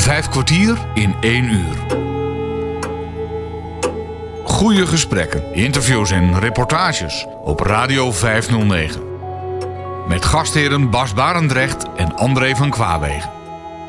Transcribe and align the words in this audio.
Vijf 0.00 0.28
kwartier 0.28 0.78
in 0.94 1.14
één 1.20 1.44
uur. 1.44 1.76
Goede 4.44 4.86
gesprekken, 4.86 5.54
interviews 5.54 6.10
en 6.10 6.38
reportages 6.38 7.26
op 7.44 7.60
Radio 7.60 8.12
509. 8.12 9.02
Met 10.08 10.24
gastheren 10.24 10.90
Bas 10.90 11.14
Barendrecht 11.14 11.86
en 11.96 12.16
André 12.16 12.56
van 12.56 12.70
Kwaabegen. 12.70 13.30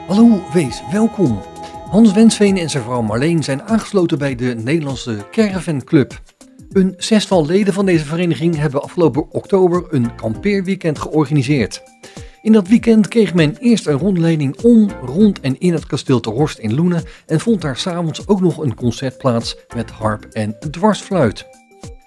Hallo, 0.08 0.44
wees 0.54 0.84
welkom. 0.92 1.42
Hans 1.90 2.14
Wensveen 2.14 2.58
en 2.58 2.70
zijn 2.70 2.84
vrouw 2.84 3.02
Marleen 3.02 3.44
zijn 3.44 3.64
aangesloten 3.64 4.18
bij 4.18 4.36
de 4.36 4.56
Nederlandse 4.56 5.26
Caravan 5.32 5.84
Club. 5.84 6.22
Een 6.72 6.94
zestal 6.98 7.46
leden 7.46 7.74
van 7.74 7.86
deze 7.86 8.06
vereniging 8.06 8.56
hebben 8.56 8.84
afgelopen 8.84 9.32
oktober 9.32 9.84
een 9.90 10.16
kampeerweekend 10.16 11.00
georganiseerd. 11.00 11.84
In 12.42 12.52
dat 12.52 12.68
weekend 12.68 13.08
kreeg 13.08 13.34
men 13.34 13.58
eerst 13.60 13.88
een 13.88 13.98
rondleiding 13.98 14.62
om, 14.62 14.90
rond 15.06 15.40
en 15.40 15.60
in 15.60 15.74
het 15.74 15.86
kasteel 15.86 16.20
Ter 16.20 16.32
Horst 16.32 16.58
in 16.58 16.76
Loenen 16.76 17.04
en 17.26 17.40
vond 17.40 17.62
daar 17.62 17.78
s'avonds 17.78 18.28
ook 18.28 18.42
nog 18.42 18.58
een 18.58 18.76
concert 18.76 19.18
plaats 19.18 19.56
met 19.76 19.90
harp 19.92 20.24
en 20.24 20.56
dwarsfluit. 20.72 21.46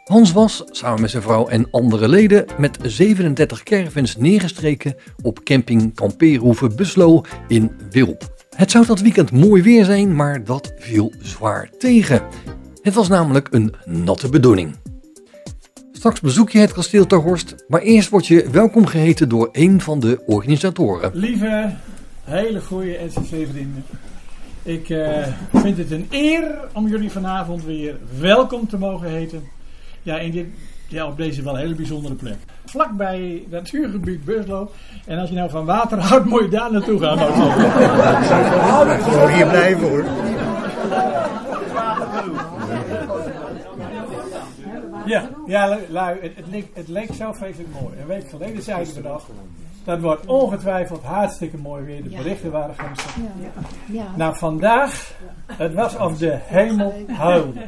Hans 0.04 0.32
was, 0.32 0.62
samen 0.66 1.00
met 1.00 1.10
zijn 1.10 1.22
vrouw 1.22 1.48
en 1.48 1.70
andere 1.70 2.08
leden, 2.08 2.44
met 2.58 2.78
37 2.82 3.62
caravans 3.62 4.16
neergestreken 4.16 4.94
op 5.22 5.44
camping 5.44 5.94
Kampeerhoeve 5.94 6.68
Buslo 6.68 7.22
in 7.48 7.70
Wilp. 7.90 8.46
Het 8.56 8.70
zou 8.70 8.86
dat 8.86 9.00
weekend 9.00 9.30
mooi 9.30 9.62
weer 9.62 9.84
zijn, 9.84 10.16
maar 10.16 10.44
dat 10.44 10.72
viel 10.78 11.12
zwaar 11.22 11.70
tegen. 11.78 12.22
Het 12.82 12.94
was 12.94 13.08
namelijk 13.08 13.48
een 13.50 13.74
natte 13.84 14.28
bedoeling. 14.28 14.74
Straks 16.04 16.22
bezoek 16.22 16.50
je 16.50 16.58
het 16.58 16.72
kasteel 16.72 17.06
Ter 17.06 17.18
Horst, 17.18 17.54
maar 17.68 17.80
eerst 17.80 18.08
word 18.08 18.26
je 18.26 18.50
welkom 18.50 18.86
geheten 18.86 19.28
door 19.28 19.48
een 19.52 19.80
van 19.80 20.00
de 20.00 20.22
organisatoren. 20.26 21.10
Lieve, 21.14 21.74
hele 22.24 22.60
goede 22.60 22.98
NCC-vrienden. 23.06 23.84
Ik 24.62 24.88
eh, 24.88 25.26
vind 25.52 25.78
het 25.78 25.90
een 25.90 26.06
eer 26.10 26.58
om 26.72 26.88
jullie 26.88 27.10
vanavond 27.10 27.64
weer 27.64 27.96
welkom 28.20 28.68
te 28.68 28.78
mogen 28.78 29.10
heten. 29.10 29.42
Ja, 30.02 30.18
in 30.18 30.30
dit, 30.30 30.46
ja, 30.88 31.06
op 31.06 31.16
deze 31.16 31.42
wel 31.42 31.56
hele 31.56 31.74
bijzondere 31.74 32.14
plek. 32.14 32.36
Vlakbij 32.64 33.40
het 33.42 33.50
natuurgebied 33.50 34.24
Buslo. 34.24 34.70
En 35.06 35.18
als 35.18 35.28
je 35.28 35.34
nou 35.34 35.50
van 35.50 35.64
water 35.64 35.98
houdt, 35.98 36.26
moet 36.26 36.42
je 36.42 36.48
daar 36.48 36.72
naartoe 36.72 36.98
gaan. 36.98 37.18
Gewoon 39.02 39.30
hier 39.30 39.46
blijven 39.46 39.88
hoor. 39.88 40.04
Ja, 45.04 45.28
ja 45.46 45.78
lui, 45.88 46.18
het, 46.20 46.36
het, 46.36 46.46
leek, 46.50 46.70
het 46.74 46.88
leek 46.88 47.14
zo 47.14 47.32
vreselijk 47.32 47.68
mooi. 47.80 47.94
Een 48.00 48.06
week 48.06 48.28
geleden 48.28 48.62
zeiden 48.62 48.94
we 48.94 49.00
nog, 49.00 49.26
dat 49.84 50.00
wordt 50.00 50.26
ongetwijfeld 50.26 51.02
hartstikke 51.02 51.56
mooi 51.56 51.84
weer. 51.84 52.02
De 52.02 52.08
berichten 52.08 52.50
waren 52.50 52.74
gunstig. 52.74 53.16
Nou, 54.16 54.36
vandaag, 54.36 55.12
het 55.46 55.74
was 55.74 55.96
of 55.96 56.18
de 56.18 56.38
hemel 56.42 56.94
huilde. 57.06 57.60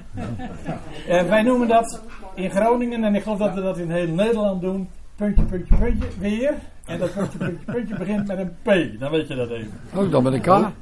Uh, 1.08 1.22
wij 1.22 1.42
noemen 1.42 1.68
dat 1.68 2.02
in 2.34 2.50
Groningen, 2.50 3.04
en 3.04 3.14
ik 3.14 3.22
geloof 3.22 3.38
dat 3.38 3.54
we 3.54 3.62
dat 3.62 3.78
in 3.78 3.90
heel 3.90 4.08
Nederland 4.08 4.60
doen, 4.60 4.88
puntje, 5.16 5.42
puntje, 5.42 5.76
puntje, 5.76 6.08
weer. 6.18 6.54
En 6.84 6.98
dat 6.98 7.14
puntje, 7.14 7.38
puntje, 7.38 7.72
puntje 7.72 7.96
begint 7.96 8.26
met 8.26 8.38
een 8.38 8.56
P. 8.62 9.00
Dan 9.00 9.10
weet 9.10 9.28
je 9.28 9.34
dat 9.34 9.50
even. 9.50 9.72
Ook 9.94 10.10
dan 10.10 10.22
met 10.22 10.32
een 10.32 10.40
K? 10.40 10.46
Ja, 10.46 10.72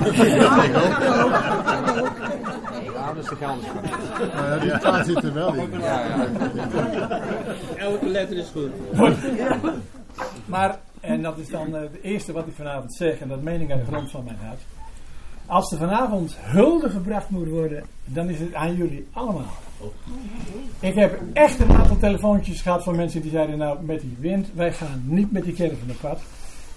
dat 0.00 0.14
is 3.40 3.60
de 3.60 4.24
Uh, 4.24 4.60
die 4.60 4.70
K 4.70 5.04
zit 5.04 5.24
er 5.24 5.34
wel 5.34 5.54
in. 5.54 5.80
Ja, 5.80 6.06
ja. 6.06 7.20
Elke 7.76 8.08
letter 8.08 8.36
is 8.36 8.48
goed. 8.52 8.70
Maar, 10.46 10.78
en 11.00 11.22
dat 11.22 11.38
is 11.38 11.48
dan 11.48 11.68
uh, 11.68 11.80
het 11.80 12.02
eerste 12.02 12.32
wat 12.32 12.46
ik 12.46 12.54
vanavond 12.54 12.94
zeg, 12.94 13.18
en 13.18 13.28
dat 13.28 13.42
meen 13.42 13.60
ik 13.60 13.70
aan 13.72 13.78
de 13.78 13.84
grond 13.84 14.10
van 14.10 14.24
mijn 14.24 14.38
hart. 14.42 14.60
Als 15.46 15.72
er 15.72 15.78
vanavond 15.78 16.36
hulde 16.40 16.90
gebracht 16.90 17.30
moet 17.30 17.48
worden, 17.48 17.84
dan 18.04 18.28
is 18.28 18.40
het 18.40 18.54
aan 18.54 18.76
jullie 18.76 19.06
allemaal. 19.12 19.52
Ik 20.80 20.94
heb 20.94 21.20
echt 21.32 21.60
een 21.60 21.72
aantal 21.72 21.98
telefoontjes 21.98 22.60
gehad 22.60 22.82
van 22.82 22.96
mensen 22.96 23.22
die 23.22 23.30
zeiden: 23.30 23.58
Nou, 23.58 23.82
met 23.82 24.00
die 24.00 24.16
wind, 24.18 24.48
wij 24.54 24.72
gaan 24.72 25.02
niet 25.04 25.32
met 25.32 25.44
die 25.44 25.54
caravan 25.54 25.90
op 25.90 26.00
pad. 26.00 26.20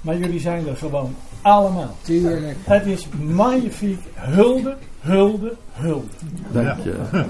Maar 0.02 0.18
jullie 0.18 0.40
zijn 0.40 0.68
er 0.68 0.78
gewoon 0.78 1.16
allemaal. 1.42 1.96
Tuurlijk. 2.02 2.58
Het 2.64 2.86
is 2.86 3.08
magnifiek. 3.20 4.00
Hulde, 4.14 4.78
hulde, 5.00 5.56
hulde. 5.72 6.08
Dank 6.52 6.80
je. 6.84 6.96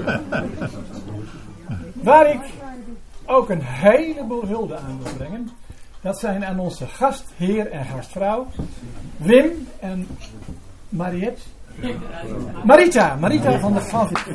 Waar 1.93 2.29
ik 2.29 2.41
ook 3.25 3.49
een 3.49 3.61
heleboel 3.63 4.45
hulde 4.45 4.77
aan 4.77 4.99
wil 5.03 5.13
brengen. 5.17 5.49
Dat 6.01 6.19
zijn 6.19 6.45
aan 6.45 6.59
onze 6.59 6.87
gastheer 6.87 7.71
en 7.71 7.85
gastvrouw. 7.85 8.47
Wim 9.17 9.67
en 9.79 10.07
Mariette. 10.89 11.41
Marita, 12.63 13.15
Marita 13.15 13.59
van 13.59 13.73
de 13.73 13.81
Valvik 13.81 14.25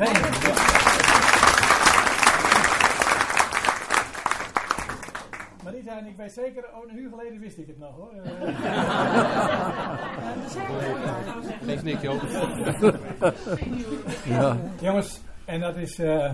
En 5.97 6.07
ik 6.07 6.17
weet 6.17 6.33
zeker, 6.33 6.63
oh, 6.63 6.89
een 6.89 6.97
uur 6.97 7.09
geleden 7.09 7.39
wist 7.39 7.57
ik 7.57 7.67
het 7.67 7.79
nog 7.79 7.95
hoor. 7.95 8.11
Geef 11.65 11.83
niks 11.83 12.01
joh. 12.01 12.23
ja. 14.37 14.57
Jongens, 14.81 15.21
en 15.45 15.59
dat 15.59 15.75
is, 15.75 15.99
uh, 15.99 16.31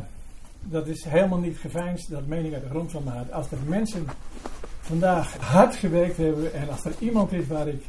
dat 0.62 0.88
is 0.88 1.04
helemaal 1.04 1.40
niet 1.40 1.58
geveinsd, 1.58 2.10
dat 2.10 2.28
meen 2.28 2.46
ik 2.46 2.54
uit 2.54 2.64
de 2.64 2.70
grond 2.70 2.92
van 2.92 3.04
mijn 3.04 3.16
hart. 3.16 3.32
Als 3.32 3.52
er 3.52 3.58
mensen 3.68 4.08
vandaag 4.80 5.38
hard 5.38 5.76
gewerkt 5.76 6.18
hebben 6.18 6.54
en 6.54 6.70
als 6.70 6.86
er 6.86 6.94
iemand 7.00 7.32
is 7.32 7.48
waar 7.48 7.68
ik 7.68 7.84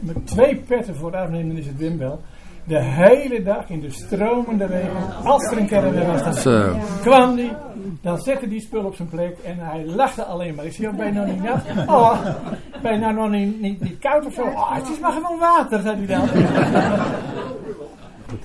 met 0.00 0.26
twee 0.26 0.56
petten 0.56 0.94
voor 0.94 1.16
afneem, 1.16 1.48
dan 1.48 1.56
is 1.56 1.66
het 1.66 1.76
Wim 1.76 1.98
wel 1.98 2.22
de 2.64 2.82
hele 2.82 3.42
dag 3.42 3.68
in 3.68 3.80
de 3.80 3.90
stromende 3.90 4.66
regen, 4.66 5.24
als 5.24 5.50
er 5.50 5.58
een 5.58 5.66
caravan 5.66 6.24
was, 6.24 6.42
dan 6.42 6.80
kwam 7.00 7.34
die, 7.34 7.50
dan 8.00 8.18
zette 8.18 8.48
die 8.48 8.60
spul 8.60 8.84
op 8.84 8.94
zijn 8.94 9.08
plek 9.08 9.38
en 9.44 9.58
hij 9.58 9.86
lachte 9.86 10.24
alleen 10.24 10.54
maar. 10.54 10.64
Ik 10.64 10.72
zie, 10.72 10.90
ben 10.90 11.06
je 11.06 11.12
nou 11.12 11.26
niet 11.26 11.42
nat? 11.42 11.62
Oh, 11.86 12.26
ben 12.82 12.92
je 12.92 12.98
nou 12.98 13.14
nog 13.14 13.30
niet, 13.30 13.60
niet, 13.60 13.80
niet 13.80 13.98
koud 13.98 14.26
of 14.26 14.34
zo? 14.34 14.42
Oh, 14.42 14.74
het 14.74 14.88
is 14.88 14.98
maar 14.98 15.12
gewoon 15.12 15.38
water, 15.38 15.80
zei 15.80 15.96
hij 15.96 16.06
dan. 16.06 16.28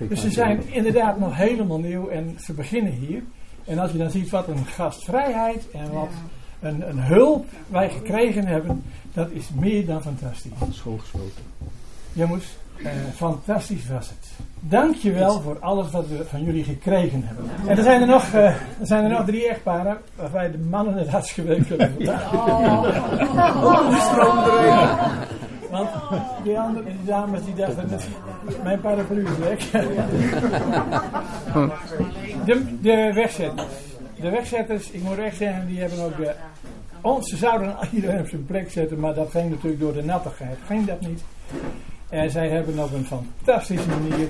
Dus 0.08 0.22
ze 0.22 0.32
zijn 0.32 0.62
inderdaad 0.68 1.20
nog 1.20 1.36
helemaal 1.36 1.80
nieuw 1.80 2.08
en 2.08 2.36
ze 2.40 2.54
beginnen 2.54 2.92
hier. 2.92 3.24
En 3.66 3.80
als 3.80 3.92
je 3.92 3.98
dan 3.98 4.10
ziet 4.10 4.30
wat 4.30 4.48
een 4.48 4.66
gastvrijheid 4.66 5.72
en 5.72 5.92
wat 5.92 6.10
een, 6.60 6.90
een 6.90 7.00
hulp 7.00 7.46
wij 7.68 7.90
gekregen 7.90 8.46
hebben, 8.46 8.84
dat 9.14 9.30
is 9.32 9.50
meer 9.60 9.86
dan 9.86 10.02
fantastisch. 10.02 10.52
Schoolgesloten. 10.70 11.44
Jongens, 12.14 12.58
uh, 12.78 12.90
fantastisch 13.16 13.88
was 13.88 14.10
het. 14.10 14.30
Dankjewel 14.60 15.42
voor 15.42 15.60
alles 15.60 15.92
wat 15.92 16.08
we 16.08 16.26
van 16.30 16.44
jullie 16.44 16.64
gekregen 16.64 17.24
hebben. 17.26 17.46
En 17.68 17.78
er 17.78 17.84
zijn 17.84 18.02
er 18.02 18.08
nog, 18.08 18.34
uh, 18.34 18.46
er 18.46 18.58
zijn 18.82 19.04
er 19.04 19.10
nog 19.10 19.26
drie 19.26 19.48
echtparen 19.48 19.98
waarbij 20.16 20.52
de 20.52 20.58
mannen 20.58 20.94
het 20.94 21.08
hardst 21.08 21.32
gewerkt 21.32 21.70
hebben. 21.70 21.92
Oh. 21.98 22.84
oh, 23.64 23.90
de 23.90 24.00
stroom 24.00 24.38
erin. 24.38 24.88
Want 25.72 25.90
die 26.44 26.60
andere 26.60 26.86
die 26.86 27.06
dames 27.06 27.46
die 27.46 27.56
dachten, 27.56 27.90
mijn 28.64 28.82
paraplu 28.82 29.26
is 29.26 29.38
weg. 29.38 29.72
De, 32.46 32.78
de 32.82 33.12
wegzetters. 33.14 33.74
De 34.22 34.30
wegzetters, 34.30 34.92
ik 34.92 35.04
moet 35.04 35.18
echt 35.18 35.38
zeggen, 35.38 35.68
die 35.68 35.80
hebben 35.80 36.04
ook 36.04 36.18
de... 36.18 36.34
Oh, 37.02 37.24
ze 37.24 37.38
zouden 37.38 37.76
iedereen 37.92 38.20
op 38.20 38.28
zijn 38.28 38.46
plek 38.46 38.72
zetten, 38.72 39.00
maar 39.00 39.14
dat 39.14 39.30
ging 39.32 39.50
natuurlijk 39.50 39.82
door 39.82 39.94
de 39.94 40.04
nattigheid. 40.04 40.58
Ging 40.66 40.86
dat 40.86 41.02
niet. 41.02 41.24
En 42.10 42.32
zij 42.32 42.50
hebben 42.50 42.84
op 42.84 42.94
een 42.94 43.06
fantastische 43.06 43.90
manier 43.90 44.30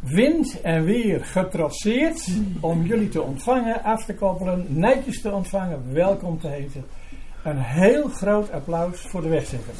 wind 0.00 0.60
en 0.60 0.84
weer 0.84 1.24
getrotseerd 1.24 2.28
om 2.60 2.82
jullie 2.82 3.08
te 3.08 3.22
ontvangen, 3.22 3.82
af 3.82 4.04
te 4.04 4.14
koppelen, 4.14 4.66
netjes 4.68 5.20
te 5.20 5.32
ontvangen, 5.32 5.92
welkom 5.92 6.40
te 6.40 6.48
heten. 6.48 6.84
Een 7.44 7.58
heel 7.58 8.08
groot 8.08 8.52
applaus 8.52 9.00
voor 9.00 9.22
de 9.22 9.28
wegzetters. 9.28 9.78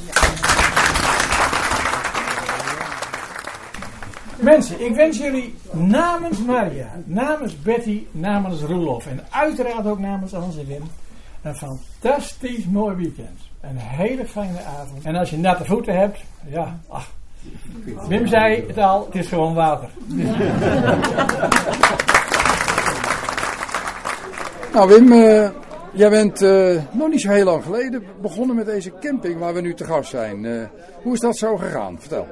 Mensen, 4.40 4.84
ik 4.86 4.94
wens 4.94 5.18
jullie 5.18 5.54
namens 5.72 6.44
Maria, 6.44 6.90
namens 7.04 7.62
Betty, 7.62 8.06
namens 8.10 8.62
Roelof 8.62 9.06
en 9.06 9.20
uiteraard 9.30 9.86
ook 9.86 9.98
namens 9.98 10.32
Hans 10.32 10.58
en 10.58 10.66
Wim 10.66 10.82
een 11.46 11.56
fantastisch 11.56 12.64
mooi 12.64 12.96
weekend. 12.96 13.40
Een 13.70 13.76
hele 13.76 14.26
fijne 14.26 14.58
avond. 14.80 15.04
En 15.04 15.16
als 15.16 15.30
je 15.30 15.38
natte 15.38 15.64
voeten 15.64 15.98
hebt, 15.98 16.20
ja, 16.48 16.78
ach. 16.88 17.10
Wim 18.08 18.26
zei 18.26 18.64
het 18.66 18.78
al, 18.78 19.04
het 19.04 19.14
is 19.14 19.28
gewoon 19.28 19.54
water. 19.54 19.88
Nou 24.72 24.88
Wim, 24.88 25.12
uh, 25.12 25.48
jij 25.92 26.10
bent 26.10 26.42
uh, 26.42 26.82
nog 26.92 27.08
niet 27.08 27.20
zo 27.20 27.30
heel 27.30 27.44
lang 27.44 27.62
geleden 27.62 28.02
begonnen 28.20 28.56
met 28.56 28.66
deze 28.66 28.92
camping 29.00 29.38
waar 29.38 29.54
we 29.54 29.60
nu 29.60 29.74
te 29.74 29.84
gast 29.84 30.10
zijn. 30.10 30.44
Uh, 30.44 30.62
hoe 31.02 31.12
is 31.12 31.20
dat 31.20 31.36
zo 31.36 31.56
gegaan? 31.56 32.00
Vertel. 32.00 32.26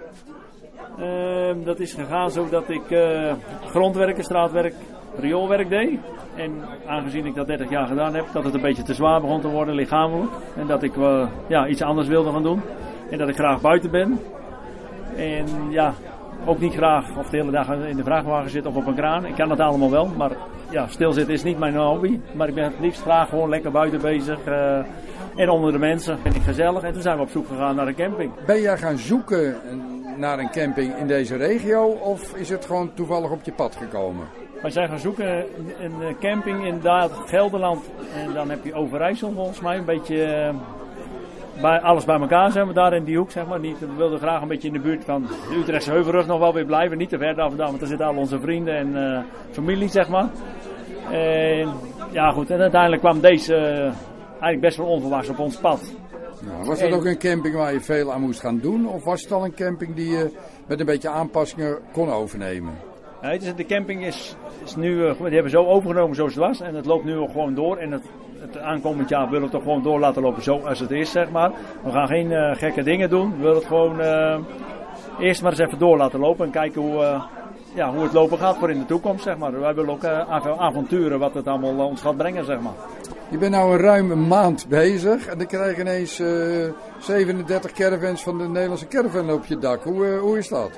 Ehm, 0.98 1.64
dat 1.64 1.80
is 1.80 1.92
gegaan 1.92 2.30
zodat 2.30 2.68
ik 2.68 2.82
grondwerken, 3.66 4.24
straatwerk, 4.24 4.74
rioolwerk 5.18 5.68
deed. 5.68 5.98
En 6.36 6.52
aangezien 6.86 7.26
ik 7.26 7.34
dat 7.34 7.46
30 7.46 7.70
jaar 7.70 7.86
gedaan 7.86 8.14
heb, 8.14 8.24
dat 8.32 8.44
het 8.44 8.54
een 8.54 8.60
beetje 8.60 8.82
te 8.82 8.94
zwaar 8.94 9.20
begon 9.20 9.40
te 9.40 9.48
worden 9.48 9.74
lichamelijk. 9.74 10.30
En 10.56 10.66
dat 10.66 10.82
ik 10.82 10.96
uh, 10.96 11.26
ja, 11.46 11.66
iets 11.66 11.82
anders 11.82 12.08
wilde 12.08 12.30
gaan 12.30 12.42
doen. 12.42 12.60
En 13.10 13.18
dat 13.18 13.28
ik 13.28 13.34
graag 13.34 13.60
buiten 13.60 13.90
ben. 13.90 14.20
En 15.16 15.46
ja, 15.70 15.94
ook 16.44 16.60
niet 16.60 16.74
graag 16.74 17.16
of 17.16 17.28
de 17.30 17.36
hele 17.36 17.50
dag 17.50 17.72
in 17.72 17.96
de 17.96 18.04
vrachtwagen 18.04 18.50
zitten 18.50 18.70
of 18.70 18.76
op 18.76 18.86
een 18.86 18.94
kraan. 18.94 19.26
Ik 19.26 19.34
kan 19.34 19.48
dat 19.48 19.60
allemaal 19.60 19.90
wel, 19.90 20.06
maar 20.16 20.30
ja, 20.70 20.86
stilzitten 20.88 21.34
is 21.34 21.42
niet 21.42 21.58
mijn 21.58 21.76
hobby. 21.76 22.20
Maar 22.32 22.48
ik 22.48 22.54
ben 22.54 22.64
het 22.64 22.80
liefst 22.80 23.02
graag 23.02 23.28
gewoon 23.28 23.48
lekker 23.48 23.70
buiten 23.70 24.00
bezig. 24.00 24.38
eh, 24.44 24.78
en 25.36 25.48
onder 25.48 25.72
de 25.72 25.78
mensen. 25.78 26.18
Vind 26.18 26.34
ik 26.34 26.42
gezellig. 26.42 26.82
En 26.82 26.92
toen 26.92 27.02
zijn 27.02 27.16
we 27.16 27.22
op 27.22 27.30
zoek 27.30 27.48
gegaan 27.48 27.76
naar 27.76 27.86
een 27.86 27.94
camping. 27.94 28.32
Ben 28.46 28.60
jij 28.60 28.76
gaan 28.78 28.98
zoeken 28.98 29.56
naar 30.16 30.38
een 30.38 30.50
camping 30.50 30.96
in 30.96 31.06
deze 31.06 31.36
regio 31.36 31.84
of 31.84 32.34
is 32.34 32.48
het 32.48 32.64
gewoon 32.64 32.90
toevallig 32.94 33.30
op 33.30 33.40
je 33.42 33.52
pad 33.52 33.76
gekomen? 33.76 34.43
Wij 34.64 34.72
zijn 34.72 34.88
gaan 34.88 34.98
zoeken 34.98 35.44
een 35.80 36.16
camping 36.20 36.64
in 36.64 36.80
Gelderland. 37.26 37.84
En 38.14 38.34
dan 38.34 38.50
heb 38.50 38.64
je 38.64 38.74
Overijssel 38.74 39.32
volgens 39.32 39.60
mij. 39.60 39.76
Een 39.76 39.84
beetje 39.84 40.24
eh, 40.24 40.54
bij, 41.60 41.80
alles 41.80 42.04
bij 42.04 42.20
elkaar 42.20 42.50
zijn 42.50 42.66
we 42.66 42.72
daar 42.72 42.92
in 42.92 43.04
die 43.04 43.16
hoek 43.16 43.30
zeg 43.30 43.46
maar. 43.46 43.60
Niet, 43.60 43.78
we 43.78 43.94
wilden 43.96 44.18
graag 44.18 44.42
een 44.42 44.48
beetje 44.48 44.68
in 44.68 44.74
de 44.74 44.80
buurt 44.80 45.04
van 45.04 45.22
de 45.22 45.56
Utrechtse 45.56 45.90
Heuvelrug 45.90 46.26
nog 46.26 46.38
wel 46.38 46.52
weer 46.52 46.64
blijven. 46.64 46.98
Niet 46.98 47.08
te 47.08 47.18
ver 47.18 47.34
daar 47.34 47.48
vandaan, 47.48 47.66
want 47.66 47.78
daar 47.78 47.88
zitten 47.88 48.06
al 48.06 48.16
onze 48.16 48.40
vrienden 48.40 48.76
en 48.76 48.96
eh, 48.96 49.22
familie 49.50 49.88
zeg 49.88 50.08
maar. 50.08 50.28
En 51.10 51.68
ja 52.10 52.30
goed, 52.30 52.50
en 52.50 52.60
uiteindelijk 52.60 53.02
kwam 53.02 53.20
deze 53.20 53.54
eh, 53.54 53.82
eigenlijk 54.30 54.60
best 54.60 54.76
wel 54.76 54.86
onverwachts 54.86 55.28
op 55.28 55.38
ons 55.38 55.56
pad. 55.56 55.92
Nou, 56.40 56.64
was 56.64 56.78
dat 56.78 56.92
ook 56.92 57.04
een 57.04 57.18
camping 57.18 57.54
waar 57.54 57.72
je 57.72 57.80
veel 57.80 58.12
aan 58.12 58.20
moest 58.20 58.40
gaan 58.40 58.58
doen 58.58 58.88
of 58.88 59.04
was 59.04 59.22
het 59.22 59.32
al 59.32 59.44
een 59.44 59.54
camping 59.54 59.94
die 59.94 60.10
je 60.10 60.30
met 60.66 60.80
een 60.80 60.86
beetje 60.86 61.08
aanpassingen 61.08 61.78
kon 61.92 62.10
overnemen? 62.10 62.93
De 63.30 63.66
camping 63.66 64.04
is, 64.06 64.36
is 64.64 64.76
nu, 64.76 65.06
eh, 65.06 65.18
die 65.18 65.32
hebben 65.32 65.50
zo 65.50 65.64
overgenomen 65.66 66.16
zoals 66.16 66.34
het 66.34 66.44
was. 66.44 66.60
En 66.60 66.74
het 66.74 66.86
loopt 66.86 67.04
nu 67.04 67.16
gewoon 67.16 67.54
door. 67.54 67.76
En 67.76 67.92
het, 67.92 68.02
het 68.38 68.58
aankomend 68.58 69.08
jaar 69.08 69.24
willen 69.24 69.38
we 69.38 69.44
het 69.46 69.50
toch 69.52 69.62
gewoon 69.62 69.82
door 69.82 69.98
laten 70.00 70.22
lopen 70.22 70.42
zoals 70.42 70.80
het 70.80 70.90
is, 70.90 71.10
zeg 71.10 71.30
maar. 71.30 71.52
We 71.84 71.90
gaan 71.90 72.06
geen 72.06 72.32
eh, 72.32 72.56
gekke 72.56 72.82
dingen 72.82 73.10
doen. 73.10 73.30
We 73.30 73.42
willen 73.42 73.56
het 73.56 73.64
gewoon 73.66 74.00
eh, 74.00 74.38
eerst 75.18 75.42
maar 75.42 75.50
eens 75.50 75.60
even 75.60 75.78
door 75.78 75.96
laten 75.96 76.20
lopen. 76.20 76.44
En 76.44 76.50
kijken 76.50 76.80
hoe, 76.80 77.20
ja, 77.74 77.92
hoe 77.92 78.02
het 78.02 78.12
lopen 78.12 78.38
gaat 78.38 78.56
voor 78.56 78.70
in 78.70 78.78
de 78.78 78.86
toekomst, 78.86 79.22
zeg 79.24 79.36
maar. 79.38 79.60
Wij 79.60 79.74
willen 79.74 79.90
ook 79.90 80.04
av- 80.04 80.58
avonturen 80.58 81.18
wat 81.18 81.34
het 81.34 81.46
allemaal 81.46 81.86
ons 81.86 82.00
gaat 82.00 82.16
brengen, 82.16 82.44
zeg 82.44 82.60
maar. 82.60 82.72
Je 83.28 83.38
bent 83.38 83.52
nou 83.52 83.72
een 83.72 83.80
ruime 83.80 84.14
maand 84.14 84.68
bezig 84.68 85.26
en 85.26 85.38
dan 85.38 85.46
krijg 85.46 85.76
je 85.76 85.80
ineens 85.82 86.20
eh, 86.20 86.72
37 86.98 87.72
caravans 87.72 88.22
van 88.22 88.38
de 88.38 88.48
Nederlandse 88.48 88.88
caravan 88.88 89.30
op 89.32 89.44
je 89.44 89.58
dak. 89.58 89.82
Hoe, 89.82 90.06
hoe 90.06 90.38
is 90.38 90.48
dat? 90.48 90.70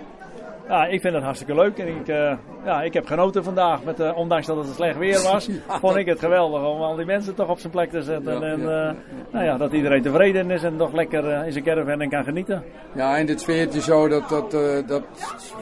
Ja, 0.69 0.87
ik 0.87 1.01
vind 1.01 1.15
het 1.15 1.23
hartstikke 1.23 1.55
leuk. 1.55 1.79
En 1.79 1.89
ik, 1.89 2.09
eh, 2.09 2.33
ja, 2.65 2.83
ik 2.83 2.95
heb 2.95 3.07
genoten 3.07 3.45
vandaag. 3.45 3.85
Met, 3.85 4.01
eh, 4.01 4.17
ondanks 4.17 4.47
dat 4.47 4.57
het 4.57 4.75
slecht 4.75 4.99
weer 4.99 5.23
was, 5.23 5.47
Ja, 5.69 5.79
vond 5.79 5.97
ik 5.97 6.07
het 6.07 6.19
geweldig 6.19 6.65
om 6.65 6.83
al 6.83 6.97
die 6.97 7.05
mensen 7.05 7.35
toch 7.35 7.49
op 7.49 7.59
zijn 7.59 7.73
plek 7.73 7.91
te 7.91 8.03
zetten. 8.03 8.41
Ja, 8.41 8.47
en 8.47 8.61
ja. 8.61 8.89
eh, 8.89 8.95
nou 9.31 9.45
ja, 9.45 9.57
dat 9.57 9.73
iedereen 9.73 10.03
tevreden 10.03 10.51
is 10.51 10.63
en 10.63 10.77
toch 10.77 10.93
lekker 10.93 11.45
in 11.47 11.53
zijn 11.53 11.65
caravan 11.65 12.01
en 12.01 12.09
kan 12.09 12.25
genieten. 12.25 12.65
Ja, 12.93 13.17
en 13.17 13.27
dit 13.27 13.41
sfeertje 13.41 13.81
zo, 13.81 14.09
dat, 14.09 14.29
dat, 14.29 14.51
dat 14.87 15.03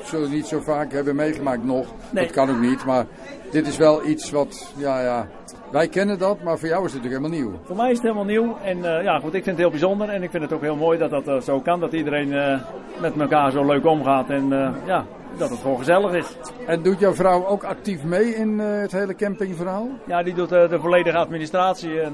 zullen 0.04 0.28
we 0.28 0.34
niet 0.34 0.46
zo 0.46 0.60
vaak 0.60 0.92
hebben 0.92 1.16
meegemaakt 1.16 1.64
nog. 1.64 1.86
Nee. 2.10 2.24
Dat 2.24 2.32
kan 2.32 2.50
ook 2.50 2.60
niet, 2.60 2.84
maar 2.84 3.06
dit 3.54 3.66
is 3.66 3.76
wel 3.76 4.06
iets 4.06 4.30
wat, 4.30 4.72
ja, 4.76 5.00
ja, 5.00 5.26
wij 5.70 5.88
kennen 5.88 6.18
dat, 6.18 6.42
maar 6.42 6.58
voor 6.58 6.68
jou 6.68 6.84
is 6.84 6.92
het 6.92 7.02
natuurlijk 7.02 7.22
helemaal 7.22 7.50
nieuw. 7.50 7.60
Voor 7.66 7.76
mij 7.76 7.90
is 7.90 7.96
het 7.96 8.02
helemaal 8.02 8.24
nieuw. 8.24 8.56
En 8.62 8.96
eh, 8.96 9.04
ja, 9.04 9.18
goed, 9.18 9.34
ik 9.34 9.44
vind 9.44 9.46
het 9.46 9.56
heel 9.56 9.70
bijzonder. 9.70 10.08
En 10.08 10.22
ik 10.22 10.30
vind 10.30 10.42
het 10.42 10.52
ook 10.52 10.60
heel 10.60 10.76
mooi 10.76 10.98
dat 10.98 11.10
dat 11.10 11.28
eh, 11.28 11.40
zo 11.40 11.60
kan. 11.60 11.80
Dat 11.80 11.92
iedereen 11.92 12.32
eh, 12.32 12.60
met 13.00 13.20
elkaar 13.20 13.50
zo 13.50 13.64
leuk 13.64 13.86
omgaat. 13.86 14.30
En 14.30 14.48
ja, 14.86 15.04
dat 15.38 15.50
het 15.50 15.58
gewoon 15.58 15.78
gezellig 15.78 16.12
is. 16.12 16.36
En 16.66 16.82
doet 16.82 16.98
jouw 16.98 17.14
vrouw 17.14 17.46
ook 17.46 17.64
actief 17.64 18.04
mee 18.04 18.34
in 18.34 18.58
het 18.58 18.92
hele 18.92 19.14
campingverhaal? 19.14 19.88
Ja, 20.06 20.22
die 20.22 20.34
doet 20.34 20.48
de 20.48 20.78
volledige 20.80 21.16
administratie. 21.16 22.00
En 22.00 22.12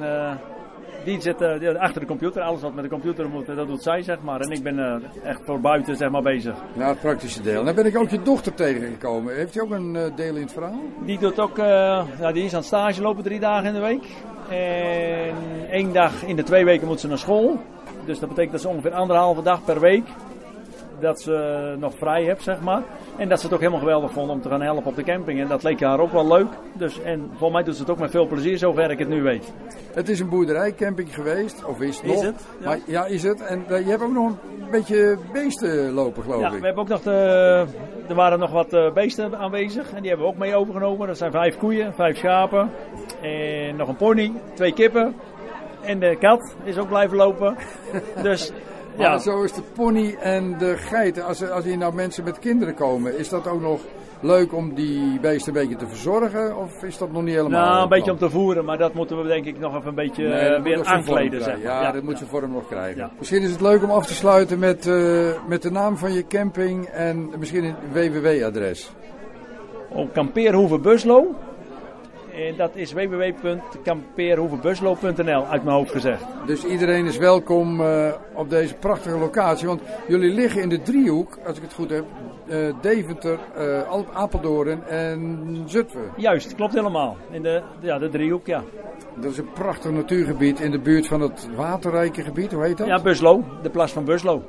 die 1.10 1.20
zit 1.20 1.40
eh, 1.40 1.58
die- 1.58 1.78
achter 1.78 2.00
de 2.00 2.06
computer. 2.06 2.42
Alles 2.42 2.60
wat 2.60 2.74
met 2.74 2.84
de 2.84 2.90
computer 2.90 3.28
moet, 3.28 3.48
eh, 3.48 3.56
dat 3.56 3.66
doet 3.66 3.82
zij, 3.82 4.02
zeg 4.02 4.18
maar. 4.22 4.40
En 4.40 4.50
ik 4.50 4.62
ben 4.62 4.78
eh, 4.78 4.94
echt 5.24 5.40
voor 5.44 5.60
buiten, 5.60 5.96
zeg 5.96 6.10
maar, 6.10 6.22
bezig. 6.22 6.54
Ja, 6.72 6.88
het 6.88 7.00
praktische 7.00 7.42
deel. 7.42 7.64
Dan 7.64 7.74
ben 7.74 7.86
ik 7.86 7.98
ook 7.98 8.08
je 8.08 8.22
dochter 8.22 8.54
tegengekomen. 8.54 9.34
Heeft 9.34 9.54
hij 9.54 9.62
ook 9.62 9.70
een 9.70 9.92
deel 10.16 10.34
in 10.36 10.42
het 10.42 10.52
verhaal? 10.52 10.80
Die 11.04 11.18
doet 11.18 11.38
ook, 11.38 11.56
ja, 11.56 12.32
die 12.32 12.44
is 12.44 12.54
aan 12.54 12.62
stage 12.62 13.02
lopen 13.02 13.22
drie 13.22 13.40
dagen 13.40 13.66
in 13.66 13.72
de 13.74 13.80
week. 13.80 14.04
En 14.48 15.34
één 15.70 15.92
dag 15.92 16.24
in 16.24 16.36
de 16.36 16.42
twee 16.42 16.64
weken 16.64 16.86
moet 16.86 17.00
ze 17.00 17.08
naar 17.08 17.18
school. 17.18 17.58
Dus 18.04 18.18
dat 18.18 18.28
betekent 18.28 18.52
dat 18.52 18.60
ze 18.60 18.68
ongeveer 18.68 18.92
anderhalve 18.92 19.42
dag 19.42 19.64
per 19.64 19.80
week 19.80 20.06
dat 21.00 21.20
ze 21.20 21.74
nog 21.78 21.92
vrij 21.98 22.22
heeft, 22.24 22.42
zeg 22.42 22.60
maar. 22.60 22.82
En 23.16 23.28
dat 23.28 23.38
ze 23.38 23.44
het 23.44 23.54
ook 23.54 23.60
helemaal 23.60 23.80
geweldig 23.80 24.12
vond 24.12 24.30
om 24.30 24.40
te 24.40 24.48
gaan 24.48 24.62
helpen 24.62 24.84
op 24.86 24.96
de 24.96 25.02
camping. 25.02 25.40
En 25.40 25.48
dat 25.48 25.62
leek 25.62 25.80
haar 25.80 26.00
ook 26.00 26.12
wel 26.12 26.26
leuk. 26.26 26.48
Dus, 26.72 27.02
en 27.02 27.20
volgens 27.28 27.52
mij 27.52 27.62
doet 27.62 27.74
ze 27.74 27.80
het 27.80 27.90
ook 27.90 27.98
met 27.98 28.10
veel 28.10 28.26
plezier, 28.26 28.58
zover 28.58 28.90
ik 28.90 28.98
het 28.98 29.08
nu 29.08 29.22
weet. 29.22 29.52
Het 29.94 30.08
is 30.08 30.20
een 30.20 30.28
boerderijcamping 30.28 31.14
geweest, 31.14 31.64
of 31.64 31.80
is 31.80 31.96
het 31.96 32.06
Is 32.06 32.14
nog? 32.14 32.24
het, 32.24 32.46
ja. 32.60 32.66
Maar, 32.66 32.78
ja, 32.86 33.06
is 33.06 33.22
het. 33.22 33.40
En 33.40 33.64
eh, 33.68 33.84
je 33.84 33.90
hebt 33.90 34.02
ook 34.02 34.12
nog 34.12 34.28
een 34.28 34.70
beetje 34.70 35.18
beesten 35.32 35.92
lopen, 35.92 36.22
geloof 36.22 36.40
Ja, 36.40 36.46
ik. 36.50 36.60
we 36.60 36.66
hebben 36.66 36.82
ook 36.82 36.88
nog 36.88 37.02
de, 37.02 37.66
er 38.08 38.14
waren 38.14 38.38
nog 38.38 38.50
wat 38.50 38.72
eh, 38.72 38.92
beesten 38.92 39.38
aanwezig 39.38 39.92
en 39.92 40.00
die 40.00 40.08
hebben 40.08 40.26
we 40.26 40.32
ook 40.32 40.38
mee 40.38 40.54
overgenomen. 40.54 41.06
Dat 41.06 41.18
zijn 41.18 41.30
vijf 41.32 41.56
koeien, 41.58 41.94
vijf 41.94 42.16
schapen 42.16 42.70
en 43.22 43.76
nog 43.76 43.88
een 43.88 43.96
pony, 43.96 44.32
twee 44.54 44.72
kippen. 44.72 45.14
En 45.80 45.98
de 45.98 46.16
kat 46.20 46.54
is 46.64 46.78
ook 46.78 46.88
blijven 46.88 47.16
lopen. 47.16 47.56
Dus 48.22 48.52
Ja. 49.00 49.12
ja, 49.12 49.18
zo 49.18 49.42
is 49.42 49.52
de 49.52 49.62
pony 49.74 50.16
en 50.20 50.58
de 50.58 50.76
geiten. 50.76 51.24
Als, 51.24 51.50
als 51.50 51.64
hier 51.64 51.78
nou 51.78 51.94
mensen 51.94 52.24
met 52.24 52.38
kinderen 52.38 52.74
komen, 52.74 53.18
is 53.18 53.28
dat 53.28 53.48
ook 53.48 53.60
nog 53.60 53.80
leuk 54.20 54.54
om 54.54 54.74
die 54.74 55.20
beesten 55.20 55.54
een 55.54 55.60
beetje 55.60 55.76
te 55.76 55.86
verzorgen? 55.86 56.56
Of 56.56 56.82
is 56.82 56.98
dat 56.98 57.12
nog 57.12 57.22
niet 57.22 57.34
helemaal? 57.34 57.60
nou, 57.60 57.82
een 57.82 57.88
beetje 57.88 58.10
om 58.10 58.18
te 58.18 58.30
voeren, 58.30 58.64
maar 58.64 58.78
dat 58.78 58.94
moeten 58.94 59.22
we 59.22 59.28
denk 59.28 59.44
ik 59.44 59.58
nog 59.58 59.76
even 59.76 59.88
een 59.88 59.94
beetje 59.94 60.28
Nee, 60.28 60.38
eh, 60.38 60.62
weer 60.62 60.84
aankleden. 60.84 61.42
Zeg 61.42 61.54
maar. 61.54 61.82
Ja, 61.82 61.92
dat 61.92 62.02
moet 62.02 62.18
zijn 62.18 62.30
vorm 62.30 62.52
nog 62.52 62.66
krijgen. 62.68 62.96
Ja. 62.96 63.10
Misschien 63.18 63.42
is 63.42 63.50
het 63.50 63.60
leuk 63.60 63.82
om 63.82 63.90
af 63.90 64.06
te 64.06 64.14
sluiten 64.14 64.58
met, 64.58 64.86
eh, 64.86 65.28
met 65.48 65.62
de 65.62 65.70
naam 65.70 65.96
van 65.96 66.12
je 66.12 66.26
camping 66.26 66.86
en 66.86 67.30
misschien 67.38 67.64
een 67.64 67.76
www-adres. 67.92 68.92
Op 69.88 70.12
Kampeerhoeve 70.12 70.78
Buslo. 70.78 71.34
En 72.34 72.56
dat 72.56 72.76
is 72.76 72.92
www.kampeerhoevenbuslo.nl 72.92 75.46
uit 75.46 75.64
mijn 75.64 75.76
hoofd 75.76 75.90
gezegd. 75.90 76.24
Dus 76.46 76.64
iedereen 76.64 77.06
is 77.06 77.16
welkom 77.16 77.80
eh, 77.80 78.12
op 78.34 78.50
deze 78.50 78.74
prachtige 78.74 79.18
locatie. 79.18 79.66
Want 79.66 79.80
jullie 80.08 80.34
liggen 80.34 80.62
in 80.62 80.68
de 80.68 80.82
driehoek, 80.82 81.38
als 81.46 81.56
ik 81.56 81.62
het 81.62 81.72
goed 81.72 81.90
heb, 81.90 82.04
eh, 82.48 82.74
Deventer, 82.80 83.38
eh, 83.56 83.92
Apeldoorn 84.12 84.86
en 84.86 85.62
Zutphen. 85.66 86.10
Juist, 86.16 86.54
klopt 86.54 86.74
helemaal. 86.74 87.16
In 87.30 87.42
de, 87.42 87.62
ja, 87.80 87.98
de 87.98 88.08
driehoek, 88.08 88.46
ja. 88.46 88.62
Dat 89.14 89.30
is 89.30 89.38
een 89.38 89.52
prachtig 89.52 89.90
natuurgebied 89.90 90.60
in 90.60 90.70
de 90.70 90.80
buurt 90.80 91.06
van 91.06 91.20
het 91.20 91.48
waterrijke 91.56 92.22
gebied, 92.22 92.52
hoe 92.52 92.62
heet 92.62 92.78
dat? 92.78 92.86
Ja, 92.86 93.02
Buslo, 93.02 93.44
de 93.62 93.70
plas 93.70 93.92
van 93.92 94.04
Buslo. 94.04 94.42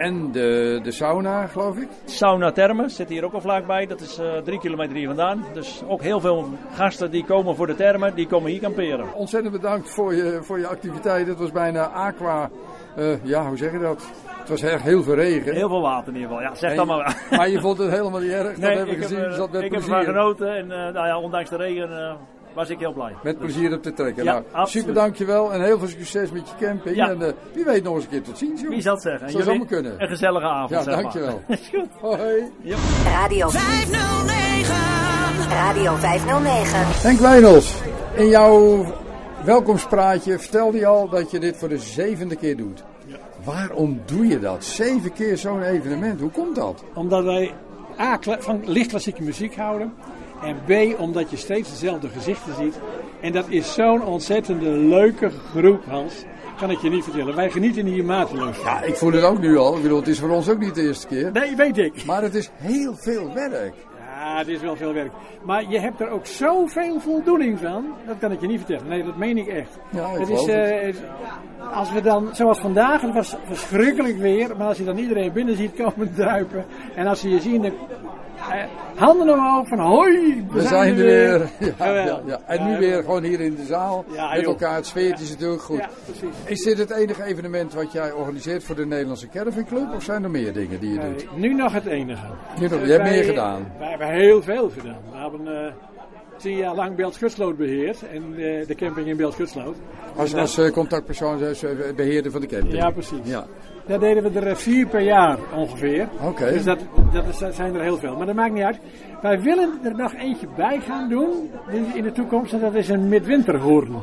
En 0.00 0.32
de, 0.32 0.80
de 0.82 0.90
sauna, 0.92 1.46
geloof 1.46 1.76
ik. 1.76 1.88
Sauna 2.04 2.52
Thermen 2.52 2.90
zit 2.90 3.08
hier 3.08 3.24
ook 3.24 3.32
al 3.32 3.40
vlakbij. 3.40 3.86
Dat 3.86 4.00
is 4.00 4.18
eh, 4.18 4.26
drie 4.44 4.58
kilometer 4.58 4.96
hier 4.96 5.06
vandaan. 5.06 5.44
Dus 5.52 5.82
ook 5.88 6.02
heel 6.02 6.20
veel 6.20 6.48
gasten 6.74 7.10
die 7.10 7.24
komen 7.24 7.56
voor 7.56 7.66
de 7.66 7.74
thermen, 7.74 8.14
die 8.14 8.26
komen 8.26 8.50
hier 8.50 8.60
kamperen. 8.60 9.14
Ontzettend 9.14 9.52
bedankt 9.52 9.90
voor 9.94 10.14
je, 10.14 10.38
voor 10.42 10.58
je 10.58 10.66
activiteit. 10.66 11.26
Het 11.26 11.38
was 11.38 11.52
bijna 11.52 11.86
aqua, 11.86 12.50
eh, 12.96 13.24
ja, 13.24 13.46
hoe 13.46 13.56
zeg 13.56 13.72
je 13.72 13.78
dat? 13.78 14.02
Het 14.38 14.48
was 14.48 14.62
echt 14.62 14.82
heel 14.82 15.02
veel 15.02 15.14
regen. 15.14 15.54
Heel 15.54 15.68
veel 15.68 15.80
water 15.82 16.08
in 16.14 16.20
ieder 16.20 16.28
geval. 16.30 16.44
Ja, 16.50 16.54
zeg 16.54 16.70
En- 16.70 16.76
dat 16.76 16.86
maar. 16.86 17.22
Maar 17.30 17.48
je 17.48 17.60
vond 17.60 17.78
het 17.78 17.90
helemaal 17.90 18.20
niet 18.20 18.30
erg, 18.30 18.48
dat 18.48 18.56
Nee, 18.58 18.76
heb 18.76 18.86
ik 18.86 18.92
ik 18.92 18.98
heb, 18.98 19.02
gezien. 19.08 19.18
er- 19.24 19.28
Je 19.30 19.34
zat 19.36 19.50
met 19.52 19.62
ik 19.62 19.70
heb 19.72 19.80
plezier. 19.80 19.98
ervan 19.98 20.14
genoten 20.14 20.54
en 20.56 20.62
eh, 20.70 20.92
nou 20.94 21.06
ja, 21.06 21.18
ondanks 21.18 21.50
de 21.50 21.56
regen 21.56 21.98
eh, 21.98 22.14
was 22.54 22.70
ik 22.70 22.78
heel 22.78 22.92
blij. 22.92 23.12
Met 23.22 23.38
plezier 23.38 23.74
op 23.74 23.82
te 23.82 23.92
trekken. 23.92 24.24
Ja, 24.24 24.32
nou, 24.32 24.44
absoluut. 24.52 24.68
super 24.68 24.94
dankjewel 24.94 25.52
en 25.52 25.62
heel 25.62 25.78
veel 25.78 25.88
succes 25.88 26.30
met 26.30 26.48
je 26.48 26.66
camping. 26.66 26.96
Ja. 26.96 27.08
En 27.08 27.22
eh, 27.22 27.32
wie 27.52 27.64
weet 27.64 27.82
nog 27.82 27.94
eens 27.94 28.04
een 28.04 28.10
keer 28.10 28.22
tot 28.22 28.38
ziens. 28.38 28.62
Wie 28.62 28.80
zal 28.80 28.94
het 28.94 29.02
zeggen? 29.02 29.26
En 29.26 29.32
Zou 29.32 29.44
zomaar 29.44 29.66
kunnen. 29.66 30.02
Een 30.02 30.08
gezellige 30.08 30.46
avond. 30.46 30.70
Ja, 30.70 30.82
zeg 30.82 30.94
maar. 30.94 31.02
dankjewel. 31.02 31.42
Is 31.48 31.68
goed. 31.68 31.88
Hoi. 32.00 32.44
Radio 33.04 33.48
509. 33.48 34.74
Radio 35.48 35.94
509. 35.94 36.78
Henk 37.02 37.18
Wijnels, 37.18 37.82
in 38.16 38.28
jouw 38.28 38.84
welkomstpraatje 39.44 40.38
vertelde 40.38 40.78
je 40.78 40.86
al 40.86 41.08
dat 41.08 41.30
je 41.30 41.38
dit 41.38 41.56
voor 41.56 41.68
de 41.68 41.78
zevende 41.78 42.36
keer 42.36 42.56
doet. 42.56 42.84
Waarom 43.44 44.00
doe 44.04 44.26
je 44.26 44.40
dat? 44.40 44.64
Zeven 44.64 45.12
keer 45.12 45.36
zo'n 45.36 45.62
evenement, 45.62 46.20
hoe 46.20 46.30
komt 46.30 46.56
dat? 46.56 46.84
Omdat 46.94 47.24
wij 47.24 47.54
A, 48.00 48.18
van 48.20 48.62
lichtklassieke 48.64 49.22
muziek 49.22 49.56
houden. 49.56 49.92
En 50.42 50.56
B, 50.66 50.98
omdat 51.00 51.30
je 51.30 51.36
steeds 51.36 51.70
dezelfde 51.70 52.08
gezichten 52.08 52.54
ziet. 52.54 52.80
En 53.20 53.32
dat 53.32 53.48
is 53.48 53.74
zo'n 53.74 54.04
ontzettende 54.04 54.70
leuke 54.70 55.30
groep, 55.30 55.84
Hans. 55.86 56.24
Kan 56.58 56.70
ik 56.70 56.78
je 56.78 56.90
niet 56.90 57.04
vertellen. 57.04 57.34
Wij 57.36 57.50
genieten 57.50 57.86
hier 57.86 58.04
mateloos. 58.04 58.62
Ja, 58.62 58.82
ik 58.82 58.96
voel 58.96 59.12
het 59.12 59.22
ook 59.24 59.38
nu 59.38 59.56
al. 59.56 59.76
Ik 59.76 59.82
bedoel, 59.82 59.98
het 59.98 60.08
is 60.08 60.18
voor 60.20 60.30
ons 60.30 60.48
ook 60.48 60.58
niet 60.58 60.74
de 60.74 60.82
eerste 60.82 61.06
keer. 61.06 61.30
Nee, 61.32 61.56
weet 61.56 61.78
ik. 61.78 62.04
Maar 62.04 62.22
het 62.22 62.34
is 62.34 62.50
heel 62.54 62.94
veel 62.94 63.32
werk. 63.34 63.74
Ja, 64.18 64.38
het 64.38 64.48
is 64.48 64.60
wel 64.60 64.76
veel 64.76 64.92
werk. 64.92 65.10
Maar 65.44 65.64
je 65.70 65.78
hebt 65.78 66.00
er 66.00 66.08
ook 66.08 66.26
zoveel 66.26 67.00
voldoening 67.00 67.58
van. 67.58 67.84
Dat 68.06 68.18
kan 68.18 68.32
ik 68.32 68.40
je 68.40 68.46
niet 68.46 68.58
vertellen. 68.58 68.88
Nee, 68.88 69.04
dat 69.04 69.16
meen 69.16 69.36
ik 69.38 69.46
echt. 69.46 69.78
Ja, 69.90 70.06
ik 70.12 70.18
het 70.18 70.28
is, 70.28 70.40
het. 70.40 70.48
eh, 70.48 70.80
het- 70.86 71.02
als 71.72 71.92
we 71.92 72.00
dan, 72.00 72.28
zoals 72.32 72.58
vandaag, 72.58 73.00
het 73.00 73.14
was 73.14 73.36
verschrikkelijk 73.44 74.16
weer. 74.18 74.56
Maar 74.56 74.66
als 74.66 74.78
je 74.78 74.84
dan 74.84 74.98
iedereen 74.98 75.32
binnen 75.32 75.56
ziet 75.56 75.74
komen 75.82 76.14
druipen. 76.16 76.64
En 76.94 77.06
als 77.06 77.20
ze 77.20 77.28
je 77.28 77.40
zien, 77.40 77.62
dan 77.62 77.72
handen 78.96 79.28
omhoog 79.30 79.68
van 79.68 79.78
hoi, 79.78 80.44
We 80.50 80.60
zijn 80.60 80.96
er 80.98 81.04
weer. 81.04 81.48
Ja, 81.78 82.20
ja. 82.26 82.40
En 82.46 82.66
nu 82.70 82.78
weer 82.78 83.02
gewoon 83.02 83.22
hier 83.22 83.40
in 83.40 83.54
de 83.54 83.64
zaal. 83.64 84.04
Met 84.34 84.44
elkaar. 84.44 84.74
Het 84.74 84.86
sfeertje 84.86 85.24
is 85.24 85.30
natuurlijk 85.30 85.62
goed. 85.62 85.78
Ja, 85.78 85.88
precies. 86.04 86.34
Is 86.44 86.62
dit 86.62 86.78
het 86.78 86.90
enige 86.90 87.24
evenement 87.24 87.74
wat 87.74 87.92
jij 87.92 88.12
organiseert 88.12 88.64
voor 88.64 88.76
de 88.76 88.86
Nederlandse 88.86 89.28
Caravan 89.28 89.64
Club? 89.64 89.94
Of 89.94 90.02
zijn 90.02 90.24
er 90.24 90.30
meer 90.30 90.52
dingen 90.52 90.80
die 90.80 90.92
je 90.92 90.98
doet? 91.00 91.30
Nee, 91.36 91.48
nu 91.48 91.54
nog 91.54 91.72
het 91.72 91.86
enige. 91.86 92.26
Nu 92.60 92.68
nog- 92.68 92.80
Eh, 92.80 92.86
je 92.86 92.92
hebt 92.92 93.04
meer 93.10 93.24
gedaan. 93.24 93.72
Wij 93.78 93.88
hebben 93.88 94.08
heel 94.08 94.42
veel 94.42 94.70
gedaan. 94.78 94.98
We 95.12 95.18
hebben 95.18 95.64
eh, 95.66 95.72
tien 96.36 96.56
jaar 96.56 96.74
lang 96.74 96.96
Beeld-Schutsloot 96.96 97.56
beheerd. 97.56 98.02
En 98.12 98.22
eh, 98.36 98.66
de 98.66 98.74
camping 98.74 99.06
in 99.06 99.16
Beeld-Schutsloot. 99.16 99.76
Als, 100.16 100.34
als 100.34 100.58
eh, 100.58 100.70
contactpersoon, 100.70 101.42
eh, 101.42 101.94
beheerder 101.96 102.32
van 102.32 102.40
de 102.40 102.46
camping. 102.46 102.72
Ja, 102.74 102.90
precies. 102.90 103.18
Ja. 103.22 103.46
Daar 103.90 103.98
deden 103.98 104.22
we 104.22 104.40
er 104.40 104.46
eh, 104.46 104.54
vier 104.54 104.86
per 104.86 105.00
jaar 105.00 105.38
ongeveer. 105.54 106.08
Oké. 106.22 106.52
Dus 106.52 106.64
dat, 106.64 106.78
dat, 107.12 107.26
is, 107.28 107.38
dat 107.38 107.54
zijn 107.54 107.74
er 107.74 107.82
heel 107.82 107.96
veel. 107.96 108.16
Maar 108.16 108.26
dat 108.26 108.34
maakt 108.34 108.52
niet 108.52 108.62
uit. 108.62 108.78
Wij 109.22 109.40
willen 109.40 109.78
er 109.84 109.94
nog 109.94 110.14
eentje 110.14 110.46
bij 110.56 110.80
gaan 110.80 111.08
doen 111.08 111.50
in 111.94 112.02
de 112.02 112.12
toekomst. 112.12 112.52
En 112.52 112.60
dat 112.60 112.74
is 112.74 112.88
een 112.88 113.08
midwinterhoorn. 113.08 113.94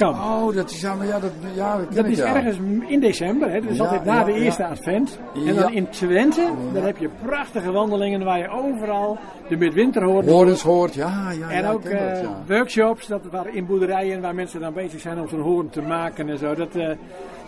Oh, 0.00 0.54
dat 0.54 0.70
is 0.70 0.80
ja, 0.80 0.94
maar 0.94 1.06
ja, 1.06 1.18
dat, 1.18 1.30
ja, 1.54 1.80
dat 1.94 2.06
is 2.06 2.18
ergens 2.18 2.56
in 2.86 3.00
december, 3.00 3.50
hè? 3.50 3.60
dat 3.60 3.70
is 3.70 3.76
Ja, 3.76 3.82
altijd 3.84 4.04
na 4.04 4.18
ja, 4.18 4.24
de 4.24 4.32
eerste 4.32 4.66
advent. 4.66 5.18
En 5.46 5.54
dan 5.54 5.72
in 5.72 5.88
Twente, 5.88 6.50
daar 6.72 6.84
heb 6.84 6.96
je 6.96 7.08
prachtige 7.22 7.72
wandelingen 7.72 8.24
waar 8.24 8.38
je 8.38 8.48
overal 8.48 9.18
de 9.48 9.56
midwinterhoorn 9.56 10.28
Horens 10.28 10.62
hoort, 10.62 10.94
ja, 10.94 11.30
ja, 11.38 11.50
En 11.50 11.66
ook 11.66 11.82
dat, 11.82 11.92
eh, 11.92 12.28
workshops 12.46 13.06
dat, 13.06 13.20
waar, 13.30 13.54
in 13.54 13.66
boerderijen 13.66 14.20
waar 14.20 14.34
mensen 14.34 14.60
dan 14.60 14.72
bezig 14.72 15.00
zijn 15.00 15.20
om 15.20 15.28
zo'n 15.28 15.40
hoorn 15.40 15.70
te 15.70 15.82
maken 15.82 16.28
en 16.28 16.38
zo. 16.38 16.54
Dat, 16.54 16.74
eh, 16.74 16.90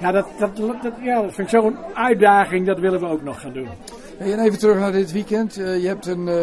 ja, 0.01 0.13
dat, 0.13 0.27
dat, 0.39 0.57
dat, 0.57 0.93
ja, 1.03 1.23
dat 1.23 1.35
vind 1.35 1.53
ik 1.53 1.61
zo'n 1.61 1.77
uitdaging, 1.95 2.67
dat 2.67 2.79
willen 2.79 3.01
we 3.01 3.07
ook 3.07 3.23
nog 3.23 3.41
gaan 3.41 3.53
doen. 3.53 3.69
Hey, 4.19 4.33
en 4.33 4.39
even 4.39 4.59
terug 4.59 4.79
naar 4.79 4.93
dit 4.93 5.13
weekend. 5.13 5.57
Eh, 5.57 5.83
je 5.83 5.87
hebt 5.89 6.07
een, 6.07 6.29
eh, 6.29 6.35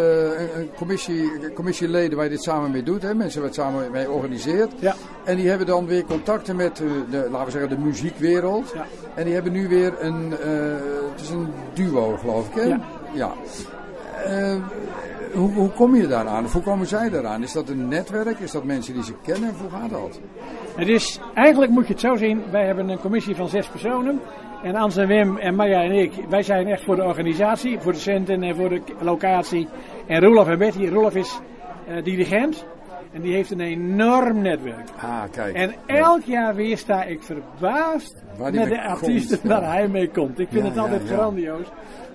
een- 0.42 0.60
een 0.60 0.70
commissie, 0.78 1.32
commissieleden 1.54 2.16
waar 2.16 2.26
je 2.26 2.32
dit 2.32 2.44
samen 2.44 2.72
mee 2.72 2.84
doet. 2.84 3.02
Hè? 3.02 3.14
Mensen 3.14 3.40
waar 3.40 3.50
het 3.50 3.60
samen 3.60 3.92
mee 3.92 4.10
organiseert. 4.12 4.72
Ja. 4.80 4.96
En 5.24 5.36
die 5.36 5.50
hebben 5.50 5.68
dan 5.68 5.86
weer 5.86 6.06
contacten 6.06 6.56
met 6.56 6.76
de, 6.78 7.28
laten 7.32 7.46
we 7.46 7.52
zeggen, 7.52 7.70
de 7.70 7.78
muziekwereld. 7.78 8.72
Ja. 8.76 8.86
En 9.16 9.24
die 9.26 9.34
hebben 9.34 9.52
nu 9.52 9.68
weer 9.68 9.94
een, 10.00 10.34
eh, 10.42 10.50
het 11.12 11.22
is 11.22 11.30
een 11.30 11.48
duo 11.74 12.18
geloof 12.20 12.48
ik 12.48 12.54
hè? 12.56 12.64
Ja. 12.68 12.80
ja. 13.14 13.34
Hoe, 15.34 15.52
hoe 15.54 15.70
kom 15.70 15.96
je 15.96 16.08
daaraan? 16.08 16.46
Of 16.46 16.54
hoe 16.54 16.62
komen 16.64 16.88
zij 16.88 17.10
daaraan? 17.10 17.44
Is 17.44 17.52
dat 17.52 17.70
een 17.70 17.88
netwerk? 17.88 18.40
Is 18.40 18.52
dat 18.52 18.64
mensen 18.64 18.94
die 18.94 19.04
ze 19.04 19.14
kennen? 19.24 19.54
Hoe 19.62 19.70
gaat 19.80 19.90
dat? 19.90 20.20
Het 20.76 20.88
is, 20.88 21.20
eigenlijk 21.34 21.72
moet 21.72 21.88
je 21.88 21.92
het 21.94 22.02
zo 22.02 22.16
zien, 22.16 22.42
wij 22.52 22.66
hebben 22.66 22.90
een 22.90 23.00
commissie 23.00 23.36
van 23.36 23.50
zes 23.50 23.68
personen. 23.68 24.20
En 24.64 24.76
Ans 24.76 24.98
en 24.98 25.08
Wim 25.08 25.38
en 25.38 25.56
Maya 25.56 25.84
en 25.84 25.92
ik, 25.92 26.12
wij 26.30 26.44
zijn 26.44 26.68
echt 26.68 26.84
voor 26.84 26.96
de 26.96 27.04
organisatie, 27.04 27.80
voor 27.80 27.92
de 27.92 27.98
centen 28.00 28.44
en 28.44 28.56
voor 28.56 28.70
de 28.70 28.82
locatie. 29.00 29.68
En 30.08 30.20
Roelof 30.20 30.48
en 30.48 30.58
Betty, 30.58 30.88
Roelof 30.88 31.16
is 31.16 31.40
eh, 31.88 32.04
dirigent 32.04 32.66
en 33.14 33.22
die 33.22 33.34
heeft 33.34 33.52
een 33.52 33.60
enorm 33.60 34.42
netwerk. 34.42 34.90
Ah, 35.02 35.24
kijk. 35.32 35.56
En 35.56 35.74
elk 35.86 36.22
jaar 36.24 36.56
weer 36.56 36.78
sta 36.78 37.04
ik 37.04 37.22
verbaasd 37.24 38.24
met 38.38 38.54
de 38.54 38.82
artiesten 38.82 39.40
komt, 39.40 39.52
ja. 39.52 39.60
waar 39.60 39.72
hij 39.72 39.88
mee 39.88 40.10
komt. 40.10 40.40
Ik 40.40 40.48
vind 40.52 40.64
Ja, 40.64 40.70
het 40.70 40.78
altijd 40.78 41.02
grandioos. 41.08 41.66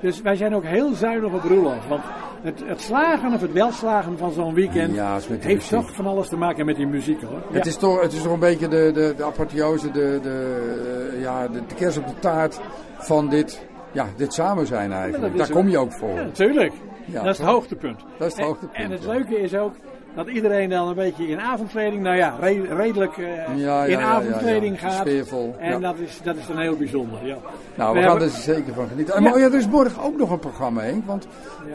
Dus 0.01 0.21
wij 0.21 0.37
zijn 0.37 0.55
ook 0.55 0.65
heel 0.65 0.95
zuinig 0.95 1.33
op 1.33 1.43
Roelof. 1.43 1.87
Want 1.89 2.03
het, 2.43 2.63
het 2.67 2.81
slagen 2.81 3.33
of 3.33 3.41
het 3.41 3.53
welslagen 3.53 4.19
van 4.19 4.33
zo'n 4.33 4.55
weekend 4.55 4.95
Ja, 4.95 5.19
heeft 5.41 5.69
toch 5.69 5.95
van 5.95 6.07
alles 6.07 6.29
te 6.29 6.37
maken 6.37 6.67
met 6.67 6.77
die 6.77 6.87
muziek 6.87 7.23
hoor. 7.23 7.43
Ja. 7.51 7.57
Het, 7.57 7.67
is 7.67 7.77
toch, 7.77 8.03
het 8.03 8.13
is 8.13 8.23
toch 8.23 8.33
een 8.33 8.39
beetje 8.39 8.69
de, 8.69 8.91
de, 8.95 9.15
de 9.17 9.25
apotheose, 9.25 9.91
de, 9.91 10.19
de, 10.23 11.11
eh, 11.13 11.21
ja, 11.21 11.49
de, 11.49 11.61
de 11.67 11.75
kers 11.75 11.97
op 11.97 12.07
de 12.07 12.19
taart 12.19 12.61
van 12.99 13.29
dit, 13.29 13.67
ja, 13.93 14.07
dit 14.17 14.33
samen 14.35 14.67
zijn 14.67 14.93
eigenlijk. 14.93 15.37
Daar 15.37 15.51
kom 15.51 15.69
je 15.69 15.79
ook 15.79 15.93
voor. 15.93 16.15
Ja, 16.15 16.23
natuurlijk. 16.23 16.73
Ja, 17.05 17.23
dat 17.23 17.33
is 17.33 17.39
het 17.39 17.47
hoogtepunt. 17.47 18.05
Dat 18.19 18.27
is 18.27 18.33
het 18.33 18.41
En- 18.43 18.47
hoogtepunt, 18.47 18.85
En, 18.85 18.91
het 18.91 19.05
leuke 19.07 19.41
is 19.41 19.55
ook 19.55 19.75
dat 20.17 20.27
iedereen 20.29 20.69
dan 20.69 20.89
een 20.89 20.95
beetje 20.95 21.29
in 21.29 21.41
avondkleding, 21.41 22.03
nou 22.03 22.17
ja, 22.17 22.37
re- 22.41 22.75
redelijk 22.77 23.17
eh, 23.19 23.27
Ja, 23.57 23.85
ja, 23.85 23.85
in 23.85 23.99
avondkleding 24.05 24.81
gaat. 24.81 24.93
Sfeervol, 24.93 25.55
En 25.59 25.81
dat, 25.81 25.99
is, 25.99 26.21
dat 26.23 26.37
is 26.37 26.47
dan 26.47 26.59
heel 26.59 26.77
bijzonder. 26.77 27.27
Ja. 27.27 27.37
Nou, 27.75 27.95
we, 27.95 28.01
We 28.01 28.07
gaan 28.07 28.19
hebben- 28.19 28.23
er 28.37 28.43
zeker 28.43 28.75
van 28.75 28.89
genieten. 28.89 29.15
En 29.15 29.23
maar, 29.23 29.39
ja, 29.39 29.45
er 29.45 29.55
is 29.55 29.69
morgen 29.69 30.03
ook 30.03 30.17
nog 30.17 30.31
een 30.31 30.39
programma, 30.39 30.81
Henk. 30.83 31.07
Want 31.07 31.27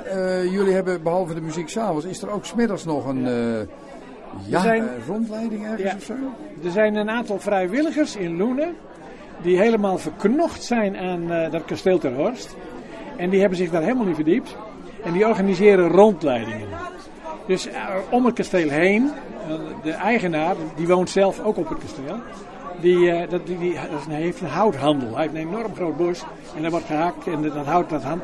eh, 0.05 0.51
jullie 0.51 0.73
hebben, 0.73 1.03
behalve 1.03 1.33
de 1.33 1.41
muziek 1.41 1.69
s'avonds, 1.69 2.05
is 2.05 2.21
er 2.21 2.29
ook 2.31 2.45
smiddags 2.45 2.85
nog 2.85 3.05
een 3.07 3.27
eh, 3.27 3.33
ja, 4.45 4.61
zijn- 4.61 4.81
eh, 4.83 5.07
rondleiding 5.07 5.65
ergens 5.65 5.93
of 5.95 6.03
zo? 6.03 6.13
Er 6.63 6.71
zijn 6.71 6.95
een 6.95 7.09
aantal 7.09 7.39
vrijwilligers 7.39 8.15
in 8.15 8.37
Loenen 8.37 8.75
die 9.41 9.57
helemaal 9.57 9.97
verknocht 9.97 10.63
zijn 10.63 10.97
aan 10.97 11.31
eh, 11.31 11.51
dat 11.51 11.65
kasteel 11.65 11.97
ter 11.97 12.13
Horst. 12.13 12.55
En 13.17 13.29
die 13.29 13.39
hebben 13.39 13.57
zich 13.57 13.69
daar 13.71 13.81
helemaal 13.81 14.05
niet 14.05 14.15
verdiept. 14.15 14.55
En 15.03 15.13
die 15.13 15.27
organiseren 15.27 15.87
rondleidingen. 15.87 16.67
Dus 17.51 17.67
eh, 17.67 17.73
om 18.09 18.25
het 18.25 18.35
kasteel 18.35 18.69
heen, 18.69 19.11
eh, 19.47 19.53
de 19.83 19.91
eigenaar, 19.91 20.55
die 20.75 20.87
woont 20.87 21.09
zelf 21.09 21.39
ook 21.43 21.57
op 21.57 21.69
het 21.69 21.77
kasteel. 21.77 22.15
Die, 22.81 23.11
eh, 23.11 23.29
dat, 23.29 23.47
die, 23.47 23.73
dat 23.73 24.05
heeft 24.09 24.41
een 24.41 24.47
houthandel. 24.47 25.09
Hij 25.15 25.21
heeft 25.21 25.33
een 25.33 25.49
enorm 25.49 25.75
groot 25.75 25.97
bos 25.97 26.23
en 26.55 26.61
dat 26.61 26.71
wordt 26.71 26.85
gehakt 26.85 27.27
en 27.27 27.41
dat 27.41 27.65
hout 27.65 27.89
dat 27.89 28.03
hand, 28.03 28.23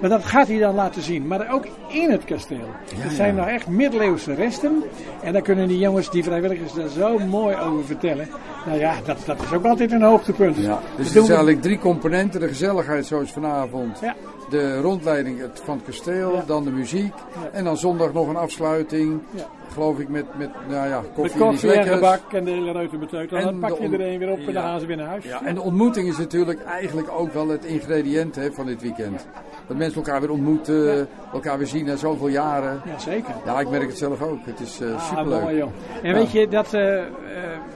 Maar 0.00 0.10
dat 0.10 0.24
gaat 0.24 0.48
hij 0.48 0.58
dan 0.58 0.74
laten 0.74 1.02
zien. 1.02 1.26
Maar 1.26 1.52
ook 1.52 1.66
in 1.88 2.10
het 2.10 2.24
kasteel. 2.24 2.68
Het 2.96 3.12
zijn 3.12 3.34
nog 3.34 3.46
echt 3.46 3.66
middeleeuwse 3.66 4.34
resten. 4.34 4.82
En 5.22 5.32
daar 5.32 5.42
kunnen 5.42 5.68
die 5.68 5.78
jongens, 5.78 6.10
die 6.10 6.24
vrijwilligers, 6.24 6.72
daar 6.72 6.88
zo 6.88 7.18
mooi 7.18 7.56
over 7.56 7.84
vertellen. 7.84 8.28
Nou 8.66 8.78
ja, 8.78 8.94
dat, 9.04 9.18
dat 9.24 9.42
is 9.42 9.52
ook 9.52 9.64
altijd 9.64 9.92
een 9.92 10.02
hoogtepunt. 10.02 10.56
Ja, 10.56 10.68
Dat 10.68 10.80
dus 10.96 11.06
het 11.06 11.16
is 11.16 11.22
we- 11.22 11.28
eigenlijk 11.28 11.62
drie 11.62 11.78
componenten. 11.78 12.40
De 12.40 12.48
gezelligheid 12.48 13.06
zoals 13.06 13.32
vanavond. 13.32 13.98
Ja. 14.00 14.14
De 14.50 14.80
rondleiding 14.80 15.42
van 15.64 15.76
het 15.76 15.84
kasteel, 15.86 16.42
dan 16.46 16.64
de 16.64 16.70
muziek. 16.70 17.14
En 17.52 17.64
dan 17.64 17.76
zondag 17.76 18.12
nog 18.12 18.28
een 18.28 18.36
afsluiting. 18.36 19.20
Ja. 19.30 19.42
Geloof 19.72 19.98
ik 19.98 20.08
met, 20.08 20.24
met 20.38 20.50
nou 20.68 20.88
ja, 20.88 20.96
koffie, 21.14 21.22
en 21.22 21.24
iets 21.24 21.60
koffie 21.60 21.72
en 21.72 21.86
gebak 21.94 22.32
en 22.32 22.44
de 22.44 22.50
hele 22.50 22.72
reutemeteut. 22.72 23.30
En 23.32 23.36
En 23.38 23.44
dan 23.44 23.58
pak 23.58 23.70
de 23.70 23.82
je 23.82 23.88
on- 23.88 23.94
er 23.94 24.00
een 24.00 24.18
weer 24.18 24.30
op 24.30 24.38
en 24.38 24.52
dan 24.52 24.62
gaan 24.62 24.80
ze 24.80 24.86
weer 24.86 24.96
naar 24.96 25.06
huis. 25.06 25.24
Ja, 25.24 25.42
en 25.44 25.54
de 25.54 25.60
ontmoeting 25.60 26.08
is 26.08 26.18
natuurlijk 26.18 26.64
eigenlijk 26.64 27.08
ook 27.18 27.32
wel 27.32 27.48
het 27.48 27.64
ingrediënt 27.64 28.34
hè, 28.34 28.52
van 28.52 28.66
dit 28.66 28.82
weekend. 28.82 29.26
Dat 29.66 29.76
mensen 29.76 30.02
elkaar 30.04 30.20
weer 30.20 30.30
ontmoeten, 30.30 31.08
elkaar 31.32 31.58
weer 31.58 31.66
zien 31.66 31.84
na 31.84 31.96
zoveel 31.96 32.28
jaren. 32.28 32.80
Ja, 32.84 32.98
zeker. 32.98 33.34
Ja, 33.44 33.60
ik 33.60 33.68
merk 33.70 33.86
het 33.88 33.98
zelf 33.98 34.22
ook. 34.22 34.38
Het 34.44 34.60
is 34.60 34.80
Ah, 34.82 35.08
superleuk. 35.08 35.42
mooi 35.42 35.56
joh. 35.56 35.70
En 36.02 36.14
weet 36.14 36.30
je, 36.32 36.48
dat, 36.48 36.74
eh, 36.74 36.98
eh, 36.98 37.04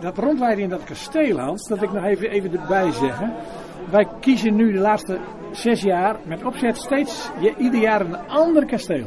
dat 0.00 0.18
rondleiden 0.18 0.64
in 0.64 0.70
dat 0.70 0.84
kasteel, 0.84 1.38
Hans, 1.38 1.68
dat 1.68 1.82
ik 1.82 1.92
nog 1.92 2.04
even, 2.04 2.30
even 2.30 2.60
erbij 2.60 2.92
zeggen. 2.92 3.32
Wij 3.90 4.06
kiezen 4.20 4.56
nu 4.56 4.72
de 4.72 4.78
laatste 4.78 5.18
zes 5.52 5.82
jaar 5.82 6.16
met 6.24 6.44
opzet 6.44 6.76
steeds 6.76 7.30
je, 7.40 7.54
ieder 7.58 7.80
jaar 7.80 8.00
een 8.00 8.16
ander 8.28 8.66
kasteel. 8.66 9.06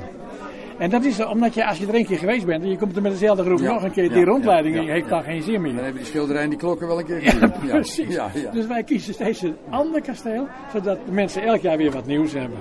En 0.78 0.90
dat 0.90 1.04
is 1.04 1.26
omdat 1.26 1.54
je, 1.54 1.66
als 1.66 1.78
je 1.78 1.88
er 1.88 1.96
een 1.96 2.06
keer 2.06 2.18
geweest 2.18 2.46
bent 2.46 2.64
en 2.64 2.70
je 2.70 2.78
komt 2.78 2.96
er 2.96 3.02
met 3.02 3.12
dezelfde 3.12 3.44
groep 3.44 3.60
Ja, 3.60 3.74
nog 3.74 3.84
een 3.84 3.92
keer, 3.92 4.04
ja, 4.04 4.14
die 4.14 4.24
rondleiding 4.24 4.76
ja, 4.76 4.84
heeft 4.84 5.10
dan 5.10 5.24
geen 5.24 5.42
zin 5.42 5.62
meer. 5.62 5.74
Dan 5.74 5.84
hebben 5.84 6.02
die 6.02 6.12
schilderijen 6.12 6.50
die 6.50 6.60
klokken 6.60 6.88
wel 6.88 7.00
een 7.00 7.06
keer 7.06 7.22
gezien. 7.22 7.68
Ja, 7.68 7.74
Precies. 7.74 8.16
Ja, 8.16 8.30
ja. 8.34 8.52
Dus 8.52 8.68
wij 8.68 8.84
kiezen 8.84 9.14
steeds 9.14 9.42
een 9.42 9.56
ander 9.70 10.02
kasteel, 10.02 10.48
zodat 10.74 11.00
de 11.06 11.12
mensen 11.12 11.44
elk 11.44 11.62
jaar 11.62 11.78
weer 11.78 11.92
wat 11.92 12.06
nieuws 12.06 12.34
hebben. 12.34 12.58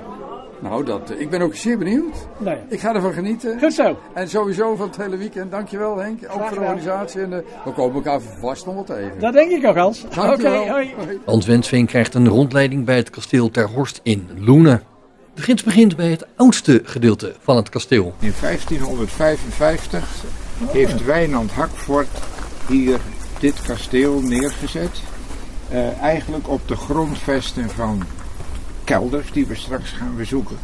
Nou, 0.61 0.85
dat, 0.85 1.11
eh, 1.11 1.21
ik 1.21 1.31
ben 1.31 1.41
ook 1.41 1.55
zeer 1.55 1.79
benieuwd. 1.79 2.15
Nou 2.39 2.57
ja. 2.57 2.63
Ik 2.69 2.81
ga 2.81 2.95
ervan 2.95 3.13
genieten. 3.13 3.59
Goed 3.61 3.73
zo. 3.73 3.99
En 4.15 4.29
sowieso 4.29 4.77
van 4.77 4.87
het 4.87 4.97
hele 4.97 5.17
weekend. 5.17 5.51
Dankjewel 5.51 5.97
Henk. 5.97 6.23
Ook 6.31 6.47
voor 6.47 6.59
de 6.59 6.65
organisatie. 6.65 7.21
En 7.21 7.33
eh, 7.33 7.39
we 7.65 7.73
komen 7.73 7.95
elkaar 7.95 8.21
vast 8.41 8.67
nog 8.67 8.75
wel 8.75 8.85
tegen. 8.85 9.19
Dat 9.19 9.33
denk 9.33 9.51
ik 9.51 9.67
ook, 9.67 9.77
Hans. 9.77 10.05
Oké, 10.05 10.15
Dankjewel. 10.15 10.69
hoi. 10.69 10.95
Hans 11.25 11.47
Wensveen 11.47 11.87
krijgt 11.87 12.15
een 12.15 12.29
rondleiding 12.29 12.85
bij 12.85 12.97
het 12.97 13.11
kasteel 13.11 13.51
Ter 13.51 13.69
Horst 13.69 14.01
in 14.03 14.29
Loenen. 14.37 14.83
De 15.35 15.43
gids 15.43 15.63
begint 15.63 15.97
bij 15.97 16.11
het 16.11 16.27
oudste 16.37 16.81
gedeelte 16.85 17.35
van 17.41 17.57
het 17.57 17.69
kasteel. 17.69 18.15
In 18.19 18.33
1555 18.41 20.25
heeft 20.67 21.05
Wijnand 21.05 21.51
Hakvoort 21.51 22.09
hier 22.69 22.99
dit 23.41 23.63
kasteel 23.63 24.21
neergezet. 24.21 25.03
Eh, 25.69 26.03
eigenlijk 26.03 26.49
op 26.49 26.69
de 26.69 26.77
grondvesten 26.77 27.71
van 27.71 28.03
kelders 28.91 29.33
die 29.33 29.47
we 29.47 29.55
straks 29.55 29.91
gaan 29.91 30.17
bezoeken. 30.17 30.57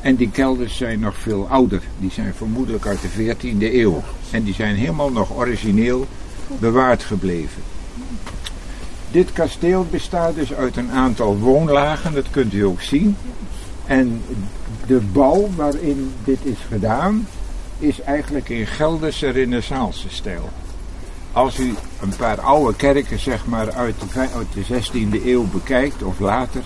En 0.00 0.16
die 0.16 0.30
kelders 0.30 0.76
zijn 0.76 1.00
nog 1.00 1.16
veel 1.16 1.46
ouder. 1.48 1.82
Die 1.98 2.10
zijn 2.10 2.34
vermoedelijk 2.34 2.86
uit 2.86 2.98
de 3.00 3.34
14e 3.34 3.74
eeuw. 3.74 4.02
En 4.30 4.42
die 4.42 4.54
zijn 4.54 4.74
helemaal 4.74 5.10
nog 5.10 5.36
origineel 5.36 6.06
bewaard 6.58 7.02
gebleven. 7.02 7.62
Dit 9.10 9.32
kasteel 9.32 9.86
bestaat 9.90 10.34
dus 10.34 10.54
uit 10.54 10.76
een 10.76 10.90
aantal 10.90 11.38
woonlagen, 11.38 12.14
dat 12.14 12.30
kunt 12.30 12.52
u 12.52 12.64
ook 12.64 12.80
zien. 12.80 13.16
En 13.86 14.22
de 14.86 15.00
bouw 15.12 15.48
waarin 15.56 16.12
dit 16.24 16.38
is 16.42 16.58
gedaan, 16.68 17.28
is 17.78 18.00
eigenlijk 18.00 18.48
in 18.48 18.66
Gelderse 18.66 19.28
renaissance 19.28 20.08
stijl. 20.08 20.48
Als 21.32 21.58
u 21.58 21.74
een 22.00 22.16
paar 22.16 22.40
oude 22.40 22.76
kerken 22.76 23.18
zeg 23.18 23.46
maar 23.46 23.72
uit 23.72 23.94
uit 24.16 24.46
de 24.54 24.64
16e 24.64 25.24
eeuw 25.26 25.46
bekijkt 25.50 26.02
of 26.02 26.18
later, 26.18 26.62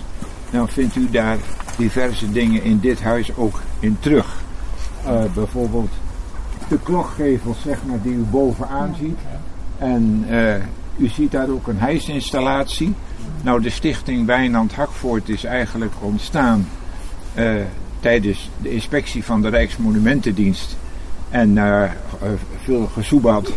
dan 0.51 0.69
vindt 0.69 0.95
u 0.95 1.09
daar 1.09 1.37
diverse 1.77 2.31
dingen 2.31 2.63
in 2.63 2.79
dit 2.79 3.01
huis 3.01 3.35
ook 3.35 3.61
in 3.79 3.97
terug. 3.99 4.41
Eh, 5.05 5.23
bijvoorbeeld 5.33 5.91
de 6.67 6.79
klokgevels 6.83 7.61
zeg 7.61 7.77
maar 7.85 8.01
die 8.01 8.13
u 8.13 8.25
bovenaan 8.29 8.95
ziet. 8.99 9.19
En 9.77 10.25
eh, 10.29 10.55
u 10.97 11.07
ziet 11.07 11.31
daar 11.31 11.49
ook 11.49 11.67
een 11.67 11.79
hijsinstallatie. 11.79 12.93
Nou, 13.43 13.61
de 13.61 13.69
stichting 13.69 14.25
Wijnand 14.25 14.73
Hakvoort 14.73 15.29
is 15.29 15.43
eigenlijk 15.43 15.93
ontstaan 15.99 16.67
eh, 17.33 17.53
tijdens 17.99 18.49
de 18.61 18.71
inspectie 18.71 19.23
van 19.23 19.41
de 19.41 19.49
Rijksmonumentendienst 19.49 20.77
en 21.29 21.49
uh, 21.55 21.83
veel 22.63 22.87
gesoebad 22.93 23.51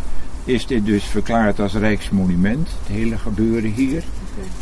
is 0.44 0.66
dit 0.66 0.86
dus 0.86 1.04
verklaard 1.04 1.60
als 1.60 1.74
Rijksmonument, 1.74 2.68
het 2.78 2.96
hele 2.96 3.18
gebeuren 3.18 3.70
hier. 3.70 4.04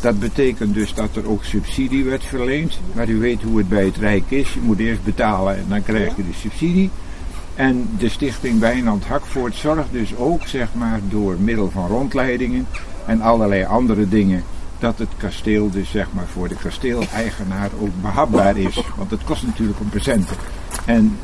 Dat 0.01 0.19
betekent 0.19 0.75
dus 0.75 0.95
dat 0.95 1.17
er 1.17 1.29
ook 1.29 1.45
subsidie 1.45 2.05
werd 2.05 2.25
verleend. 2.25 2.79
Maar 2.93 3.09
u 3.09 3.19
weet 3.19 3.43
hoe 3.43 3.59
het 3.59 3.69
bij 3.69 3.85
het 3.85 3.97
Rijk 3.97 4.25
is. 4.29 4.55
Je 4.55 4.61
moet 4.61 4.79
eerst 4.79 5.05
betalen 5.05 5.57
en 5.57 5.65
dan 5.69 5.83
krijg 5.83 6.17
je 6.17 6.23
de 6.23 6.39
subsidie. 6.41 6.91
En 7.55 7.89
de 7.99 8.09
stichting 8.09 8.61
Wijnand 8.61 9.05
Hakvoort 9.05 9.55
zorgt 9.55 9.93
dus 9.93 10.17
ook, 10.17 10.47
zeg 10.47 10.69
maar, 10.75 11.01
door 11.09 11.37
middel 11.39 11.71
van 11.71 11.87
rondleidingen 11.87 12.67
en 13.07 13.21
allerlei 13.21 13.65
andere 13.65 14.09
dingen, 14.09 14.45
dat 14.79 14.99
het 14.99 15.09
kasteel 15.17 15.71
dus, 15.71 15.91
zeg 15.91 16.07
maar, 16.13 16.27
voor 16.33 16.49
de 16.49 16.57
kasteeleigenaar 16.63 17.71
ook 17.81 18.03
behapbaar 18.03 18.57
is. 18.57 18.83
Want 18.97 19.11
het 19.11 19.25
kost 19.25 19.47
natuurlijk 19.47 19.81
een 19.81 19.89
presenten. 19.89 20.37
En 20.85 21.19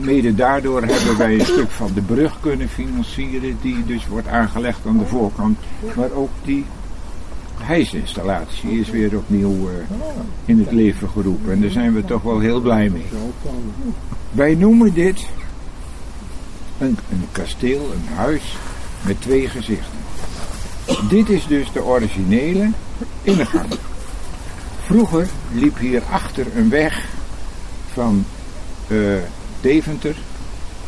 mede 0.00 0.34
daardoor 0.34 0.82
hebben 0.82 1.18
wij 1.18 1.34
een 1.34 1.46
stuk 1.46 1.70
van 1.70 1.90
de 1.94 2.02
brug 2.02 2.40
kunnen 2.40 2.68
financieren, 2.68 3.58
die 3.60 3.84
dus 3.84 4.06
wordt 4.06 4.28
aangelegd 4.28 4.86
aan 4.86 4.98
de 4.98 5.06
voorkant. 5.06 5.58
Maar 5.96 6.10
ook 6.10 6.30
die 6.44 6.64
hijsinstallatie 7.62 8.80
is 8.80 8.90
weer 8.90 9.16
opnieuw 9.16 9.68
uh, 9.68 9.74
in 10.44 10.58
het 10.58 10.72
leven 10.72 11.08
geroepen. 11.08 11.52
En 11.52 11.60
daar 11.60 11.70
zijn 11.70 11.94
we 11.94 12.04
toch 12.04 12.22
wel 12.22 12.38
heel 12.38 12.60
blij 12.60 12.88
mee. 12.88 13.06
Wij 14.30 14.54
noemen 14.54 14.94
dit 14.94 15.26
een, 16.78 16.98
een 17.10 17.24
kasteel, 17.32 17.92
een 17.92 18.14
huis 18.14 18.56
met 19.06 19.20
twee 19.20 19.48
gezichten. 19.48 20.00
Dit 21.08 21.28
is 21.28 21.46
dus 21.46 21.72
de 21.72 21.84
originele 21.84 22.70
ingang. 23.22 23.72
Vroeger 24.84 25.28
liep 25.52 25.78
hier 25.78 26.02
achter 26.10 26.46
een 26.56 26.68
weg 26.68 27.08
van 27.92 28.24
uh, 28.88 29.16
Deventer 29.60 30.16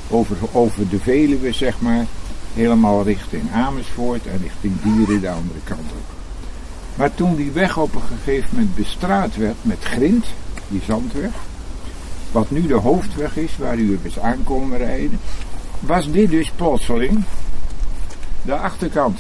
over, 0.08 0.36
over 0.52 0.88
de 0.88 0.98
Veluwe, 0.98 1.52
zeg 1.52 1.80
maar, 1.80 2.06
helemaal 2.54 3.02
richting 3.02 3.52
Amersfoort 3.52 4.26
en 4.26 4.38
richting 4.42 4.74
Dieren 4.82 5.20
de 5.20 5.30
andere 5.30 5.60
kant 5.64 5.80
op. 5.80 6.13
Maar 6.94 7.14
toen 7.14 7.36
die 7.36 7.50
weg 7.50 7.76
op 7.76 7.94
een 7.94 8.00
gegeven 8.00 8.48
moment 8.52 8.74
bestraat 8.74 9.36
werd 9.36 9.56
met 9.62 9.84
grind, 9.84 10.26
die 10.68 10.82
zandweg, 10.86 11.30
wat 12.32 12.50
nu 12.50 12.66
de 12.66 12.74
hoofdweg 12.74 13.36
is 13.36 13.56
waar 13.56 13.78
u 13.78 13.98
eens 14.04 14.18
aankomen 14.18 14.78
rijden, 14.78 15.20
was 15.80 16.10
dit 16.10 16.30
dus 16.30 16.50
plotseling 16.50 17.24
de 18.42 18.56
achterkant. 18.56 19.18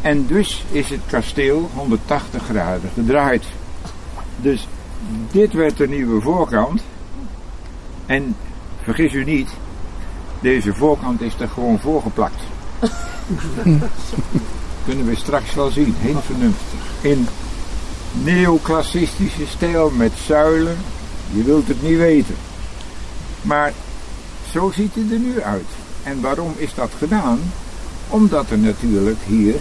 En 0.00 0.26
dus 0.26 0.64
is 0.70 0.90
het 0.90 1.00
kasteel 1.06 1.70
180 1.74 2.42
graden 2.42 2.90
gedraaid. 2.94 3.44
Dus 4.36 4.68
dit 5.30 5.52
werd 5.52 5.76
de 5.76 5.88
nieuwe 5.88 6.20
voorkant. 6.20 6.82
En 8.06 8.36
vergis 8.82 9.12
u 9.12 9.24
niet, 9.24 9.50
deze 10.40 10.74
voorkant 10.74 11.20
is 11.20 11.34
er 11.40 11.48
gewoon 11.48 11.78
voorgeplakt. 11.78 12.42
Kunnen 14.90 15.08
we 15.08 15.16
straks 15.16 15.54
wel 15.54 15.70
zien, 15.70 15.94
heel 15.98 16.20
vernuftig. 16.20 16.78
In 17.00 17.26
neoclassistische 18.24 19.46
stijl 19.46 19.90
met 19.90 20.12
zuilen, 20.26 20.76
je 21.32 21.42
wilt 21.42 21.68
het 21.68 21.82
niet 21.82 21.96
weten. 21.96 22.34
Maar 23.42 23.72
zo 24.52 24.70
ziet 24.74 24.94
het 24.94 25.10
er 25.12 25.18
nu 25.18 25.40
uit. 25.40 25.66
En 26.02 26.20
waarom 26.20 26.52
is 26.56 26.74
dat 26.74 26.90
gedaan? 26.98 27.38
Omdat 28.08 28.50
er 28.50 28.58
natuurlijk 28.58 29.18
hier 29.26 29.54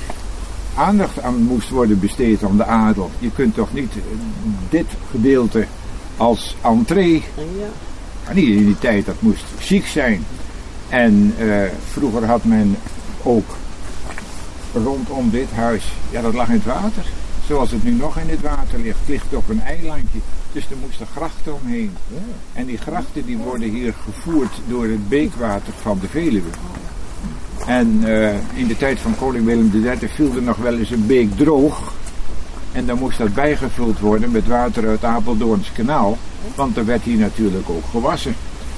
aandacht 0.76 1.22
aan 1.22 1.42
moest 1.42 1.70
worden 1.70 2.00
besteed 2.00 2.44
aan 2.44 2.58
de 2.58 2.66
adel. 2.66 3.12
Je 3.20 3.32
kunt 3.32 3.56
toch 3.56 3.74
niet 3.74 3.94
dit 4.70 4.88
gedeelte 5.12 5.66
als 6.18 6.56
entree. 6.62 7.24
Ja. 7.36 8.34
Niet 8.34 8.48
in 8.48 8.66
die 8.66 8.80
tijd, 8.80 9.06
dat 9.06 9.22
moest 9.22 9.44
chic 9.60 9.86
zijn. 9.86 10.26
En 10.88 11.34
uh, 11.40 11.64
vroeger 11.92 12.26
had 12.26 12.44
men 12.44 12.78
ook 13.24 13.58
rondom 14.74 15.30
dit 15.30 15.52
huis, 15.52 15.84
ja 16.12 16.22
dat 16.22 16.34
lag 16.34 16.48
in 16.48 16.54
het 16.54 16.66
water. 16.66 17.06
Zoals 17.48 17.72
het 17.72 17.84
nu 17.84 17.92
nog 17.92 18.18
in 18.18 18.30
het 18.30 18.42
water 18.42 18.80
ligt. 18.80 19.00
Ligt 19.06 19.34
op 19.34 19.50
een 19.50 19.62
eilandje. 19.62 20.20
Dus 20.52 20.64
er 20.70 20.78
moesten 20.82 21.08
grachten 21.08 21.54
omheen. 21.62 21.92
En 22.54 22.66
die 22.66 22.78
grachten 22.78 23.26
die 23.26 23.38
worden 23.38 23.70
hier 23.70 23.94
gevoerd 24.04 24.62
door 24.68 24.84
het 24.84 25.10
beekwater 25.10 25.74
van 25.82 25.98
de 26.02 26.08
Veluwe. 26.08 26.50
En 27.66 28.02
uh, 28.06 28.30
in 28.54 28.68
de 28.68 28.78
tijd 28.78 29.00
van 29.00 29.16
koning 29.16 29.46
Willem 29.46 29.72
III 29.74 30.10
viel 30.10 30.36
er 30.36 30.42
nog 30.42 30.58
wel 30.58 30.78
eens 30.78 30.92
een 30.92 31.06
beek 31.06 31.38
droog. 31.38 31.94
En 32.72 32.86
dan 32.86 32.98
moest 32.98 33.18
dat 33.18 33.34
bijgevuld 33.34 34.00
worden 34.00 34.32
met 34.32 34.48
water 34.48 34.88
uit 34.88 35.04
Apeldoorns 35.04 35.72
kanaal. 35.72 36.18
Want 36.56 36.78
er 36.78 36.86
werd 36.86 37.04
hier 37.04 37.18
natuurlijk 37.18 37.70
ook 37.70 37.86
gewassen. 37.92 38.36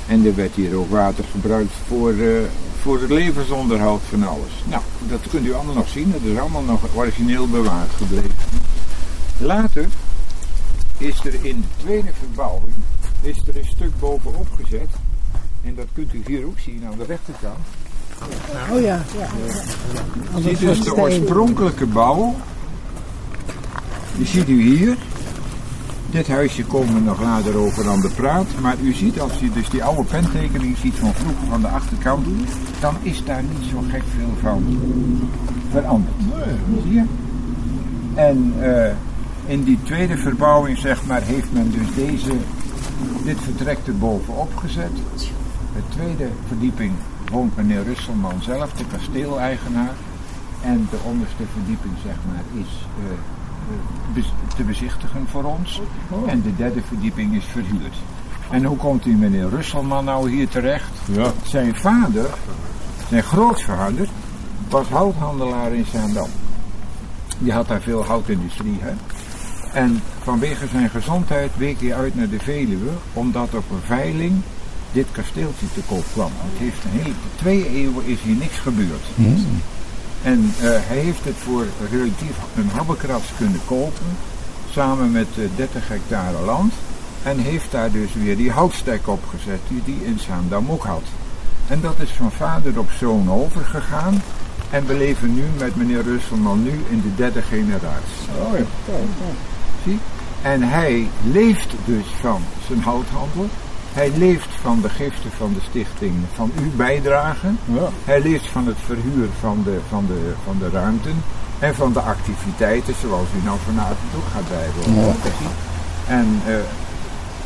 En 0.08 0.25
er 0.25 0.36
werd 0.36 0.56
hier 0.56 0.75
ook 0.75 0.89
water 0.89 1.23
gebruikt 1.32 1.73
voor, 1.88 2.13
uh, 2.13 2.38
voor 2.82 3.02
het 3.02 3.10
levensonderhoud 3.10 4.02
van 4.10 4.24
alles. 4.24 4.52
Nou, 4.65 4.82
dat 5.10 5.20
kunt 5.30 5.46
u 5.46 5.54
allemaal 5.54 5.76
nog 5.76 5.89
zien. 5.89 6.12
Dat 6.12 6.22
is 6.22 6.38
allemaal 6.38 6.63
nog 6.63 6.82
origineel 6.94 7.48
bewaard 7.48 7.89
gebleven. 7.98 8.36
Later 9.38 9.88
is 10.98 11.26
er 11.26 11.34
in 11.46 11.62
de 11.62 11.84
tweede 11.84 12.12
verbouwing 12.20 12.76
is 13.22 13.38
er 13.48 13.58
een 13.58 13.65
stuk 13.65 14.00
bovenop 14.00 14.48
gezet. 14.63 14.89
En 15.63 15.76
dat 15.76 15.86
kunt 15.94 16.13
u 16.13 16.22
hier 16.26 16.46
ook 16.46 16.60
zien 16.60 16.84
aan 16.86 16.98
de 16.98 17.06
rechterkant. 17.06 17.65
Oh 18.72 18.82
ja. 18.82 19.04
ja. 19.17 19.28
Dit 20.41 20.62
is 20.62 20.82
de 20.82 20.96
oorspronkelijke 20.96 21.86
bouw. 21.86 22.36
Die 24.17 24.26
ziet 24.26 24.50
u 24.50 24.62
hier. 24.62 24.98
Dit 26.12 26.28
huisje 26.28 26.65
komen 26.65 26.93
we 26.93 27.00
nog 27.00 27.21
later 27.21 27.58
over 27.58 27.89
aan 27.89 28.02
de 28.02 28.10
praat. 28.15 28.47
Maar 28.62 28.76
u 28.84 28.93
ziet, 28.93 29.19
als 29.19 29.41
u 29.41 29.52
dus 29.52 29.69
die 29.69 29.84
oude 29.84 30.04
pentekening 30.04 30.78
ziet 30.78 30.95
van 30.95 31.13
vroeger 31.13 31.47
van 31.47 31.62
de 31.62 31.67
achterkant, 31.67 32.28
dan 32.80 32.95
is 33.02 33.24
daar 33.24 33.43
niet 33.43 33.69
zo 33.69 33.84
gek 33.89 34.04
veel 34.17 34.34
van 34.41 34.80
veranderd. 35.69 36.15
Zie 36.84 36.93
je? 36.93 37.04
En 38.15 38.54
uh, 38.60 38.91
in 39.45 39.63
die 39.63 39.80
tweede 39.84 40.17
verbouwing, 40.17 40.78
zeg 40.78 41.06
maar, 41.06 41.21
heeft 41.21 41.52
men 41.54 41.71
dus 41.71 41.95
deze, 41.95 42.32
dit 43.24 43.38
vertrek 43.39 43.78
er 43.86 43.97
bovenop 43.97 44.56
gezet. 44.56 44.95
De 45.76 45.82
tweede 45.89 46.28
verdieping 46.47 46.91
woont 47.32 47.56
meneer 47.56 47.84
Russelman 47.84 48.41
zelf, 48.41 48.74
de 48.74 48.86
kasteeleigenaar. 48.91 49.93
En 50.63 50.88
de 50.91 50.97
onderste 51.04 51.43
verdieping, 51.54 51.93
zeg 52.04 52.15
maar, 52.28 52.43
is 52.63 52.86
uh, 53.04 53.12
te 54.55 54.63
bezichtigen 54.63 55.27
voor 55.27 55.43
ons. 55.43 55.81
En 56.27 56.41
de 56.41 56.55
derde 56.55 56.81
verdieping 56.88 57.36
is 57.36 57.45
verhuurd. 57.45 57.95
En 58.49 58.63
hoe 58.63 58.77
komt 58.77 59.03
die 59.03 59.15
meneer 59.15 59.49
Russelman 59.49 60.05
nou 60.05 60.29
hier 60.31 60.47
terecht? 60.47 60.91
Ja. 61.05 61.31
Zijn 61.43 61.75
vader, 61.75 62.29
zijn 63.10 63.23
grootvader, 63.23 64.07
was 64.69 64.88
houthandelaar 64.88 65.73
in 65.73 65.86
Zaandam. 65.86 66.29
Die 67.38 67.51
had 67.51 67.67
daar 67.67 67.81
veel 67.81 68.05
houtindustrie, 68.05 68.77
hè. 68.79 68.93
En 69.73 70.01
vanwege 70.23 70.67
zijn 70.67 70.89
gezondheid 70.89 71.51
week 71.57 71.81
hij 71.81 71.95
uit 71.95 72.15
naar 72.15 72.29
de 72.29 72.39
Veluwe, 72.39 72.89
omdat 73.13 73.53
op 73.53 73.71
een 73.71 73.86
veiling 73.86 74.41
dit 74.91 75.07
kasteeltje 75.12 75.65
te 75.73 75.81
koop 75.88 76.03
kwam. 76.13 76.31
Het 76.36 76.60
heeft 76.60 76.84
een 76.84 76.99
hele, 77.01 77.13
twee 77.36 77.69
eeuwen 77.69 78.05
is 78.05 78.21
hier 78.21 78.36
niks 78.36 78.57
gebeurd. 78.57 79.05
Mm. 79.15 79.45
En 80.23 80.53
uh, 80.62 80.62
hij 80.62 80.97
heeft 80.97 81.23
het 81.23 81.36
voor 81.38 81.65
relatief 81.91 82.36
een 82.55 82.69
habbekrats 82.75 83.25
kunnen 83.38 83.62
kopen, 83.65 84.17
samen 84.71 85.12
met 85.12 85.27
uh, 85.38 85.45
30 85.55 85.88
hectare 85.88 86.45
land. 86.45 86.73
En 87.23 87.38
heeft 87.38 87.71
daar 87.71 87.91
dus 87.91 88.13
weer 88.13 88.38
die 88.38 88.51
houtstek 88.51 89.07
opgezet 89.07 89.60
die 89.67 89.81
hij 89.86 90.07
in 90.07 90.19
Zaandam 90.19 90.71
ook 90.71 90.84
had. 90.84 91.03
En 91.67 91.81
dat 91.81 91.95
is 91.99 92.10
van 92.10 92.31
vader 92.31 92.79
op 92.79 92.89
zoon 92.99 93.31
overgegaan. 93.31 94.21
En 94.69 94.86
we 94.86 94.93
leven 94.93 95.34
nu 95.34 95.43
met 95.60 95.75
meneer 95.75 96.03
Russelman 96.03 96.63
nu 96.63 96.79
in 96.89 97.01
de 97.01 97.15
derde 97.15 97.41
generatie. 97.41 98.27
Oh 98.41 98.57
ja. 98.57 98.65
Zie? 99.84 99.99
En 100.41 100.62
hij 100.62 101.10
leeft 101.23 101.69
dus 101.86 102.05
van 102.19 102.41
zijn 102.67 102.81
houthandel. 102.81 103.49
Hij 103.93 104.12
leeft 104.17 104.49
van 104.62 104.82
de 104.82 104.89
giften 104.89 105.32
van 105.38 105.54
de 105.54 105.60
stichting, 105.69 106.13
van 106.36 106.51
uw 106.60 106.71
bijdrage. 106.75 107.47
Ja. 107.65 107.89
Hij 108.06 108.21
leeft 108.21 108.47
van 108.47 108.67
het 108.67 108.77
verhuur 108.86 109.27
van 109.39 109.62
de, 109.63 109.80
van, 109.89 110.06
de, 110.08 110.34
van 110.43 110.58
de 110.60 110.69
ruimten. 110.69 111.23
En 111.60 111.75
van 111.75 111.93
de 111.93 111.99
activiteiten 111.99 112.93
zoals 113.01 113.27
u 113.41 113.43
nou 113.43 113.58
vanavond 113.65 114.12
ook 114.15 114.30
gaat 114.34 114.49
bijwonen. 114.49 115.06
Ja. 115.06 115.51
En 116.08 116.41
uh, 116.47 116.56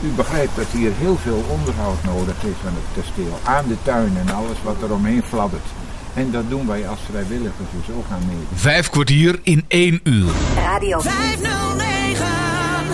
u 0.01 0.08
begrijpt 0.15 0.55
dat 0.55 0.67
hier 0.71 0.91
heel 0.97 1.17
veel 1.17 1.43
onderhoud 1.49 2.03
nodig 2.03 2.43
is 2.43 2.67
aan 2.67 2.77
het 2.81 3.03
kasteel. 3.03 3.39
Aan 3.43 3.67
de 3.67 3.77
tuin 3.84 4.17
en 4.17 4.36
alles 4.36 4.58
wat 4.63 4.81
er 4.81 4.93
omheen 4.93 5.23
fladdert. 5.23 5.67
En 6.13 6.31
dat 6.31 6.49
doen 6.49 6.67
wij 6.67 6.88
als 6.88 6.99
vrijwilligers 7.10 7.69
dus 7.71 7.95
ook 7.95 8.05
aan 8.12 8.25
mee. 8.27 8.45
Vijf 8.53 8.89
kwartier 8.89 9.39
in 9.43 9.65
één 9.67 9.99
uur. 10.03 10.31
Radio 10.55 10.99
509. 10.99 11.94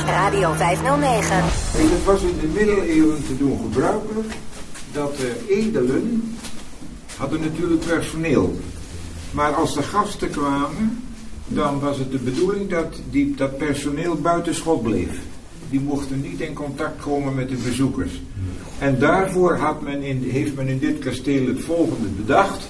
Radio 0.06 0.54
509. 0.54 1.36
En 1.38 1.90
het 1.90 2.04
was 2.06 2.22
in 2.22 2.38
de 2.42 2.48
middeleeuwen 2.48 3.26
te 3.26 3.38
doen 3.38 3.60
gebruikelijk 3.62 4.34
dat 4.94 5.18
de 5.18 5.46
edelen 5.50 6.36
hadden 7.18 7.40
natuurlijk 7.40 7.86
personeel. 7.86 8.60
Maar 9.32 9.54
als 9.54 9.74
de 9.74 9.84
gasten 9.84 10.30
kwamen, 10.30 11.04
dan 11.48 11.80
was 11.80 11.98
het 11.98 12.12
de 12.12 12.18
bedoeling 12.18 12.70
dat 12.70 13.02
die, 13.10 13.36
dat 13.36 13.58
personeel 13.58 14.16
buiten 14.16 14.56
schot 14.56 14.84
bleef. 14.84 15.20
die 15.70 15.80
mochten 15.80 16.22
niet 16.22 16.40
in 16.40 16.54
contact 16.54 17.02
komen 17.02 17.36
met 17.36 17.50
de 17.50 17.56
bezoekers. 17.56 18.22
En 18.80 19.00
daarvoor 19.00 19.56
had 19.56 19.82
men 19.82 20.02
in, 20.02 20.30
heeft 20.30 20.56
men 20.56 20.68
in 20.68 20.80
dit 20.80 21.00
kasteel 21.00 21.48
het 21.48 21.64
volgende 21.64 22.08
bedacht. 22.08 22.68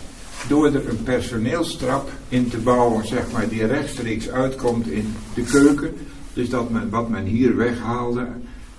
Door 0.47 0.65
er 0.65 0.89
een 0.89 1.03
personeelstrap 1.03 2.09
in 2.29 2.49
te 2.49 2.57
bouwen, 2.57 3.07
zeg 3.07 3.31
maar, 3.31 3.49
die 3.49 3.65
rechtstreeks 3.65 4.29
uitkomt 4.29 4.87
in 4.87 5.15
de 5.33 5.41
keuken. 5.41 5.93
Dus 6.33 6.49
dat 6.49 6.69
men, 6.69 6.89
wat 6.89 7.09
men 7.09 7.25
hier 7.25 7.55
weghaalde 7.55 8.27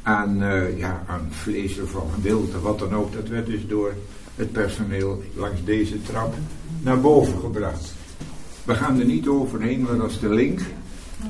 aan, 0.02 0.42
uh, 0.42 0.78
ja, 0.78 1.02
aan 1.06 1.28
vlees 1.30 1.80
of 1.80 1.96
aan 1.96 2.22
wild 2.22 2.54
of 2.56 2.62
wat 2.62 2.78
dan 2.78 2.94
ook, 2.94 3.12
dat 3.12 3.28
werd 3.28 3.46
dus 3.46 3.66
door 3.66 3.94
het 4.36 4.52
personeel 4.52 5.22
langs 5.34 5.64
deze 5.64 6.02
trap 6.02 6.34
naar 6.82 7.00
boven 7.00 7.38
gebracht. 7.40 7.94
We 8.64 8.74
gaan 8.74 8.98
er 8.98 9.04
niet 9.04 9.28
overheen, 9.28 9.82
maar 9.82 9.96
dat 9.96 10.10
is 10.10 10.18
de 10.18 10.28
link. 10.28 10.60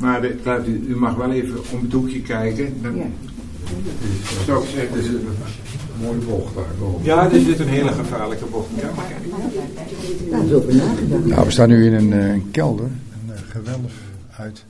Maar 0.00 0.24
u, 0.66 0.84
u, 0.88 0.96
mag 0.96 1.14
wel 1.14 1.32
even 1.32 1.58
om 1.72 1.82
het 1.82 1.92
hoekje 1.92 2.20
kijken. 2.20 2.82
Dan 2.82 2.96
ja. 2.96 3.06
zou 4.44 4.62
ik 4.64 4.70
zeggen, 4.70 4.96
er 4.96 5.02
zit 5.02 5.12
een 5.12 5.26
mooie 6.00 6.18
bocht 6.18 6.54
daar 6.54 6.64
boven. 6.78 7.04
Ja, 7.04 7.30
er 7.30 7.40
zit 7.40 7.58
een 7.58 7.68
hele 7.68 7.92
gevaarlijke 7.92 8.44
bocht. 8.44 8.68
Ja, 8.80 8.90
maar 8.96 9.10
nou, 11.24 11.44
we 11.44 11.50
staan 11.50 11.68
nu 11.68 11.86
in 11.86 11.92
een, 11.92 12.10
uh, 12.12 12.32
een 12.32 12.50
kelder. 12.50 12.90
Een 13.28 13.36
gewelf 13.50 13.92
uit 14.36 14.64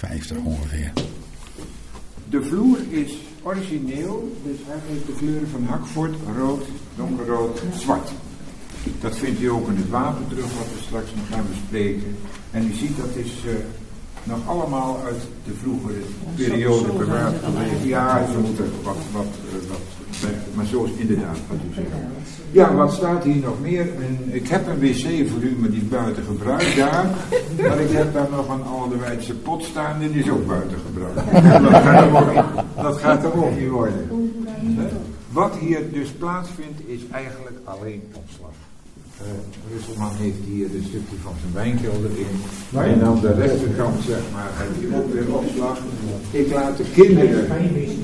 1450 0.00 0.36
ongeveer. 0.44 0.92
De 2.28 2.42
vloer 2.42 2.78
is 2.88 3.12
origineel, 3.42 4.36
dus 4.44 4.56
hij 4.66 4.76
heeft 4.86 5.06
de 5.06 5.12
kleuren 5.12 5.48
van 5.48 5.64
Hakvoort, 5.64 6.14
rood, 6.36 6.64
donkerrood, 6.96 7.62
zwart. 7.78 8.10
Dat 9.00 9.16
vindt 9.16 9.40
u 9.40 9.46
ook 9.46 9.68
in 9.68 9.76
het 9.76 9.88
wapen 9.88 10.28
terug, 10.28 10.44
wat 10.44 10.66
we 10.74 10.82
straks 10.82 11.14
nog 11.14 11.28
gaan 11.28 11.46
bespreken. 11.50 12.16
En 12.50 12.66
u 12.66 12.72
ziet 12.72 12.96
dat 12.96 13.16
is 13.16 13.32
uh, 13.46 13.52
nog 14.28 14.38
allemaal 14.46 15.00
uit 15.04 15.20
de 15.44 15.52
vroegere 15.62 16.00
periode 16.36 16.92
bewaard 16.92 17.34
Ja, 17.82 18.26
ze 18.32 18.38
moeten 18.38 18.70
wat, 18.82 18.96
wat, 19.12 19.26
uh, 19.46 19.68
wat, 19.70 19.80
maar 20.54 20.66
zo 20.66 20.84
is 20.84 20.90
inderdaad 20.96 21.38
wat 21.48 21.58
u 21.70 21.74
zegt. 21.74 21.88
Ja, 22.50 22.74
wat 22.74 22.92
staat 22.92 23.24
hier 23.24 23.36
nog 23.36 23.60
meer? 23.60 23.80
En 23.80 24.18
ik 24.30 24.48
heb 24.48 24.66
een 24.66 24.78
wc 24.78 25.28
voor 25.28 25.42
u, 25.42 25.56
maar 25.58 25.70
die 25.70 25.80
is 25.80 25.88
buiten 25.88 26.24
gebruik 26.24 26.76
daar. 26.76 27.06
Maar 27.68 27.80
ik 27.80 27.90
heb 27.90 28.12
daar 28.12 28.28
nog 28.30 28.48
een 28.48 28.62
ouderwijtse 28.62 29.34
pot 29.34 29.64
staan, 29.64 29.98
die 29.98 30.10
is 30.10 30.30
ook 30.30 30.46
buiten 30.46 30.78
gebruik. 30.86 31.14
Dat 31.62 31.82
gaat 31.82 32.04
er 32.04 32.36
ook, 32.36 32.82
dat 32.82 32.98
gaat 32.98 33.24
er 33.24 33.44
ook 33.44 33.58
niet 33.58 33.68
worden. 33.68 34.32
Wat 35.32 35.56
hier 35.56 35.92
dus 35.92 36.10
plaatsvindt, 36.10 36.80
is 36.86 37.00
eigenlijk 37.10 37.56
alleen 37.64 38.02
opslag. 38.12 38.50
Uh, 39.22 39.26
Russelman 39.72 40.14
heeft 40.24 40.42
hier 40.46 40.64
een 40.64 40.86
stukje 40.88 41.16
van 41.22 41.34
zijn 41.40 41.52
wijnkelder 41.52 42.10
in. 42.26 42.34
En 42.90 43.02
aan 43.02 43.20
de 43.20 43.32
rechterkant, 43.32 44.02
zeg 44.02 44.22
maar, 44.32 44.50
heb 44.52 44.72
je 44.80 44.96
ook 44.96 45.12
weer 45.12 45.34
opslag. 45.34 45.78
Ik 46.30 46.52
laat 46.52 46.76
de 46.76 46.84
kinderen, 46.94 47.46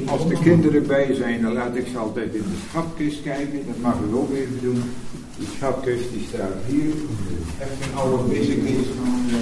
als 0.07 0.29
de 0.29 0.39
kinderen 0.43 0.87
bij 0.87 1.15
zijn, 1.15 1.43
dan 1.43 1.53
laat 1.53 1.77
ik 1.77 1.87
ze 1.93 1.99
altijd 1.99 2.35
in 2.35 2.43
de 2.43 2.59
schatkist 2.69 3.23
kijken. 3.23 3.61
Dat 3.67 3.81
mag 3.81 3.97
u 4.11 4.15
ook 4.15 4.31
even 4.33 4.59
doen. 4.63 4.83
Die 5.39 5.49
schatkist 5.57 6.11
die 6.13 6.27
staat 6.29 6.59
hier. 6.67 6.95
Echt 7.59 7.79
een 7.85 7.99
oude 7.99 8.23
bezigheid 8.23 8.87
van 8.99 9.15
uh, 9.29 9.37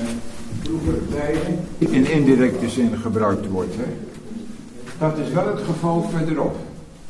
vroegere 0.62 1.08
tijden. 1.11 1.58
In 1.78 2.11
indirecte 2.11 2.68
zin 2.68 2.96
gebruikt 2.96 3.48
wordt. 3.48 3.74
Hè. 3.76 3.88
Dat 4.98 5.18
is 5.18 5.32
wel 5.32 5.46
het 5.46 5.61
geval 5.61 6.08
verderop. 6.16 6.56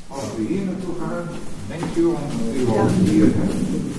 Als 0.08 0.24
we 0.36 0.42
hier 0.48 0.62
naartoe 0.64 0.94
gaan, 1.00 1.24
denkt 1.68 1.96
u 1.96 2.04
om 2.04 2.22
uw 2.56 2.66
hoofd 2.66 3.08
hier. 3.08 3.24
Hè. 3.24 3.91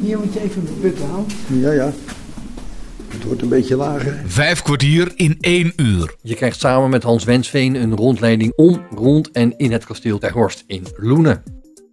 Hier 0.00 0.18
moet 0.18 0.32
je 0.32 0.40
even 0.40 0.68
putten 0.80 1.06
halen. 1.06 1.26
Ja, 1.46 1.72
ja. 1.72 1.92
Het 3.08 3.24
wordt 3.24 3.42
een 3.42 3.48
beetje 3.48 3.76
lager. 3.76 4.22
Vijf 4.26 4.62
kwartier 4.62 5.12
in 5.16 5.36
één 5.40 5.72
uur. 5.76 6.14
Je 6.22 6.34
krijgt 6.34 6.60
samen 6.60 6.90
met 6.90 7.02
Hans 7.02 7.24
Wensveen 7.24 7.74
een 7.74 7.96
rondleiding 7.96 8.52
om, 8.56 8.86
rond 8.94 9.30
en 9.30 9.56
in 9.56 9.72
het 9.72 9.84
kasteel 9.84 10.18
Ter 10.18 10.32
Horst 10.32 10.64
in 10.66 10.86
Loenen. 10.96 11.42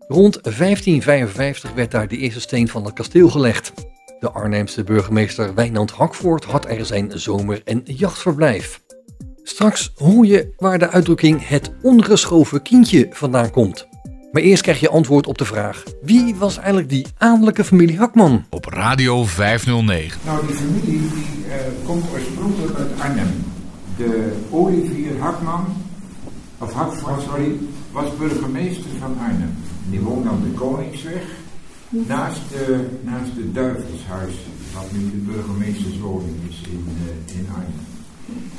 Rond 0.07 0.43
1555 0.43 1.73
werd 1.73 1.91
daar 1.91 2.07
de 2.07 2.17
eerste 2.17 2.39
steen 2.39 2.67
van 2.67 2.85
het 2.85 2.93
kasteel 2.93 3.29
gelegd. 3.29 3.73
De 4.19 4.31
Arnhemse 4.31 4.83
burgemeester 4.83 5.53
Wijnand 5.55 5.91
Hakvoort 5.91 6.43
had 6.43 6.65
er 6.65 6.85
zijn 6.85 7.19
zomer- 7.19 7.61
en 7.63 7.81
jachtverblijf. 7.83 8.81
Straks 9.43 9.91
hoor 9.95 10.25
je 10.25 10.53
waar 10.57 10.79
de 10.79 10.89
uitdrukking 10.89 11.47
het 11.47 11.71
ongeschoven 11.81 12.61
kindje 12.61 13.07
vandaan 13.11 13.51
komt. 13.51 13.87
Maar 14.35 14.43
eerst 14.43 14.61
krijg 14.61 14.79
je 14.79 14.89
antwoord 14.89 15.27
op 15.27 15.37
de 15.37 15.45
vraag: 15.45 15.83
wie 16.01 16.35
was 16.35 16.57
eigenlijk 16.57 16.89
die 16.89 17.05
adellijke 17.17 17.63
familie 17.63 17.97
Hakman? 17.97 18.45
Op 18.49 18.65
Radio 18.65 19.23
509. 19.23 20.19
Nou, 20.25 20.47
die 20.47 20.55
familie 20.55 20.99
die, 20.99 20.99
uh, 21.47 21.53
komt 21.85 22.03
oorspronkelijk 22.13 22.77
uit 22.77 22.99
Arnhem. 22.99 23.43
De 23.97 24.31
Olivier 24.49 25.19
Hakman, 25.19 25.65
of 26.57 26.73
Hakman, 26.73 27.21
sorry, 27.21 27.51
was 27.91 28.17
burgemeester 28.17 28.89
van 28.99 29.17
Arnhem. 29.19 29.53
Die 29.89 29.99
woonde 29.99 30.29
aan 30.29 30.41
de 30.43 30.57
Koningsweg, 30.57 31.23
naast, 31.89 32.41
de, 32.49 32.87
naast 33.01 33.35
de 33.35 33.51
Duivelshuis, 33.51 34.35
wat 34.73 34.91
nu 34.91 35.09
de 35.09 35.31
burgemeesterswoning 35.31 36.35
is 36.49 36.61
in, 36.69 36.85
uh, 36.87 37.37
in 37.37 37.47
Arnhem. 37.49 37.85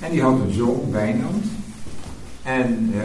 En 0.00 0.10
die 0.10 0.22
had 0.22 0.40
een 0.40 0.52
zoon, 0.52 0.90
Wijnand. 0.90 1.44
En 2.42 2.90
uh, 2.94 3.02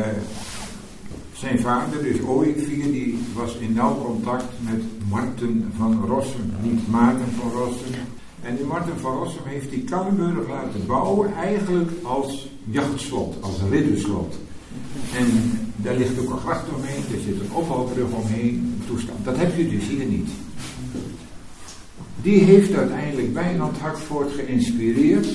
zijn 1.42 1.60
vader, 1.60 2.04
dus 2.04 2.22
Ooivier, 2.22 2.92
die 2.92 3.18
was 3.34 3.56
in 3.56 3.74
nauw 3.74 4.02
contact 4.06 4.46
met 4.60 4.82
Marten 5.10 5.72
van 5.78 6.06
Rossum, 6.06 6.54
niet 6.62 6.88
Maarten 6.90 7.32
van 7.40 7.52
Rossum. 7.52 7.94
En 8.42 8.56
die 8.56 8.66
Marten 8.66 9.00
van 9.00 9.18
Rossum 9.18 9.46
heeft 9.46 9.70
die 9.70 9.84
Kallenburg 9.84 10.48
laten 10.48 10.86
bouwen 10.86 11.34
eigenlijk 11.36 11.92
als 12.04 12.50
jachtslot, 12.66 13.36
als 13.40 13.56
ridderslot. 13.70 14.40
En 15.16 15.28
daar 15.76 15.96
ligt 15.96 16.20
ook 16.20 16.30
een 16.30 16.38
gracht 16.38 16.66
omheen, 16.76 17.04
er 17.16 17.22
zit 17.22 17.40
een 17.40 17.54
ophaalbrug 17.54 18.12
omheen, 18.12 18.54
een 18.56 18.84
toestand. 18.88 19.26
Dat 19.26 19.38
heb 19.38 19.58
je 19.58 19.70
dus 19.70 19.88
hier 19.88 20.06
niet. 20.06 20.30
Die 22.22 22.40
heeft 22.44 22.74
uiteindelijk 22.74 23.34
Wijnand 23.34 23.78
Hartvoort 23.78 24.32
geïnspireerd 24.32 25.28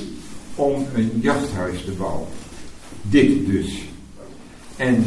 om 0.54 0.84
een 0.94 1.10
jachthuis 1.20 1.84
te 1.84 1.92
bouwen. 1.92 2.28
Dit 3.02 3.46
dus. 3.46 3.82
En 4.76 5.04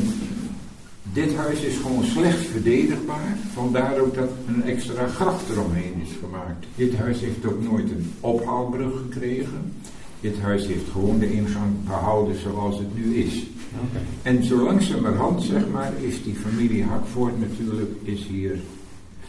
dit 1.13 1.35
huis 1.35 1.61
is 1.61 1.77
gewoon 1.77 2.03
slecht 2.03 2.45
verdedigbaar, 2.45 3.37
vandaar 3.53 3.99
ook 3.99 4.15
dat 4.15 4.29
een 4.47 4.63
extra 4.63 5.07
gracht 5.07 5.49
eromheen 5.49 5.93
is 6.01 6.15
gemaakt. 6.19 6.65
Dit 6.75 6.95
huis 6.95 7.19
heeft 7.19 7.45
ook 7.45 7.63
nooit 7.63 7.91
een 7.91 8.13
ophaalbrug 8.19 8.91
gekregen. 8.97 9.73
Dit 10.19 10.39
huis 10.39 10.67
heeft 10.67 10.89
gewoon 10.91 11.19
de 11.19 11.31
ingang 11.31 11.71
behouden 11.85 12.35
zoals 12.39 12.77
het 12.77 12.95
nu 12.95 13.15
is. 13.15 13.45
Okay. 13.73 14.01
En 14.21 14.43
zo 14.43 14.63
langzamerhand, 14.63 15.43
zeg 15.43 15.69
maar, 15.71 15.91
is 16.01 16.23
die 16.23 16.35
familie 16.35 16.83
Hakvoort 16.83 17.39
natuurlijk 17.39 17.91
is 18.03 18.27
hier, 18.27 18.59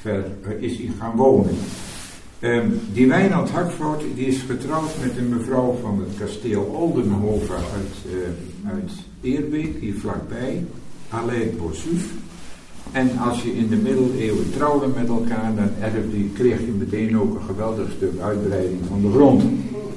ver, 0.00 0.24
eh, 0.42 0.62
is 0.62 0.76
hier 0.76 0.90
gaan 0.98 1.16
wonen. 1.16 1.54
Um, 2.40 2.80
die 2.92 3.08
Wijnand 3.08 3.50
Hakvoort 3.50 4.02
die 4.14 4.26
is 4.26 4.40
getrouwd 4.40 4.90
met 5.02 5.16
een 5.16 5.28
mevrouw 5.28 5.78
van 5.82 5.98
het 5.98 6.18
kasteel 6.18 6.62
Oldenhoven 6.62 7.54
uit, 7.54 8.14
uh, 8.14 8.70
uit 8.70 8.92
Eerbeek, 9.20 9.80
hier 9.80 9.94
vlakbij. 9.94 10.64
Alain 11.10 11.56
Bossuif. 11.58 12.12
En 12.92 13.18
als 13.18 13.42
je 13.42 13.56
in 13.56 13.68
de 13.68 13.76
middeleeuwen 13.76 14.50
trouwde 14.56 14.86
met 14.86 15.08
elkaar, 15.08 15.54
dan 15.54 15.70
kreeg 16.34 16.60
je 16.60 16.72
meteen 16.78 17.18
ook 17.18 17.34
een 17.34 17.46
geweldig 17.46 17.90
stuk 17.96 18.20
uitbreiding 18.20 18.80
van 18.88 19.00
de 19.02 19.10
grond. 19.10 19.42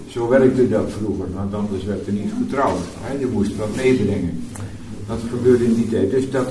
Zo 0.07 0.27
werkte 0.27 0.69
dat 0.69 0.91
vroeger, 0.91 1.33
want 1.33 1.53
anders 1.53 1.83
werd 1.83 2.07
er 2.07 2.13
niet 2.13 2.31
getrouwd. 2.37 2.79
Je 3.19 3.27
moest 3.33 3.55
wat 3.55 3.75
meebrengen. 3.75 4.43
Dat 5.07 5.19
gebeurde 5.29 5.65
in 5.65 5.73
die 5.73 5.89
tijd. 5.89 6.11
Dus 6.11 6.31
dat 6.31 6.47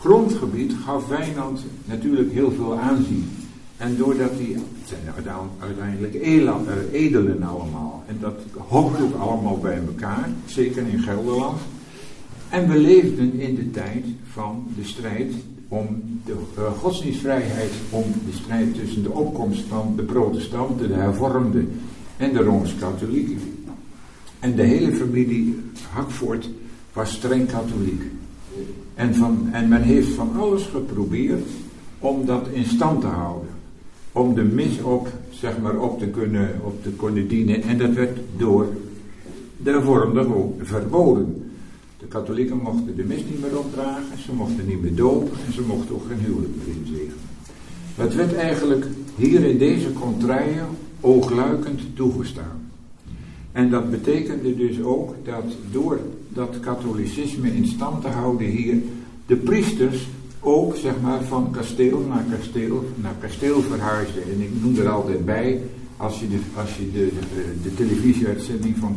grondgebied 0.00 0.72
gaf 0.84 1.08
Wijnand 1.08 1.64
natuurlijk 1.84 2.32
heel 2.32 2.52
veel 2.56 2.78
aanzien. 2.78 3.30
En 3.76 3.96
doordat 3.96 4.38
die, 4.38 4.56
zijn 4.84 5.00
uiteindelijk 5.58 6.14
edelen 6.92 7.42
allemaal. 7.42 8.04
En 8.06 8.16
dat 8.20 8.34
hoogt 8.68 9.00
ook 9.02 9.14
allemaal 9.14 9.58
bij 9.58 9.80
elkaar, 9.86 10.28
zeker 10.46 10.86
in 10.86 10.98
Gelderland. 10.98 11.58
En 12.50 12.68
we 12.68 12.78
leefden 12.78 13.32
in 13.40 13.54
de 13.54 13.70
tijd 13.70 14.04
van 14.32 14.66
de 14.76 14.84
strijd 14.84 15.32
om 15.68 16.02
de 16.24 16.34
uh, 16.58 16.70
godsdienstvrijheid, 16.78 17.70
om 17.90 18.04
de 18.26 18.36
strijd 18.36 18.74
tussen 18.74 19.02
de 19.02 19.10
opkomst 19.10 19.64
van 19.68 19.92
de 19.96 20.02
protestanten, 20.02 20.88
de 20.88 20.94
hervormden 20.94 21.70
en 22.16 22.32
de 22.32 22.42
rooms-katholieken. 22.42 23.40
En 24.38 24.54
de 24.54 24.62
hele 24.62 24.92
familie 24.92 25.58
Hakvoort 25.90 26.50
was 26.92 27.12
streng 27.12 27.48
katholiek. 27.48 28.02
En, 28.94 29.14
van, 29.14 29.48
en 29.52 29.68
men 29.68 29.82
heeft 29.82 30.08
van 30.08 30.36
alles 30.36 30.62
geprobeerd 30.62 31.46
om 31.98 32.26
dat 32.26 32.48
in 32.52 32.64
stand 32.64 33.00
te 33.00 33.06
houden. 33.06 33.48
Om 34.12 34.34
de 34.34 34.42
mis 34.42 34.82
op, 34.82 35.08
zeg 35.30 35.60
maar, 35.60 35.78
op 35.78 35.98
te 35.98 36.06
kunnen, 36.06 36.60
op 36.62 36.82
te 36.82 36.90
kunnen 36.90 37.28
dienen. 37.28 37.62
En 37.62 37.78
dat 37.78 37.92
werd 37.92 38.18
door 38.36 38.66
de 39.56 39.70
hervormden 39.70 40.54
verboden. 40.62 41.45
De 41.98 42.06
katholieken 42.06 42.56
mochten 42.56 42.96
de 42.96 43.04
mis 43.04 43.24
niet 43.24 43.40
meer 43.40 43.58
opdragen, 43.58 44.18
ze 44.24 44.32
mochten 44.32 44.66
niet 44.66 44.82
meer 44.82 44.94
dopen 44.94 45.38
en 45.46 45.52
ze 45.52 45.62
mochten 45.62 45.94
ook 45.94 46.06
geen 46.08 46.18
huwelijk 46.18 46.52
meer 46.56 46.76
inzegenen. 46.76 47.14
Het 47.94 48.14
werd 48.14 48.34
eigenlijk 48.34 48.86
hier 49.16 49.44
in 49.44 49.58
deze 49.58 49.92
contraien 49.92 50.66
oogluikend 51.00 51.80
toegestaan. 51.94 52.70
En 53.52 53.70
dat 53.70 53.90
betekende 53.90 54.56
dus 54.56 54.82
ook 54.82 55.14
dat 55.24 55.44
door 55.70 56.00
dat 56.28 56.60
katholicisme 56.60 57.54
in 57.54 57.66
stand 57.66 58.02
te 58.02 58.08
houden 58.08 58.46
hier. 58.46 58.82
De 59.26 59.36
priesters 59.36 60.08
ook 60.40 60.76
zeg 60.76 61.00
maar 61.02 61.22
van 61.22 61.50
kasteel 61.50 61.98
naar 62.08 62.24
kasteel 62.38 62.84
naar 62.94 63.14
kasteel 63.20 63.60
verhuisden. 63.60 64.22
En 64.22 64.40
ik 64.40 64.50
noem 64.62 64.76
er 64.78 64.88
altijd 64.88 65.24
bij, 65.24 65.60
als 65.96 66.20
je 66.20 66.28
de, 66.28 66.38
als 66.56 66.76
je 66.76 66.90
de, 67.62 67.74
televisieuitzending 67.74 68.76
van 68.76 68.94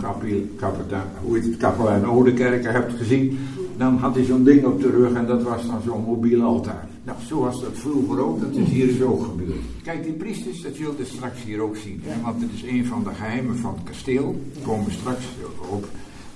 kapitein, 0.58 1.04
hoe 1.24 1.38
heet 1.38 1.62
het, 1.62 2.66
hebt 2.66 2.94
gezien, 2.98 3.40
dan 3.78 3.98
had 3.98 4.16
hij 4.16 4.24
zo'n 4.24 4.44
ding 4.44 4.66
op 4.66 4.82
de 4.82 4.90
rug 4.90 5.14
en 5.14 5.26
dat 5.26 5.44
was 5.44 5.68
dan 5.68 5.82
zo'n 5.86 6.04
mobiel 6.04 6.42
altaar. 6.42 6.88
Nou, 7.04 7.18
zo 7.28 7.40
was 7.40 7.62
dat 7.62 7.72
vroeger 7.74 8.26
ook, 8.26 8.42
dat 8.42 8.56
is 8.56 8.70
hier 8.70 8.88
dus 8.88 9.02
ook 9.02 9.24
gebeurd. 9.24 9.60
Kijk, 9.84 10.04
die 10.04 10.14
priesters, 10.14 10.62
dat 10.62 10.76
zult 10.76 10.98
je 10.98 11.06
straks 11.06 11.44
hier 11.44 11.62
ook 11.62 11.76
zien. 11.76 12.02
Want 12.24 12.42
het 12.42 12.50
is 12.54 12.64
een 12.64 12.86
van 12.86 13.04
de 13.04 13.10
geheimen 13.10 13.58
van 13.58 13.74
het 13.74 13.84
kasteel, 13.84 14.42
komen 14.64 14.86
we 14.86 14.92
straks 14.92 15.26
op. 15.70 15.88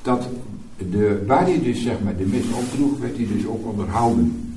Dat 0.02 0.28
de, 0.92 1.24
waar 1.28 1.46
hij 1.46 1.62
dus 1.62 1.82
zeg 1.82 2.04
maar 2.04 2.18
de 2.18 2.26
mis 2.26 2.46
opdroeg, 2.54 3.00
werd 3.00 3.16
hij 3.16 3.28
dus 3.36 3.46
ook 3.48 3.68
onderhouden. 3.68 4.56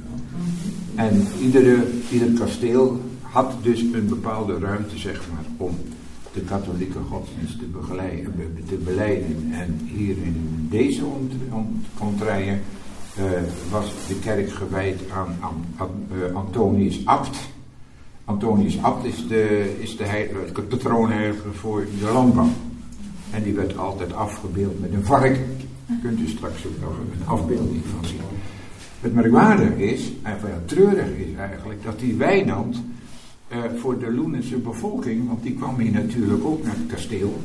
En 0.94 1.26
iedere, 1.42 1.84
ieder 2.12 2.28
kasteel 2.28 3.00
had 3.20 3.52
dus 3.62 3.80
een 3.80 4.06
bepaalde 4.08 4.58
ruimte 4.58 4.98
zeg 4.98 5.22
maar 5.32 5.44
om 5.56 5.76
de 6.36 6.42
katholieke 6.42 6.98
godsdienst 7.10 7.58
te, 7.58 7.64
begeleiden, 7.64 8.32
te 8.68 8.74
beleiden. 8.74 9.52
En 9.52 9.80
hier 9.84 10.16
in 10.16 10.66
deze 10.70 11.02
contraien 11.98 12.60
uh, 13.18 13.24
was 13.70 13.86
de 14.08 14.14
kerk 14.14 14.50
gewijd 14.50 15.00
aan, 15.14 15.36
aan, 15.40 15.64
aan 15.76 16.06
uh, 16.12 16.34
Antonius 16.34 17.06
Abt. 17.06 17.36
Antonius 18.24 18.82
Abt 18.82 19.04
is 19.04 19.28
de, 19.28 19.74
is 19.78 19.96
de, 19.96 20.04
heilige, 20.04 20.62
patroonheilige 20.62 21.52
voor 21.52 21.86
de 22.00 22.12
landbouw. 22.12 22.48
En 23.30 23.42
die 23.42 23.54
werd 23.54 23.78
altijd 23.78 24.12
afgebeeld 24.12 24.80
met 24.80 24.92
een 24.92 25.04
varken. 25.04 25.56
Daar 25.86 25.98
kunt 26.02 26.20
u 26.20 26.28
straks 26.28 26.66
ook 26.66 26.80
nog 26.80 26.98
een 26.98 27.26
afbeelding 27.26 27.82
van 27.94 28.04
zien. 28.04 28.20
Het 29.00 29.14
merkwaardige 29.14 29.92
is, 29.92 30.12
en 30.22 30.38
wel 30.42 30.64
treurig 30.64 31.08
is 31.08 31.34
eigenlijk, 31.38 31.82
dat 31.82 31.98
die 31.98 32.14
Wijnand 32.14 32.82
uh, 33.48 33.58
voor 33.76 33.98
de 33.98 34.12
Loenense 34.12 34.56
bevolking, 34.56 35.28
want 35.28 35.42
die 35.42 35.54
kwam 35.54 35.78
hier 35.78 35.92
natuurlijk 35.92 36.44
ook 36.44 36.64
naar 36.64 36.76
het 36.76 36.86
kasteel, 36.86 37.40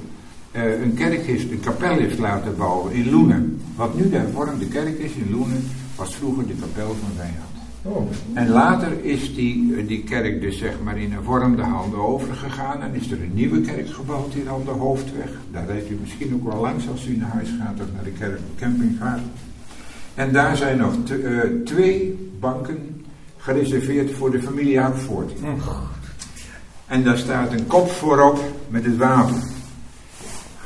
uh, 0.56 0.82
een 0.82 0.94
kerk 0.94 1.26
heeft, 1.26 1.52
een 1.52 1.60
kapel 1.60 1.98
heeft 1.98 2.20
laten 2.20 2.58
bouwen 2.58 2.94
in 2.94 3.10
Loenen. 3.10 3.62
Wat 3.76 3.96
nu 3.96 4.10
de 4.10 4.18
hervormde 4.18 4.66
kerk 4.66 5.00
is 5.00 5.14
in 5.14 5.32
Loenen, 5.32 5.64
was 5.96 6.16
vroeger 6.16 6.48
de 6.48 6.56
kapel 6.60 6.96
van 6.96 7.18
Wijnand. 7.18 7.52
Oh. 7.84 8.10
En 8.34 8.50
later 8.50 9.04
is 9.06 9.36
die, 9.36 9.76
eh, 9.76 9.88
die 9.88 10.04
kerk 10.04 10.42
dus 10.42 10.58
zeg 10.58 10.74
maar 10.84 10.98
in 10.98 11.12
hervormde 11.12 11.62
handen 11.62 12.00
overgegaan 12.00 12.82
en 12.82 12.94
is 12.94 13.12
er 13.12 13.22
een 13.22 13.34
nieuwe 13.34 13.62
kerk 13.62 13.90
gebouwd 13.90 14.34
hier 14.34 14.50
aan 14.50 14.64
de 14.66 14.72
Hoofdweg. 14.72 15.32
Daar 15.52 15.66
rijdt 15.66 15.90
u 15.90 15.98
misschien 16.02 16.34
ook 16.34 16.52
wel 16.52 16.62
langs 16.62 16.90
als 16.90 17.08
u 17.08 17.18
naar 17.18 17.30
huis 17.30 17.50
gaat 17.60 17.80
of 17.80 17.94
naar 17.94 18.04
de 18.04 18.12
kerk, 18.12 18.40
camping 18.60 18.98
gaat. 19.00 19.20
En 20.16 20.32
daar 20.32 20.58
zijn 20.58 20.78
nog 20.78 20.94
uh, 21.12 21.40
twee 21.66 22.30
banken 22.40 23.06
gereserveerd 23.38 24.12
voor 24.12 24.32
de 24.32 24.42
familie 24.42 24.80
Hakvoort. 24.80 25.32
En 26.92 27.04
daar 27.04 27.18
staat 27.18 27.52
een 27.52 27.68
kop 27.68 27.92
voorop 27.92 28.40
met 28.68 28.86
het 28.86 28.98
wapen. 28.98 29.42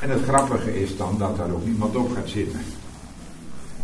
En 0.00 0.10
het 0.10 0.22
grappige 0.22 0.80
is 0.80 0.96
dan 0.96 1.18
dat 1.18 1.36
daar 1.36 1.50
ook 1.50 1.64
niemand 1.64 1.96
op 1.96 2.14
gaat 2.14 2.28
zitten. 2.28 2.60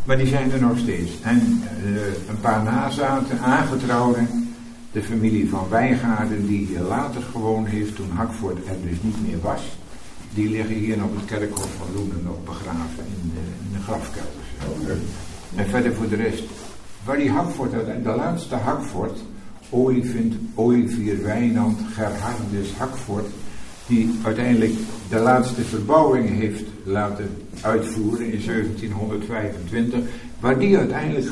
Maar 0.05 0.17
die 0.17 0.27
zijn 0.27 0.53
er 0.53 0.61
nog 0.61 0.79
steeds. 0.79 1.11
En 1.21 1.63
uh, 1.85 2.07
een 2.29 2.41
paar 2.41 2.63
nazaten, 2.63 3.41
aangetrouwden, 3.41 4.55
de 4.93 5.03
familie 5.03 5.49
van 5.49 5.67
Wijngaarden, 5.69 6.47
die 6.47 6.81
later 6.81 7.23
gewoond 7.23 7.69
heeft 7.69 7.97
toen 7.97 8.11
Hakvoort 8.11 8.67
er 8.67 8.77
dus 8.89 9.03
niet 9.03 9.27
meer 9.27 9.41
was, 9.41 9.63
die 10.35 10.51
liggen 10.51 10.75
hier 10.75 11.05
op 11.05 11.17
het 11.17 11.25
kerkhof 11.25 11.71
van 11.79 11.95
Loenen 11.95 12.23
nog 12.25 12.45
begraven 12.45 13.05
in 13.23 13.33
de, 13.73 13.81
grafkelders. 13.85 15.01
En 15.55 15.69
verder 15.69 15.95
voor 15.95 16.09
de 16.09 16.17
rest, 16.17 16.43
waar 17.05 17.17
die 17.17 17.31
Hakvoort, 17.31 17.71
de 18.03 18.15
laatste 18.17 18.57
Hakvoort, 18.57 19.19
Olivier 20.55 21.23
Wijnand 21.23 21.79
Gerhardus 21.95 22.73
Hakvoort, 22.79 23.27
die 23.87 24.11
uiteindelijk 24.23 24.73
de 25.09 25.19
laatste 25.19 25.63
verbouwing 25.63 26.29
heeft 26.29 26.65
laten 26.85 27.31
uitvoeren 27.61 28.33
in 28.33 28.41
1725. 28.47 30.01
Waar 30.41 30.59
die 30.59 30.79
uiteindelijk 30.79 31.27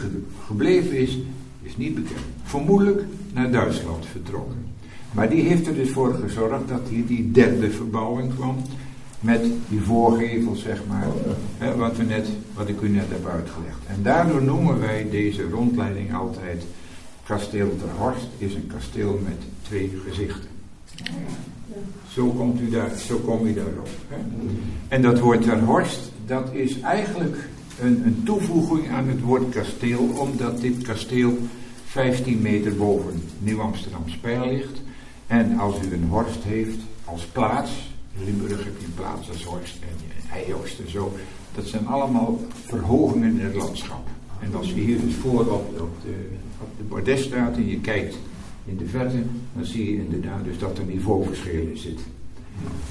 gebleven 0.47 0.99
is, 0.99 1.19
is 1.63 1.77
niet 1.77 1.95
bekend. 1.95 2.21
Vermoedelijk 2.43 3.03
naar 3.35 3.51
Duitsland 3.51 4.07
vertrokken. 4.07 4.59
Maar 5.13 5.31
die 5.31 5.43
heeft 5.43 5.67
er 5.67 5.75
dus 5.75 5.91
voor 5.91 6.15
gezorgd 6.15 6.69
dat 6.69 6.89
hier 6.89 7.07
die 7.07 7.31
derde 7.31 7.71
verbouwing 7.71 8.35
kwam. 8.35 8.57
Met 9.21 9.43
die 9.69 9.81
voorgevel, 9.81 10.57
zeg 10.57 10.83
maar. 10.89 11.07
Hè, 11.59 11.77
wat, 11.77 11.97
we 11.97 12.03
net, 12.03 12.29
wat 12.55 12.69
ik 12.69 12.81
u 12.81 12.89
net 12.89 13.09
heb 13.09 13.27
uitgelegd. 13.27 13.79
En 13.87 14.03
daardoor 14.03 14.43
noemen 14.43 14.81
wij 14.81 15.07
deze 15.11 15.43
rondleiding 15.51 16.15
altijd 16.15 16.65
Kasteel 17.31 17.77
ter 17.77 17.89
Horst 17.99 18.27
is 18.39 18.55
een 18.55 18.67
kasteel 18.67 19.21
met 19.25 19.39
twee 19.63 20.01
gezichten. 20.09 20.49
Zo, 22.09 22.27
komt 22.27 22.61
u 22.61 22.71
daar, 22.71 22.99
zo 22.99 23.17
kom 23.17 23.47
je 23.47 23.55
daarop. 23.55 23.89
Hè? 24.09 24.17
En 24.89 25.03
dat 25.03 25.19
woord 25.19 25.43
ter 25.43 25.61
Horst, 25.61 26.13
dat 26.27 26.53
is 26.53 26.81
eigenlijk 26.81 27.49
een, 27.81 28.03
een 28.05 28.23
toevoeging 28.25 28.91
aan 28.91 29.09
het 29.09 29.21
woord 29.21 29.49
kasteel, 29.49 30.09
omdat 30.19 30.61
dit 30.61 30.83
kasteel 30.83 31.39
15 31.85 32.43
meter 32.43 32.77
boven 32.77 33.23
Nieuw-Amsterdam 33.39 34.09
Spijl 34.09 34.47
ligt. 34.47 34.81
En 35.27 35.59
als 35.59 35.75
u 35.87 35.93
een 35.93 36.09
horst 36.09 36.43
heeft 36.43 36.79
als 37.05 37.27
plaats, 37.27 37.71
in 38.19 38.25
Limburg 38.25 38.65
heb 38.65 38.79
je 38.79 38.87
een 38.87 38.95
plaats 38.95 39.29
als 39.29 39.45
horst 39.45 39.77
en 39.81 40.29
Eijoost 40.33 40.79
en 40.79 40.91
zo, 40.91 41.13
dat 41.55 41.67
zijn 41.67 41.87
allemaal 41.87 42.41
verhogingen 42.65 43.39
in 43.39 43.45
het 43.45 43.55
landschap. 43.55 44.09
En 44.41 44.55
als 44.55 44.69
je 44.69 44.75
hier 44.81 45.01
dus 45.01 45.15
voor 45.15 45.47
op, 45.47 45.79
de 46.03 46.15
op 46.61 46.69
de 46.77 46.83
bordes 46.83 47.23
staat 47.23 47.57
en 47.57 47.69
je 47.69 47.81
kijkt 47.81 48.17
in 48.65 48.77
de 48.77 48.87
verte, 48.87 49.17
dan 49.53 49.65
zie 49.65 49.91
je 49.91 50.05
inderdaad 50.05 50.45
dus 50.45 50.59
dat 50.59 50.79
er 50.79 50.85
niveauverschil 50.85 51.61
in 51.61 51.79
zit. 51.79 52.01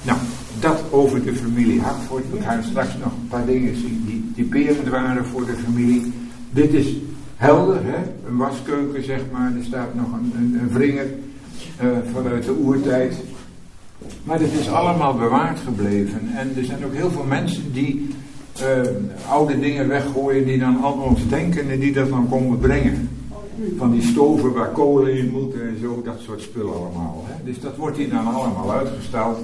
Nou, 0.02 0.18
dat 0.60 0.82
over 0.90 1.24
de 1.24 1.34
familie 1.34 1.80
Hartford. 1.80 2.30
We 2.32 2.40
gaan 2.40 2.62
straks 2.62 2.96
nog 2.96 3.12
een 3.12 3.28
paar 3.28 3.46
dingen 3.46 3.76
zien 3.76 4.02
die 4.06 4.30
typerend 4.34 4.88
waren 4.88 5.26
voor 5.26 5.46
de 5.46 5.56
familie. 5.64 6.12
Dit 6.50 6.74
is 6.74 6.96
helder, 7.36 7.84
hè? 7.84 8.28
een 8.28 8.36
waskeuken 8.36 9.04
zeg 9.04 9.20
maar. 9.32 9.56
Er 9.56 9.64
staat 9.64 9.94
nog 9.94 10.12
een, 10.12 10.32
een, 10.36 10.58
een 10.60 10.72
wringer 10.72 11.06
uh, 11.82 11.88
vanuit 12.12 12.44
de 12.44 12.56
oertijd. 12.56 13.16
Maar 14.24 14.38
dit 14.38 14.52
is 14.52 14.68
allemaal 14.68 15.14
bewaard 15.14 15.58
gebleven. 15.58 16.20
En 16.36 16.52
er 16.56 16.64
zijn 16.64 16.84
ook 16.84 16.94
heel 16.94 17.10
veel 17.10 17.24
mensen 17.24 17.72
die 17.72 18.08
uh, 18.62 19.30
oude 19.30 19.58
dingen 19.58 19.88
weggooien, 19.88 20.46
die 20.46 20.58
dan 20.58 20.84
aan 20.84 21.00
ons 21.00 21.28
denken 21.28 21.70
en 21.70 21.78
die 21.78 21.92
dat 21.92 22.08
dan 22.08 22.28
komen 22.28 22.58
brengen 22.58 23.08
van 23.76 23.90
die 23.90 24.02
stoven 24.02 24.52
waar 24.52 24.70
kolen 24.70 25.18
in 25.18 25.30
moeten 25.30 25.68
en 25.68 25.78
zo, 25.80 26.02
dat 26.04 26.18
soort 26.20 26.40
spullen 26.40 26.74
allemaal. 26.74 27.24
Hè. 27.26 27.44
Dus 27.44 27.60
dat 27.60 27.76
wordt 27.76 27.96
hier 27.96 28.10
dan 28.10 28.34
allemaal 28.34 28.72
uitgesteld. 28.72 29.38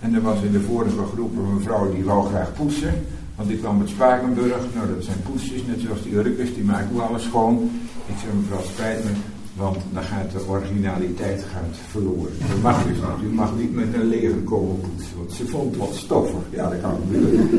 En 0.00 0.14
er 0.14 0.22
was 0.22 0.42
in 0.42 0.52
de 0.52 0.60
vorige 0.60 1.04
groep 1.14 1.36
een 1.36 1.54
mevrouw 1.54 1.92
die 1.92 2.04
wou 2.04 2.26
graag 2.26 2.52
poetsen. 2.54 2.94
Want 3.36 3.48
die 3.48 3.58
kwam 3.58 3.80
uit 3.80 3.88
Spakenburg. 3.88 4.62
Nou, 4.74 4.94
dat 4.94 5.04
zijn 5.04 5.22
poetsjes, 5.22 5.66
net 5.66 5.80
zoals 5.80 6.02
die 6.02 6.14
Urkers, 6.14 6.54
die 6.54 6.64
maken 6.64 6.88
ook 6.94 7.08
alles 7.08 7.22
schoon. 7.22 7.70
Ik 8.06 8.14
zei, 8.20 8.32
mevrouw, 8.36 8.62
spijt 8.62 9.04
me, 9.04 9.10
want 9.56 9.76
dan 9.92 10.02
gaat 10.02 10.30
de 10.30 10.48
originaliteit 10.48 11.42
gaat 11.52 11.76
verloren. 11.90 12.32
Dat 12.48 12.62
mag 12.62 12.84
dus 12.84 12.96
niet. 12.96 13.30
U 13.30 13.34
mag 13.34 13.56
niet 13.56 13.74
met 13.74 13.94
een 13.94 14.08
leger 14.08 14.42
komen 14.44 14.80
poetsen, 14.80 15.16
want 15.16 15.32
ze 15.32 15.46
vond 15.46 15.76
wat 15.76 15.94
stoffig. 15.94 16.40
Ja, 16.50 16.68
dat 16.68 16.80
kan 16.80 16.96
gebeuren. 17.00 17.50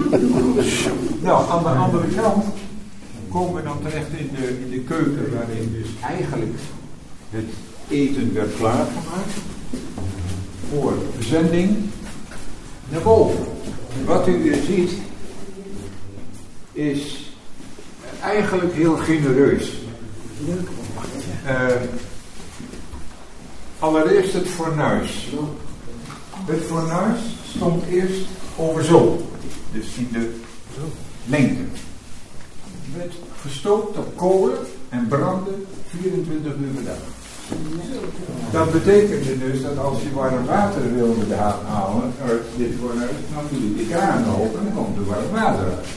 nou, 1.27 1.49
aan 1.49 1.63
de 1.63 1.69
andere 1.69 2.07
kant 2.07 2.45
komen 3.36 3.63
dan 3.63 3.82
terecht 3.82 4.10
in 4.17 4.30
de, 4.36 4.69
de 4.69 4.80
keuken, 4.80 5.34
waarin 5.34 5.71
dus 5.82 5.89
eigenlijk 6.02 6.54
het 7.30 7.45
eten 7.88 8.34
werd 8.34 8.56
klaargemaakt 8.58 9.34
voor 10.69 10.93
verzending 11.15 11.78
naar 12.89 13.02
boven. 13.02 13.45
Wat 14.06 14.28
u 14.28 14.41
hier 14.41 14.63
ziet 14.63 14.91
is 16.71 17.32
eigenlijk 18.21 18.74
heel 18.74 18.98
genereus. 18.98 19.71
Uh, 21.45 21.65
allereerst 23.80 24.34
het 24.34 24.48
fornuis. 24.48 25.28
Het 26.45 26.62
fornuis 26.62 27.19
stond 27.56 27.86
eerst 27.86 28.26
over 28.56 28.84
zo, 28.84 29.28
dus 29.71 29.95
in 29.95 30.10
de 30.12 30.36
lengte 31.26 31.63
werd 32.97 33.13
gestookt 33.41 33.97
op 33.97 34.17
kolen 34.17 34.58
en 34.89 35.08
brandde 35.08 35.51
24 35.89 36.53
uur 36.53 36.71
per 36.73 36.84
dag. 36.84 36.97
Dat 38.51 38.71
betekende 38.71 39.38
dus 39.38 39.62
dat 39.62 39.77
als 39.77 40.01
je 40.01 40.13
warm 40.13 40.45
water 40.45 40.93
wilde 40.93 41.36
halen 41.36 42.13
dit 42.58 42.71
fornuis, 42.79 43.12
dan 43.34 43.43
doe 43.51 43.69
je 43.69 43.75
de 43.75 43.88
kraan 43.88 44.25
open 44.25 44.60
en 44.60 44.65
dan 44.65 44.84
komt 44.84 44.97
er 44.97 45.05
warm 45.05 45.31
water 45.31 45.65
uit. 45.65 45.88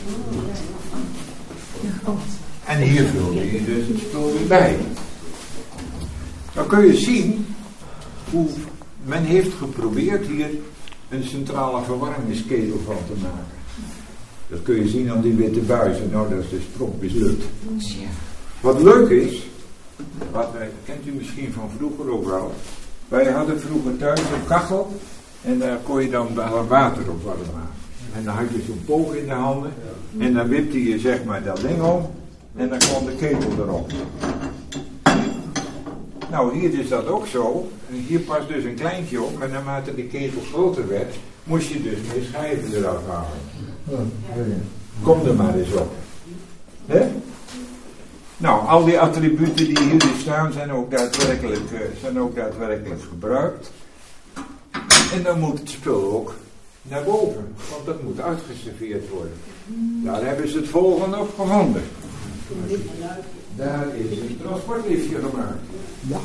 En 2.65 2.81
hier 2.81 3.05
vulde 3.05 3.53
je 3.53 3.65
dus 3.65 3.87
het 3.89 3.99
spul 3.99 4.33
bij. 4.49 4.77
Dan 6.55 6.67
kun 6.67 6.87
je 6.87 6.97
zien 6.97 7.47
hoe 8.31 8.49
men 9.05 9.25
heeft 9.25 9.55
geprobeerd 9.55 10.27
hier 10.27 10.51
een 11.09 11.25
centrale 11.25 11.83
verwarmingsketel 11.85 12.81
van 12.87 12.97
te 13.07 13.15
maken. 13.23 13.58
Dat 14.49 14.63
kun 14.63 14.75
je 14.75 14.89
zien 14.89 15.11
aan 15.11 15.21
die 15.21 15.35
witte 15.35 15.61
buizen. 15.61 16.11
Nou, 16.11 16.29
dat 16.29 16.39
is 16.39 16.51
dus 16.51 16.65
prompt 16.77 17.03
mislukt. 17.03 17.45
Wat 18.61 18.83
leuk 18.83 19.09
is, 19.09 19.47
wat 20.33 20.53
wij, 20.53 20.71
kent 20.85 21.07
u 21.07 21.13
misschien 21.13 21.53
van 21.53 21.71
vroeger 21.77 22.11
ook 22.11 22.25
wel. 22.25 22.53
Wij 23.09 23.31
hadden 23.31 23.61
vroeger 23.61 23.97
thuis 23.97 24.21
een 24.21 24.47
kachel 24.47 24.93
en 25.43 25.59
daar 25.59 25.79
kon 25.83 26.03
je 26.03 26.11
dan 26.11 26.35
water 26.69 27.11
op 27.11 27.23
warm 27.23 27.39
maken. 27.39 27.77
En 28.15 28.25
dan 28.25 28.35
had 28.35 28.47
je 28.53 28.63
zo'n 28.67 28.83
poog 28.85 29.15
in 29.15 29.27
de 29.27 29.33
handen 29.33 29.73
en 30.19 30.35
dan 30.35 30.49
wipte 30.49 30.89
je 30.89 30.99
zeg 30.99 31.25
maar 31.25 31.43
dat 31.43 31.61
ding 31.61 31.83
om 31.83 32.11
en 32.57 32.69
dan 32.69 32.79
kwam 32.79 33.05
de 33.05 33.15
ketel 33.15 33.51
erop. 33.59 33.93
Nou, 36.31 36.59
hier 36.59 36.79
is 36.79 36.89
dat 36.89 37.07
ook 37.07 37.27
zo. 37.27 37.69
En 37.91 37.97
hier 37.97 38.21
past 38.21 38.49
dus 38.49 38.65
een 38.65 38.75
kleintje 38.75 39.23
op, 39.23 39.39
maar 39.39 39.49
naarmate 39.49 39.95
de 39.95 40.05
ketel 40.05 40.41
groter 40.53 40.89
werd, 40.89 41.15
moest 41.45 41.69
je 41.69 41.83
dus 41.83 41.99
meer 42.15 42.25
schijven 42.25 42.77
eraf 42.77 43.07
halen. 43.07 43.39
Kom 45.03 45.27
er 45.27 45.35
maar 45.35 45.55
eens 45.55 45.73
op. 45.73 45.93
Hè? 46.87 47.09
Nou, 48.37 48.67
al 48.67 48.85
die 48.85 48.99
attributen 48.99 49.65
die 49.67 49.79
hier 49.79 50.03
staan 50.21 50.53
zijn 50.53 50.73
ook 50.73 50.91
daadwerkelijk, 50.91 51.71
uh, 51.73 51.81
zijn 52.01 52.21
ook 52.21 52.35
daadwerkelijk 52.35 53.03
gebruikt. 53.03 53.71
En 55.15 55.23
dan 55.23 55.41
moet 55.41 55.59
het 55.59 55.69
spul 55.69 56.13
ook 56.13 56.35
naar 56.83 57.03
boven, 57.03 57.55
want 57.71 57.87
dat 57.87 58.03
moet 58.03 58.21
uitgeserveerd 58.21 59.09
worden. 59.09 59.33
Daar 60.05 60.25
hebben 60.25 60.49
ze 60.49 60.57
het 60.57 60.69
volgende 60.69 61.17
op 61.17 61.35
gevonden. 61.39 61.83
Daar 63.59 63.87
is 63.97 64.19
een 64.19 64.39
transportliftje 64.43 65.17
gemaakt. 65.17 65.59
Ja. 66.01 66.19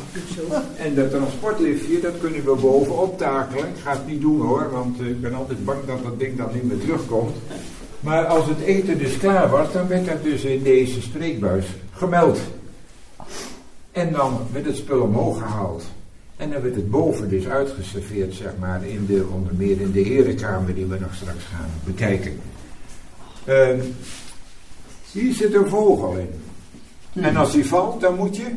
En 0.78 0.96
dat 0.96 1.10
transportliftje, 1.10 2.00
dat 2.00 2.20
kunnen 2.20 2.44
we 2.44 2.56
bovenop 2.56 3.18
takelen. 3.18 3.68
Ik 3.68 3.82
ga 3.84 3.92
het 3.92 4.08
niet 4.08 4.22
doen 4.22 4.42
hoor, 4.42 4.72
want 4.72 5.02
ik 5.02 5.22
ben 5.22 5.34
altijd 5.34 5.66
bang 5.66 5.86
dat 5.86 6.04
dat 6.04 6.20
ding 6.20 6.38
dan 6.38 6.50
niet 6.54 6.64
meer 6.64 6.80
terugkomt. 6.80 7.36
Maar 8.00 8.26
als 8.26 8.48
het 8.48 8.60
eten 8.60 8.98
dus 8.98 9.18
klaar 9.18 9.50
was, 9.50 9.72
dan 9.72 9.88
werd 9.88 10.06
dat 10.06 10.24
dus 10.24 10.44
in 10.44 10.64
deze 10.64 11.02
spreekbuis 11.02 11.66
gemeld. 11.92 12.40
En 13.92 14.12
dan 14.12 14.40
werd 14.52 14.66
het 14.66 14.78
spul 14.78 15.02
omhoog 15.02 15.38
gehaald. 15.38 15.84
En 16.38 16.52
dan 16.52 16.62
werd 16.62 16.76
het 16.76 16.90
boven 16.90 17.30
dus 17.30 17.48
uitgeserveerd, 17.48 18.34
zeg 18.34 18.52
maar, 18.60 18.86
in 18.86 19.06
de, 19.06 19.26
onder 19.34 19.54
meer 19.56 19.82
in 19.82 19.92
de 19.92 20.02
herenkamer 20.02 20.76
die 20.76 20.86
we 20.86 21.00
nog 21.00 21.14
straks 21.14 21.44
gaan 21.44 21.70
bekijken. 21.84 22.40
Uh, 23.46 23.68
hier 25.12 25.34
zit 25.34 25.54
een 25.54 25.70
vogel 25.70 26.18
in. 26.18 26.30
En 27.14 27.36
als 27.36 27.52
die 27.52 27.66
valt, 27.66 28.02
dan 28.02 28.16
moet 28.16 28.36
je 28.36 28.56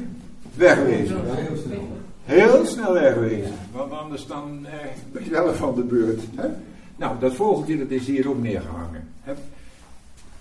wegwezen. 0.55 1.17
Heel 1.25 1.57
snel. 1.57 1.89
Heel 2.25 2.67
snel 2.67 2.93
wegwezen. 2.93 3.55
Want 3.73 3.93
anders 3.93 4.27
dan 4.27 4.67
eh, 4.67 4.73
ben 5.13 5.25
je 5.25 5.31
wel 5.31 5.55
van 5.55 5.75
de 5.75 5.83
beurt. 5.83 6.23
Hè? 6.35 6.49
Nou, 6.97 7.19
dat 7.19 7.35
vogeltje 7.35 7.79
dat 7.79 7.91
is 7.91 8.07
hier 8.07 8.29
ook 8.29 8.43
neergehangen. 8.43 9.09
Hè? 9.21 9.33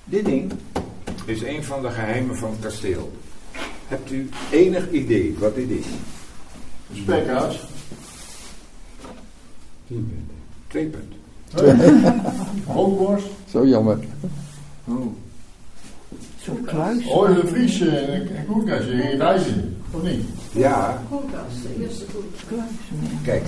Dit 0.03 0.25
ding 0.25 0.51
is 1.25 1.43
een 1.43 1.63
van 1.63 1.81
de 1.81 1.89
geheimen 1.89 2.35
van 2.35 2.49
het 2.49 2.59
kasteel. 2.59 3.11
Hebt 3.87 4.11
u 4.11 4.29
enig 4.51 4.91
idee 4.91 5.35
wat 5.39 5.55
dit 5.55 5.69
is? 5.69 5.85
Een 6.89 6.95
spekhuis. 6.95 7.63
Twee 10.67 10.89
punten. 10.89 11.19
Hoogborst. 12.65 13.27
Zo 13.49 13.65
jammer. 13.65 13.99
Oh. 14.85 15.05
Zo'n 16.45 16.63
kluis. 16.65 17.05
Oh, 17.05 17.29
een 17.29 17.47
Fries 17.47 17.79
en 17.79 18.37
een 18.37 18.45
koelkastje 18.45 18.93
in 18.93 19.17
Rijzen, 19.17 19.77
of 19.91 20.03
niet? 20.03 20.25
Ja. 20.51 21.03
Kijk, 23.23 23.43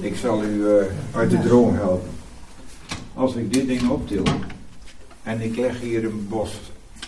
ik 0.00 0.16
zal 0.16 0.44
u 0.44 0.46
uh, 0.46 0.74
uit 1.12 1.30
de 1.30 1.40
droom 1.40 1.74
helpen. 1.74 2.08
Als 3.14 3.34
ik 3.34 3.52
dit 3.52 3.66
ding 3.66 3.88
optil 3.88 4.22
en 5.22 5.40
ik 5.40 5.56
leg 5.56 5.80
hier 5.80 6.04
een 6.04 6.26
bos 6.28 6.60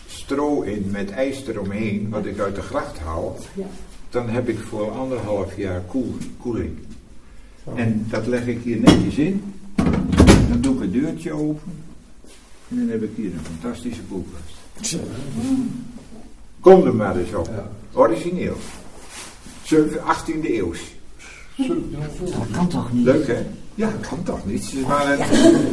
stro 0.07 0.62
in 0.62 0.88
met 0.90 1.11
ijs 1.11 1.46
eromheen, 1.46 2.09
wat 2.11 2.27
ik 2.27 2.38
uit 2.38 2.55
de 2.55 2.62
gracht 2.62 2.99
haal, 2.99 3.37
dan 4.11 4.29
heb 4.29 4.49
ik 4.49 4.59
voor 4.59 4.90
anderhalf 4.90 5.57
jaar 5.57 5.81
koel, 5.81 6.14
koeling. 6.38 6.79
En 7.75 8.07
dat 8.09 8.27
leg 8.27 8.46
ik 8.46 8.62
hier 8.62 8.81
netjes 8.81 9.16
in. 9.16 9.55
Dan 10.49 10.61
doe 10.61 10.75
ik 10.75 10.81
het 10.81 10.92
deurtje 10.92 11.33
open. 11.33 11.73
En 12.68 12.77
dan 12.77 12.88
heb 12.88 13.03
ik 13.03 13.11
hier 13.16 13.33
een 13.33 13.59
fantastische 13.61 14.03
koelkast. 14.03 14.49
Kom 16.61 16.87
er 16.87 16.95
maar 16.95 17.16
eens 17.16 17.35
op. 17.35 17.51
Origineel. 17.93 18.57
18e 19.64 20.45
eeuw. 20.45 20.73
Dat 21.57 22.51
kan 22.53 22.69
toch 22.69 22.93
niet? 22.93 23.05
Leuk 23.05 23.27
hè? 23.27 23.47
Ja, 23.75 23.90
dat 23.90 24.09
kan 24.09 24.23
toch 24.23 24.47
niet. 24.47 24.64
Ze 24.64 24.83
waren, 24.83 25.19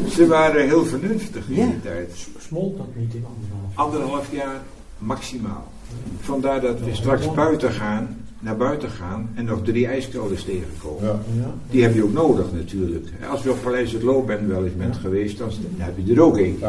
ze 0.10 0.28
waren 0.28 0.66
heel 0.66 0.86
vernuftig 0.86 1.50
in 1.50 1.70
die 1.70 1.82
tijd. 1.82 2.28
Smolt 2.40 2.78
dat 2.78 2.88
niet 2.96 3.14
in 3.14 3.26
anderhalf? 3.26 3.94
Anderhalf 3.94 4.32
jaar 4.32 4.62
maximaal. 4.98 5.72
Vandaar 6.20 6.62
dat 6.62 6.80
we 6.80 6.96
straks 6.96 7.34
buiten 7.34 7.72
gaan, 7.72 8.18
naar 8.40 8.58
buiten 8.58 8.90
gaan 8.90 9.30
en 9.34 9.46
nog 9.46 9.64
drie 9.64 9.88
ijskelders 9.88 10.44
tegenkomen. 10.44 11.20
Ja. 11.38 11.54
Die 11.70 11.84
heb 11.84 11.96
je 11.96 12.04
ook 12.04 12.14
nodig 12.14 12.46
natuurlijk. 12.54 13.08
Als 13.30 13.44
je 13.44 13.52
op 13.52 13.62
Paleis 13.64 13.92
het 13.92 14.04
Loop 14.04 14.28
bent 14.28 14.48
wel 14.48 14.66
eens 14.66 14.76
bent 14.76 14.98
geweest, 14.98 15.38
dan 15.38 15.50
heb 15.78 15.96
je 16.04 16.14
er 16.14 16.22
ook 16.22 16.38
een. 16.38 16.60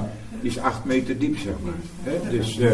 Die 0.40 0.50
is 0.50 0.58
acht 0.58 0.84
meter 0.84 1.18
diep, 1.18 1.38
zeg 1.38 1.54
maar. 1.64 1.72
Hè? 2.02 2.30
Dus 2.30 2.58
uh, 2.58 2.70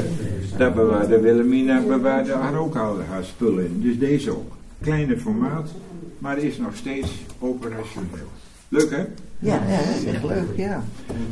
daar 0.56 0.72
bewaarde 0.72 1.20
Wilhelmina 1.20 1.80
bewaarde 1.80 2.32
haar 2.32 2.58
ook 2.58 2.76
al 2.76 3.00
haar 3.08 3.24
spullen 3.24 3.64
in. 3.64 3.80
Dus 3.80 3.98
deze 3.98 4.30
ook. 4.30 4.52
Kleine 4.80 5.18
formaat, 5.18 5.70
maar 6.18 6.38
is 6.38 6.58
nog 6.58 6.76
steeds 6.76 7.10
operationeel. 7.38 8.28
Leuk 8.68 8.90
hè? 8.90 9.04
Ja, 9.38 9.60
ja, 9.68 9.76
dat 9.76 9.96
is 9.96 10.04
echt 10.04 10.24
leuk, 10.24 10.56
ja. 10.56 10.84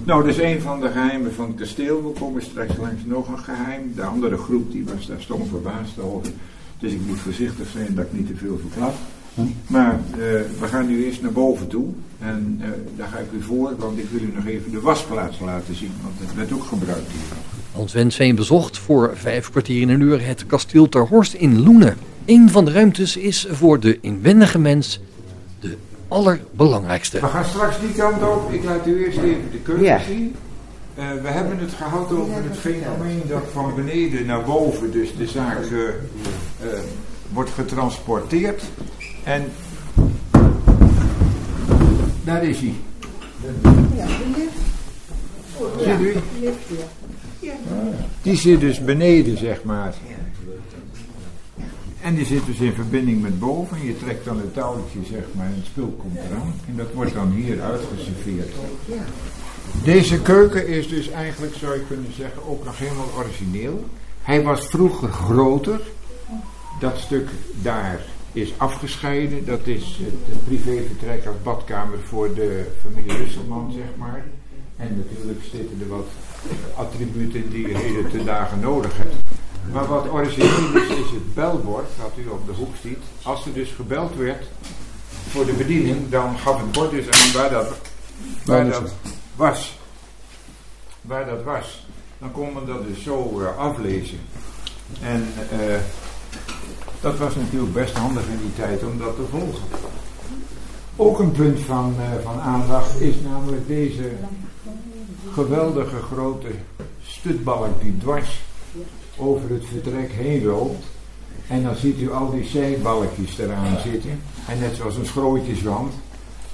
Nou, 0.04 0.20
dat 0.24 0.30
is 0.30 0.42
een 0.42 0.60
van 0.60 0.80
de 0.80 0.88
geheimen 0.88 1.32
van 1.34 1.46
het 1.46 1.56
kasteel. 1.56 2.02
We 2.02 2.18
komen 2.20 2.42
straks 2.42 2.76
langs 2.76 3.04
nog 3.04 3.28
een 3.28 3.38
geheim. 3.38 3.92
De 3.94 4.02
andere 4.02 4.36
groep 4.36 4.72
die 4.72 4.84
was 4.84 5.06
daar 5.06 5.20
stom 5.20 5.46
verbaasd 5.46 5.98
over. 5.98 6.32
Dus 6.78 6.92
ik 6.92 7.00
moet 7.06 7.18
voorzichtig 7.18 7.68
zijn 7.68 7.94
dat 7.94 8.04
ik 8.04 8.12
niet 8.12 8.26
te 8.26 8.36
veel 8.36 8.58
verklap. 8.58 8.94
Maar 9.66 10.00
uh, 10.10 10.16
we 10.60 10.66
gaan 10.66 10.86
nu 10.86 11.04
eerst 11.04 11.22
naar 11.22 11.32
boven 11.32 11.68
toe. 11.68 11.84
En 12.18 12.60
uh, 12.60 12.66
daar 12.96 13.08
ga 13.08 13.18
ik 13.18 13.32
u 13.32 13.42
voor, 13.42 13.74
want 13.78 13.98
ik 13.98 14.06
wil 14.10 14.20
u 14.20 14.32
nog 14.34 14.46
even 14.46 14.70
de 14.70 14.80
wasplaats 14.80 15.40
laten 15.40 15.74
zien. 15.74 15.92
Want 16.02 16.14
het 16.18 16.34
werd 16.36 16.52
ook 16.52 16.64
gebruikt 16.64 17.10
hier. 17.10 17.36
Hans 17.72 17.92
Wensveen 17.92 18.34
bezocht 18.34 18.78
voor 18.78 19.10
vijf 19.14 19.50
kwartier 19.50 19.80
in 19.80 19.88
een 19.88 20.00
uur 20.00 20.26
het 20.26 20.46
kasteel 20.46 20.88
Ter 20.88 21.06
Horst 21.06 21.32
in 21.32 21.62
Loenen. 21.62 21.96
Een 22.24 22.50
van 22.50 22.64
de 22.64 22.72
ruimtes 22.72 23.16
is 23.16 23.46
voor 23.50 23.80
de 23.80 23.98
inwendige 24.00 24.58
mens 24.58 25.00
de 25.60 25.76
allerbelangrijkste. 26.08 27.20
We 27.20 27.26
gaan 27.26 27.44
straks 27.44 27.80
die 27.80 27.92
kant 27.92 28.22
op. 28.22 28.52
Ik 28.52 28.64
laat 28.64 28.86
u 28.86 29.04
eerst 29.04 29.18
even 29.18 29.50
de 29.52 29.58
keuken 29.62 29.84
Ja. 29.84 30.00
zien. 30.06 30.34
Uh, 30.98 31.04
we 31.22 31.28
hebben 31.28 31.58
het 31.58 31.72
gehad 31.72 32.12
over 32.12 32.34
het 32.34 32.56
fenomeen 32.58 33.22
dat 33.28 33.42
van 33.52 33.72
beneden 33.74 34.26
naar 34.26 34.42
boven, 34.44 34.90
dus 34.90 35.16
de 35.16 35.26
zaak 35.26 35.64
uh, 35.70 35.78
uh, 35.78 35.88
wordt 37.32 37.50
getransporteerd. 37.50 38.62
En 39.24 39.44
daar 42.24 42.44
is 42.44 42.58
hij. 42.58 42.74
Ziet 45.78 46.00
u? 46.00 46.14
Die 48.22 48.36
zit 48.36 48.60
dus 48.60 48.84
beneden, 48.84 49.38
zeg 49.38 49.62
maar. 49.62 49.94
En 52.00 52.14
die 52.14 52.26
zit 52.26 52.46
dus 52.46 52.58
in 52.58 52.72
verbinding 52.72 53.22
met 53.22 53.38
boven. 53.38 53.86
Je 53.86 53.98
trekt 53.98 54.24
dan 54.24 54.38
het 54.38 54.54
touwtje, 54.54 54.98
zeg 55.10 55.24
maar, 55.32 55.46
en 55.46 55.54
het 55.56 55.66
spul 55.66 55.96
komt 55.98 56.16
eraan. 56.16 56.54
En 56.68 56.76
dat 56.76 56.92
wordt 56.94 57.14
dan 57.14 57.30
hier 57.30 57.62
uitgeserveerd. 57.62 58.52
Deze 59.84 60.20
keuken 60.20 60.68
is 60.68 60.88
dus 60.88 61.10
eigenlijk, 61.10 61.54
zou 61.54 61.74
je 61.74 61.86
kunnen 61.86 62.12
zeggen, 62.16 62.48
ook 62.48 62.64
nog 62.64 62.78
helemaal 62.78 63.10
origineel. 63.16 63.84
Hij 64.22 64.42
was 64.42 64.66
vroeger 64.66 65.08
groter. 65.08 65.80
Dat 66.80 66.98
stuk 66.98 67.28
daar 67.62 68.00
is 68.32 68.52
afgescheiden. 68.56 69.44
Dat 69.44 69.66
is 69.66 69.98
het 70.00 70.44
privévertrek 70.44 71.26
als 71.26 71.36
badkamer 71.42 71.98
voor 71.98 72.34
de 72.34 72.66
familie 72.80 73.16
Russelman, 73.16 73.72
zeg 73.72 73.96
maar. 73.96 74.24
En 74.76 74.96
natuurlijk 74.96 75.40
zitten 75.50 75.80
er 75.80 75.88
wat 75.88 76.08
attributen 76.74 77.50
die 77.50 77.68
je 77.68 77.76
heden 77.76 78.10
te 78.10 78.24
dagen 78.24 78.60
nodig 78.60 78.96
hebt. 78.96 79.14
Maar 79.72 79.86
wat 79.86 80.10
origineel 80.10 80.76
is, 80.76 80.88
is 80.88 81.10
het 81.10 81.34
belbord, 81.34 81.88
dat 81.98 82.12
u 82.16 82.28
op 82.28 82.46
de 82.46 82.52
hoek 82.52 82.74
ziet. 82.82 82.98
Als 83.22 83.46
er 83.46 83.52
dus 83.52 83.70
gebeld 83.70 84.16
werd 84.16 84.46
voor 85.28 85.46
de 85.46 85.52
bediening, 85.52 86.08
dan 86.08 86.38
gaf 86.38 86.60
het 86.60 86.72
bord 86.72 86.90
dus 86.90 87.10
aan 87.10 87.32
waar 87.32 87.50
dat, 87.50 87.78
waar 88.44 88.70
dat 88.70 88.94
was. 89.36 89.78
Waar 91.00 91.26
dat 91.26 91.42
was. 91.42 91.86
Dan 92.18 92.32
kon 92.32 92.52
men 92.52 92.66
dat 92.66 92.86
dus 92.86 93.02
zo 93.02 93.40
uh, 93.40 93.56
aflezen. 93.56 94.18
En 95.02 95.28
uh, 95.52 95.76
dat 97.02 97.18
was 97.18 97.34
natuurlijk 97.34 97.72
best 97.72 97.96
handig 97.96 98.26
in 98.26 98.38
die 98.38 98.54
tijd 98.54 98.84
om 98.84 98.98
dat 98.98 99.16
te 99.16 99.24
volgen. 99.30 99.68
Ook 100.96 101.18
een 101.18 101.32
punt 101.32 101.60
van, 101.60 101.94
uh, 101.98 102.24
van 102.24 102.40
aandacht 102.40 103.00
is 103.00 103.14
namelijk 103.24 103.66
deze 103.66 104.10
geweldige 105.32 105.96
grote 106.12 106.48
stutbalk 107.02 107.82
die 107.82 107.98
dwars 107.98 108.40
over 109.16 109.50
het 109.50 109.64
vertrek 109.64 110.12
heen 110.12 110.44
loopt. 110.44 110.84
En 111.48 111.62
dan 111.62 111.76
ziet 111.76 112.00
u 112.00 112.12
al 112.12 112.30
die 112.30 112.44
zijbalkjes 112.44 113.38
eraan 113.38 113.78
zitten. 113.80 114.20
En 114.48 114.58
net 114.58 114.76
zoals 114.76 114.96
een 114.96 115.06
schrootjeswand. 115.06 115.92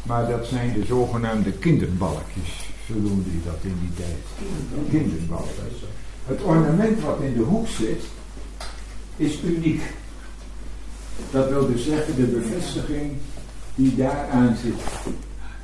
Maar 0.03 0.29
dat 0.29 0.47
zijn 0.47 0.73
de 0.73 0.85
zogenaamde 0.85 1.53
kinderbalkjes. 1.53 2.71
Zo 2.87 2.95
noemde 2.95 3.31
hij 3.31 3.41
dat 3.45 3.59
in 3.63 3.79
die 3.81 3.95
tijd. 3.95 4.51
Kinderbal. 4.91 5.49
Het 6.25 6.43
ornament 6.43 7.03
wat 7.03 7.21
in 7.21 7.35
de 7.35 7.43
hoek 7.43 7.69
zit, 7.69 8.03
is 9.17 9.43
uniek. 9.43 9.83
Dat 11.31 11.49
wil 11.49 11.67
dus 11.73 11.85
zeggen 11.85 12.17
de 12.17 12.27
bevestiging 12.27 13.13
die 13.75 13.97
daaraan 13.97 14.57
zit. 14.63 15.15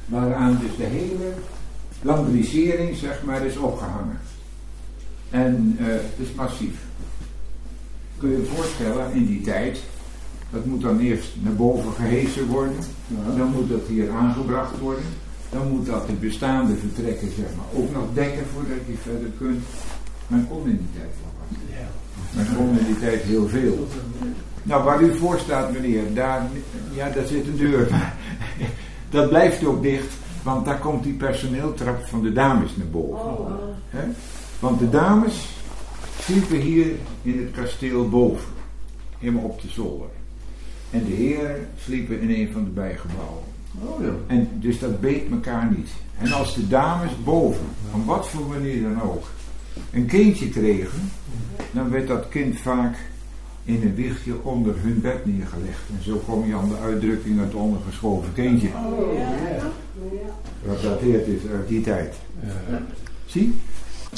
Waaraan 0.07 0.59
dus 0.61 0.77
de 0.77 0.85
hele 0.85 1.33
lambrisering 2.03 2.97
zeg 2.97 3.23
maar 3.23 3.47
is 3.47 3.57
opgehangen. 3.57 4.21
En 5.31 5.77
uh, 5.81 5.87
het 5.87 6.29
is 6.29 6.35
massief. 6.35 6.75
Kun 8.19 8.31
je 8.31 8.37
je 8.37 8.45
voorstellen 8.45 9.13
in 9.13 9.27
die 9.27 9.41
tijd, 9.41 9.79
dat 10.51 10.65
moet 10.65 10.81
dan 10.81 10.99
eerst 10.99 11.33
naar 11.43 11.55
boven 11.55 11.93
gehesen 11.93 12.47
worden. 12.47 12.79
Dan 13.37 13.51
moet 13.51 13.69
dat 13.69 13.87
hier 13.89 14.11
aangebracht 14.11 14.79
worden. 14.79 15.05
Dan 15.51 15.69
moet 15.69 15.87
dat 15.87 16.07
de 16.07 16.13
bestaande 16.13 16.75
vertrekken 16.77 17.29
zeg 17.37 17.47
maar, 17.57 17.83
ook 17.83 17.93
nog 17.93 18.05
dekken 18.15 18.47
voordat 18.55 18.87
je 18.87 18.95
verder 19.03 19.31
kunt. 19.39 19.65
Men 20.27 20.47
kon 20.49 20.69
in 20.69 20.77
die 20.77 21.01
tijd 21.01 21.15
wel 21.23 21.33
wat. 21.39 21.59
Men 22.35 22.57
kon 22.57 22.79
in 22.79 22.87
die 22.87 22.99
tijd 22.99 23.23
heel 23.23 23.49
veel. 23.49 23.89
Nou, 24.65 24.85
waar 24.85 25.03
u 25.03 25.17
voor 25.17 25.39
staat, 25.39 25.73
meneer, 25.73 26.15
daar, 26.15 26.47
ja, 26.95 27.09
daar 27.09 27.27
zit 27.27 27.47
een 27.47 27.57
deur. 27.57 27.89
dat 29.11 29.29
blijft 29.29 29.65
ook 29.65 29.83
dicht, 29.83 30.13
want 30.43 30.65
daar 30.65 30.79
komt 30.79 31.03
die 31.03 31.13
personeeltrap 31.13 32.07
van 32.07 32.23
de 32.23 32.33
dames 32.33 32.77
naar 32.77 32.87
boven. 32.87 33.59
He? 33.89 34.05
Want 34.59 34.79
de 34.79 34.91
dames 34.91 35.49
sliepen 36.21 36.61
hier 36.61 36.87
in 37.23 37.39
het 37.39 37.51
kasteel 37.51 38.09
boven, 38.09 38.49
helemaal 39.19 39.45
op 39.45 39.61
de 39.61 39.69
zolder. 39.69 40.09
En 40.91 41.05
de 41.05 41.13
heren 41.13 41.69
sliepen 41.79 42.21
in 42.21 42.31
een 42.31 42.53
van 42.53 42.65
de 42.65 42.71
bijgebouwen. 42.71 43.43
Oh 43.79 44.05
ja. 44.05 44.13
En 44.27 44.49
dus 44.53 44.79
dat 44.79 45.01
beet 45.01 45.31
elkaar 45.31 45.71
niet. 45.77 45.89
En 46.19 46.33
als 46.33 46.55
de 46.55 46.69
dames 46.69 47.13
boven, 47.25 47.67
op 47.95 48.07
wat 48.07 48.29
voor 48.29 48.47
manier 48.47 48.83
dan 48.83 49.03
ook, 49.03 49.25
een 49.91 50.07
kindje 50.07 50.49
kregen, 50.49 51.11
dan 51.71 51.91
werd 51.91 52.09
dat 52.09 52.29
kind 52.29 52.59
vaak 52.59 52.97
in 53.65 53.83
een 53.83 53.95
wiegje 53.95 54.43
onder 54.43 54.75
hun 54.79 55.01
bed 55.01 55.27
neergelegd. 55.27 55.83
En 55.97 56.03
zo 56.03 56.17
kom 56.17 56.47
je 56.47 56.55
aan 56.55 56.69
de 56.69 56.77
uitdrukking 56.77 57.41
het 57.41 57.55
ondergeschoven 57.55 58.33
kindje. 58.33 58.69
Wat 60.63 60.83
dateert 60.83 61.27
is 61.27 61.41
uit 61.53 61.69
die 61.69 61.81
tijd. 61.81 62.15
Zie? 63.27 63.55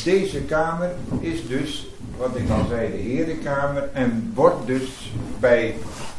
Deze 0.04 0.40
kamer 0.40 0.90
is 1.20 1.48
dus, 1.48 1.90
wat 2.16 2.36
ik 2.36 2.50
al 2.50 2.66
zei, 2.68 2.90
de 2.90 2.96
herenkamer. 2.96 3.88
En 3.92 4.32
wordt 4.34 4.66
dus 4.66 5.12
bij 5.40 5.74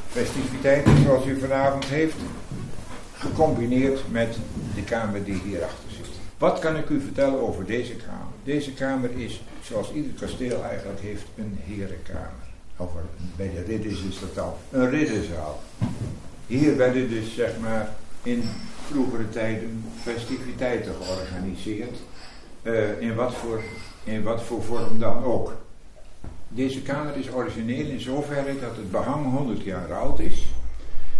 festiviteiten 0.10 1.02
zoals 1.04 1.26
u 1.26 1.40
vanavond 1.40 1.86
heeft, 1.86 2.16
gecombineerd 3.14 4.00
met 4.12 4.38
de 4.76 4.84
kamer 4.84 5.24
die 5.24 5.42
hierachter 5.44 5.90
zit. 5.90 6.06
Wat 6.38 6.60
kan 6.60 6.76
ik 6.76 6.90
u 6.90 7.02
vertellen 7.02 7.42
over 7.42 7.66
deze 7.66 7.96
kamer? 7.96 8.34
Deze 8.44 8.74
kamer 8.74 9.10
is, 9.16 9.44
zoals 9.62 9.92
ieder 9.94 10.12
kasteel 10.20 10.64
eigenlijk 10.64 11.00
heeft, 11.00 11.26
een 11.38 11.58
herenkamer. 11.66 12.47
Of 12.78 12.92
bij 13.36 13.52
de 13.56 13.64
ridders 13.64 14.02
is 14.02 14.20
dat 14.20 14.44
al 14.44 14.58
een 14.72 14.90
ridderzaal. 14.90 15.64
Hier 16.48 16.78
werden 16.78 17.10
dus 17.10 17.34
zeg 17.34 17.60
maar 17.60 17.96
in 18.24 18.44
vroegere 18.88 19.30
tijden 19.30 19.84
festiviteiten 20.02 20.94
georganiseerd. 21.02 21.98
Uh, 22.64 23.02
in, 23.02 23.16
wat 23.16 23.34
voor, 23.34 23.62
in 24.04 24.24
wat 24.24 24.44
voor 24.44 24.64
vorm 24.64 25.00
dan 25.00 25.24
ook. 25.24 25.54
Deze 26.48 26.82
kamer 26.82 27.16
is 27.18 27.32
origineel 27.32 27.86
in 27.86 28.00
zoverre 28.00 28.60
dat 28.60 28.76
het 28.76 28.92
behang 28.92 29.32
100 29.32 29.64
jaar 29.64 29.94
oud 29.94 30.20
is. 30.20 30.46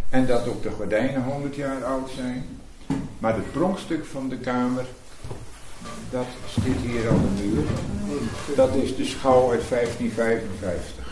En 0.10 0.26
dat 0.26 0.48
ook 0.48 0.64
de 0.64 0.72
gordijnen 0.72 1.24
100 1.24 1.56
jaar 1.56 1.84
oud 1.84 2.10
zijn. 2.16 2.46
Maar 3.20 3.36
het 3.36 3.52
pronkstuk 3.52 4.06
van 4.06 4.30
de 4.30 4.38
kamer, 4.38 4.86
dat 6.10 6.26
zit 6.64 6.78
hier 6.86 7.10
aan 7.10 7.22
de 7.22 7.44
muur. 7.44 7.64
Dat 8.56 8.76
is 8.76 8.96
de 8.96 9.06
schouw 9.06 9.52
uit 9.52 9.70
1555. 9.70 11.07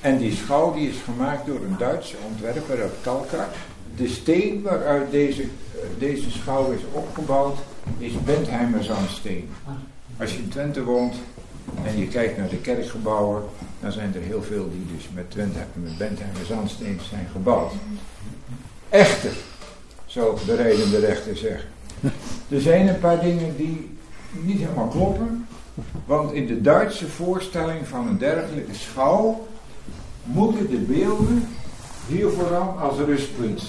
En 0.00 0.18
die 0.18 0.34
schouw 0.34 0.74
die 0.74 0.88
is 0.88 0.96
gemaakt 1.04 1.46
door 1.46 1.56
een 1.56 1.76
Duitse 1.78 2.16
ontwerper 2.30 2.82
uit 2.82 2.92
Kalkar. 3.02 3.48
De 3.96 4.08
steen 4.08 4.62
waaruit 4.62 5.10
deze, 5.10 5.44
deze 5.98 6.30
schouw 6.30 6.70
is 6.70 6.80
opgebouwd 6.92 7.58
is 7.98 8.12
Bentheimer 8.24 8.84
zandsteen. 8.84 9.48
Als 10.20 10.32
je 10.32 10.38
in 10.38 10.48
Twente 10.48 10.84
woont 10.84 11.14
en 11.84 11.98
je 11.98 12.08
kijkt 12.08 12.38
naar 12.38 12.48
de 12.48 12.56
kerkgebouwen, 12.56 13.42
dan 13.80 13.92
zijn 13.92 14.14
er 14.14 14.20
heel 14.20 14.42
veel 14.42 14.70
die 14.70 14.96
dus 14.96 15.08
met, 15.14 15.30
Twente, 15.30 15.58
met 15.74 15.98
Bentheimer 15.98 16.44
zandsteen 16.46 17.00
zijn 17.08 17.26
gebouwd. 17.32 17.72
Echter, 18.88 19.32
zo 20.06 20.38
de 20.46 20.54
rijdende 20.54 20.98
rechter 20.98 21.36
zeggen. 21.36 21.68
Er 22.48 22.60
zijn 22.60 22.88
een 22.88 23.00
paar 23.00 23.20
dingen 23.20 23.56
die 23.56 23.90
niet 24.42 24.58
helemaal 24.58 24.88
kloppen. 24.88 25.46
Want 26.06 26.32
in 26.32 26.46
de 26.46 26.60
Duitse 26.60 27.08
voorstelling 27.08 27.86
van 27.86 28.08
een 28.08 28.18
dergelijke 28.18 28.74
schouw 28.74 29.46
moeten 30.22 30.70
de 30.70 30.76
beelden 30.76 31.48
hier 32.06 32.30
vooral 32.30 32.78
als 32.78 32.98
rustpunt 32.98 33.62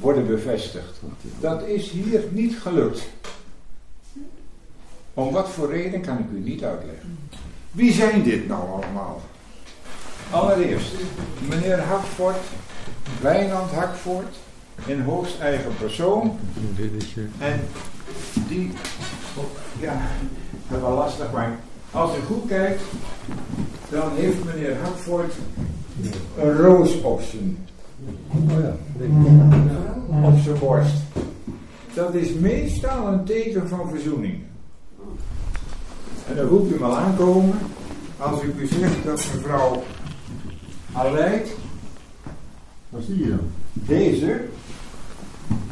worden 0.00 0.26
bevestigd. 0.26 1.00
Dat 1.40 1.66
is 1.66 1.90
hier 1.90 2.24
niet 2.30 2.58
gelukt. 2.58 3.08
Om 5.14 5.32
wat 5.32 5.48
voor 5.48 5.70
reden 5.70 6.00
kan 6.00 6.18
ik 6.18 6.26
u 6.32 6.38
niet 6.38 6.64
uitleggen. 6.64 7.18
Wie 7.72 7.92
zijn 7.92 8.22
dit 8.22 8.48
nou 8.48 8.70
allemaal? 8.70 9.20
Allereerst, 10.30 10.92
meneer 11.48 11.80
Hakfort, 11.80 12.36
Wijnand 13.20 13.70
Hakfort, 13.70 14.36
in 14.86 15.00
hoogst 15.00 15.40
eigen 15.40 15.76
persoon. 15.76 16.38
En 17.38 17.60
die, 18.48 18.72
ja, 19.80 20.00
dat 20.68 20.78
is 20.78 20.84
wel 20.84 20.94
lastig, 20.94 21.32
maar 21.32 21.58
als 21.90 22.16
u 22.16 22.20
goed 22.20 22.46
kijkt, 22.48 22.82
dan 23.88 24.10
heeft 24.14 24.44
meneer 24.44 24.76
Hakfort 24.82 25.34
een 26.38 26.56
roos 26.56 27.00
op 27.00 27.20
zijn, 27.20 27.58
op 30.22 30.38
zijn 30.44 30.58
borst. 30.58 30.96
Dat 31.94 32.14
is 32.14 32.32
meestal 32.32 33.06
een 33.06 33.24
teken 33.24 33.68
van 33.68 33.90
verzoening. 33.90 34.42
En 36.28 36.36
dan 36.36 36.46
roept 36.46 36.72
u 36.72 36.78
mal 36.78 36.96
aankomen 36.96 37.58
als 38.18 38.42
u 38.42 38.54
u 38.58 38.66
zegt 38.66 39.04
dat 39.04 39.28
mevrouw 39.34 39.82
Aleid, 40.92 41.48
wat 42.88 43.02
zie 43.02 43.18
je 43.18 43.28
dan? 43.28 43.50
Deze, 43.72 44.44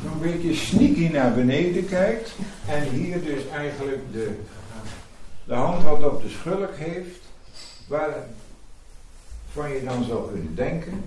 zo'n 0.04 0.20
beetje 0.20 0.54
sneaky 0.54 1.08
naar 1.08 1.34
beneden 1.34 1.86
kijkt 1.86 2.34
en 2.68 2.88
hier 2.88 3.24
dus 3.24 3.48
eigenlijk 3.48 4.02
de, 4.12 4.30
de 5.44 5.54
hand 5.54 5.82
wat 5.82 6.04
op 6.04 6.22
de 6.22 6.28
schulk 6.28 6.74
heeft, 6.74 7.20
waarvan 7.86 9.72
je 9.72 9.84
dan 9.84 10.04
zou 10.04 10.32
kunnen 10.32 10.54
denken, 10.54 11.04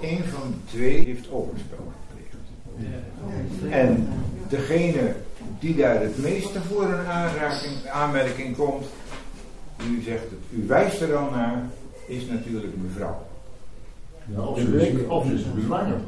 een 0.00 0.24
van 0.24 0.50
de 0.50 0.76
twee 0.76 1.04
heeft 1.04 1.30
overspel 1.30 1.92
gepleegd. 2.06 2.34
En 3.70 4.08
degene 4.48 5.14
die 5.58 5.76
daar 5.76 6.00
het 6.00 6.18
meeste 6.18 6.60
voor 6.62 6.84
een 6.84 7.06
aanraking, 7.06 7.86
aanmerking 7.92 8.56
komt, 8.56 8.86
u 9.90 10.02
zegt 10.02 10.22
het, 10.22 10.38
u 10.50 10.66
wijst 10.66 11.00
er 11.00 11.16
al 11.16 11.30
naar, 11.30 11.62
is 12.06 12.26
natuurlijk 12.26 12.72
mevrouw. 12.82 13.26
Ja, 14.26 14.40
of, 14.40 14.58
ze 14.58 14.88
is, 14.88 15.06
of 15.06 15.26
ze 15.26 15.34
is 15.34 15.52
bezwanger. 15.54 16.00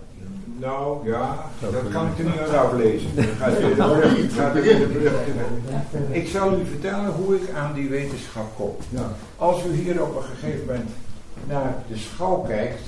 Nou 0.58 1.08
ja, 1.08 1.50
dat 1.60 1.88
kan 1.92 2.06
ik 2.06 2.18
er 2.18 2.24
niet 2.24 2.38
uit 2.38 2.54
aflezen. 2.54 3.10
Ik 6.20 6.28
zal 6.28 6.60
u 6.60 6.64
vertellen 6.64 7.12
hoe 7.12 7.34
ik 7.34 7.50
aan 7.54 7.74
die 7.74 7.88
wetenschap 7.88 8.56
kom. 8.56 8.76
Als 9.36 9.64
u 9.64 9.72
hier 9.72 10.02
op 10.02 10.16
een 10.16 10.22
gegeven 10.22 10.66
moment 10.66 10.90
naar 11.48 11.74
de 11.88 11.96
schouw 11.96 12.36
kijkt, 12.36 12.80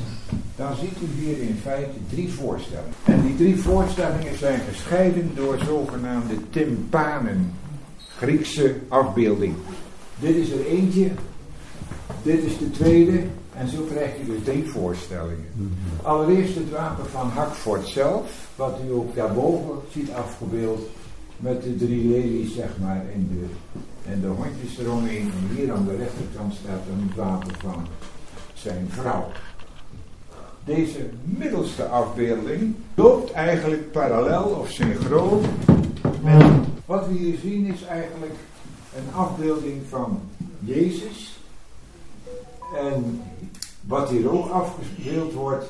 dan 0.56 0.76
ziet 0.76 0.96
u 1.02 1.20
hier 1.20 1.40
in 1.40 1.58
feite 1.62 1.98
drie 2.10 2.32
voorstellingen. 2.32 2.92
En 3.04 3.22
die 3.22 3.36
drie 3.36 3.56
voorstellingen 3.56 4.38
zijn 4.38 4.60
gescheiden 4.68 5.30
door 5.34 5.58
zogenaamde 5.64 6.34
tympanen, 6.50 7.52
Griekse 8.18 8.74
afbeelding. 8.88 9.54
Dit 10.18 10.36
is 10.36 10.50
er 10.50 10.66
eentje, 10.66 11.10
dit 12.22 12.42
is 12.42 12.58
de 12.58 12.70
tweede, 12.70 13.22
en 13.58 13.68
zo 13.68 13.82
krijg 13.82 14.18
je 14.18 14.24
dus 14.24 14.42
drie 14.44 14.64
voorstellingen. 14.64 15.46
Allereerst 16.02 16.54
het 16.54 16.70
wapen 16.70 17.06
van 17.06 17.28
Hakfort 17.28 17.86
zelf, 17.86 18.48
wat 18.56 18.78
u 18.88 18.92
ook 18.92 19.14
daarboven 19.14 19.74
ziet 19.92 20.12
afgebeeld, 20.12 20.88
met 21.36 21.62
de 21.62 21.76
drie 21.76 22.08
lelies, 22.08 22.54
zeg 22.54 22.70
maar, 22.80 23.04
en 23.14 23.28
de, 23.32 23.46
en 24.10 24.20
de 24.20 24.26
hondjes 24.26 24.78
eromheen. 24.78 25.32
En 25.32 25.56
hier 25.56 25.72
aan 25.72 25.84
de 25.84 25.96
rechterkant 25.96 26.54
staat 26.54 26.80
dan 26.88 27.08
het 27.08 27.16
wapen 27.16 27.54
van 27.58 27.86
zijn 28.54 28.88
vrouw. 28.90 29.26
Deze 30.64 31.08
middelste 31.24 31.84
afbeelding 31.84 32.74
loopt 32.94 33.32
eigenlijk 33.32 33.92
parallel 33.92 34.44
of 34.44 34.70
synchroon 34.70 35.40
met 36.22 36.46
wat 36.86 37.06
we 37.06 37.14
hier 37.14 37.38
zien 37.38 37.66
is 37.66 37.82
eigenlijk 37.82 38.34
een 38.96 39.14
afbeelding 39.14 39.82
van 39.88 40.20
Jezus. 40.60 41.38
En 42.76 43.22
wat 43.88 44.08
hier 44.08 44.30
ook 44.30 44.50
afgebeeld 44.50 45.32
wordt, 45.32 45.66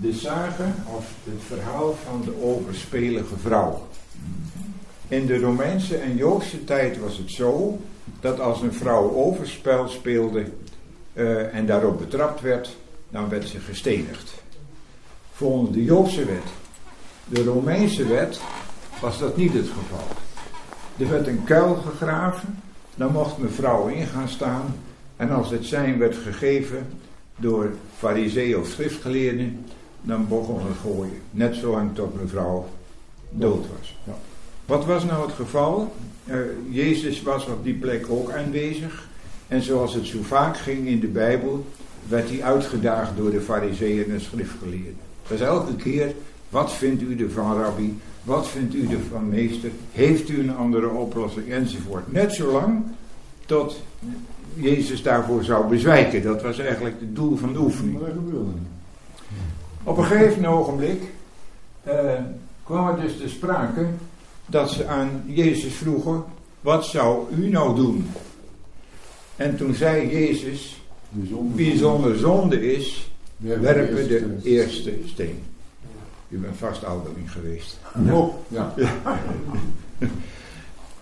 de 0.00 0.12
zagen 0.12 0.74
of 0.96 1.06
het 1.24 1.42
verhaal 1.46 1.94
van 2.04 2.22
de 2.24 2.42
overspelige 2.42 3.36
vrouw. 3.36 3.86
In 5.08 5.26
de 5.26 5.40
Romeinse 5.40 5.96
en 5.96 6.16
Joodse 6.16 6.64
tijd 6.64 6.98
was 6.98 7.18
het 7.18 7.30
zo 7.30 7.78
dat 8.20 8.40
als 8.40 8.60
een 8.60 8.72
vrouw 8.72 9.14
overspel 9.14 9.88
speelde 9.88 10.44
eh, 11.12 11.54
en 11.54 11.66
daarop 11.66 11.98
betrapt 11.98 12.40
werd, 12.40 12.76
dan 13.10 13.28
werd 13.28 13.48
ze 13.48 13.58
gestenigd. 13.58 14.42
Volgens 15.32 15.70
de 15.70 15.84
Joodse 15.84 16.24
wet. 16.24 16.48
De 17.24 17.44
Romeinse 17.44 18.06
wet 18.06 18.40
was 19.00 19.18
dat 19.18 19.36
niet 19.36 19.52
het 19.52 19.68
geval. 19.68 20.06
Er 20.98 21.08
werd 21.08 21.26
een 21.26 21.44
kuil 21.44 21.74
gegraven, 21.74 22.62
dan 22.94 23.12
mocht 23.12 23.38
mevrouw 23.38 23.86
in 23.86 24.06
gaan 24.06 24.28
staan 24.28 24.74
en 25.22 25.30
als 25.30 25.50
het 25.50 25.64
zijn 25.64 25.98
werd 25.98 26.16
gegeven 26.16 26.86
door 27.36 27.70
fariseeën 27.98 28.58
of 28.58 28.66
schriftgeleerden, 28.68 29.64
dan 30.00 30.28
begon 30.28 30.60
het 30.66 30.76
gooien. 30.82 31.20
Net 31.30 31.54
zolang 31.54 31.94
tot 31.94 32.20
mevrouw 32.22 32.68
dood 33.30 33.66
was. 33.78 33.98
Ja. 34.04 34.18
Wat 34.64 34.84
was 34.84 35.04
nou 35.04 35.26
het 35.26 35.34
geval? 35.34 35.94
Uh, 36.24 36.36
Jezus 36.68 37.22
was 37.22 37.46
op 37.46 37.64
die 37.64 37.74
plek 37.74 38.06
ook 38.08 38.32
aanwezig. 38.32 39.08
En 39.48 39.62
zoals 39.62 39.94
het 39.94 40.06
zo 40.06 40.18
vaak 40.22 40.56
ging 40.56 40.86
in 40.86 41.00
de 41.00 41.06
Bijbel, 41.06 41.66
werd 42.08 42.28
hij 42.28 42.42
uitgedaagd 42.42 43.16
door 43.16 43.30
de 43.30 43.40
fariseeën 43.40 44.10
en 44.10 44.20
schriftgeleerden. 44.20 44.96
Dus 45.28 45.40
elke 45.40 45.76
keer, 45.76 46.14
wat 46.48 46.72
vindt 46.72 47.02
u 47.02 47.18
ervan, 47.18 47.56
rabbi? 47.60 47.98
Wat 48.22 48.48
vindt 48.48 48.74
u 48.74 48.88
ervan, 48.90 49.28
meester? 49.28 49.70
Heeft 49.92 50.28
u 50.28 50.40
een 50.40 50.56
andere 50.56 50.88
oplossing? 50.88 51.48
Enzovoort. 51.50 52.12
Net 52.12 52.32
zolang 52.32 52.82
tot 53.46 53.82
Jezus 54.54 55.02
daarvoor 55.02 55.44
zou 55.44 55.68
bezwijken. 55.68 56.22
Dat 56.22 56.42
was 56.42 56.58
eigenlijk 56.58 56.94
het 57.00 57.14
doel 57.14 57.36
van 57.36 57.52
de 57.52 57.58
oefening. 57.58 57.98
Maar 57.98 58.08
dat 58.08 58.18
gebeurde 58.18 58.44
niet. 58.44 58.70
Op 59.82 59.98
een 59.98 60.04
gegeven 60.04 60.46
ogenblik 60.46 61.02
uh, 61.88 61.94
kwam 62.64 62.88
er 62.88 63.00
dus 63.00 63.16
te 63.16 63.28
sprake 63.28 63.86
dat 64.46 64.70
ze 64.70 64.86
aan 64.86 65.22
Jezus 65.26 65.74
vroegen: 65.74 66.24
Wat 66.60 66.84
zou 66.84 67.34
u 67.36 67.48
nou 67.48 67.76
doen? 67.76 68.10
En 69.36 69.56
toen 69.56 69.74
zei 69.74 70.10
Jezus: 70.10 70.82
Wie 71.54 71.76
zonder 71.76 72.18
zonde 72.18 72.72
is, 72.74 73.10
werpen 73.36 74.08
de 74.08 74.38
eerste 74.42 74.94
steen. 75.06 75.42
U 76.28 76.38
bent 76.38 76.56
vast 76.56 76.84
ouderling 76.84 77.32
geweest. 77.32 77.78
Oh, 78.10 78.34
ja. 78.48 78.74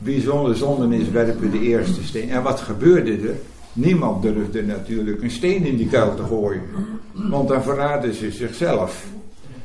Wie 0.00 0.20
zonder 0.20 0.56
zonde 0.56 0.96
is, 0.96 1.08
werpen 1.08 1.50
de 1.50 1.60
eerste 1.60 2.04
steen. 2.04 2.30
En 2.30 2.42
wat 2.42 2.60
gebeurde 2.60 3.28
er? 3.28 3.36
Niemand 3.72 4.22
durfde 4.22 4.62
natuurlijk 4.62 5.22
een 5.22 5.30
steen 5.30 5.64
in 5.64 5.76
die 5.76 5.88
kuil 5.88 6.14
te 6.14 6.22
gooien. 6.22 6.62
Want 7.12 7.48
dan 7.48 7.62
verraden 7.62 8.14
ze 8.14 8.30
zichzelf. 8.30 9.04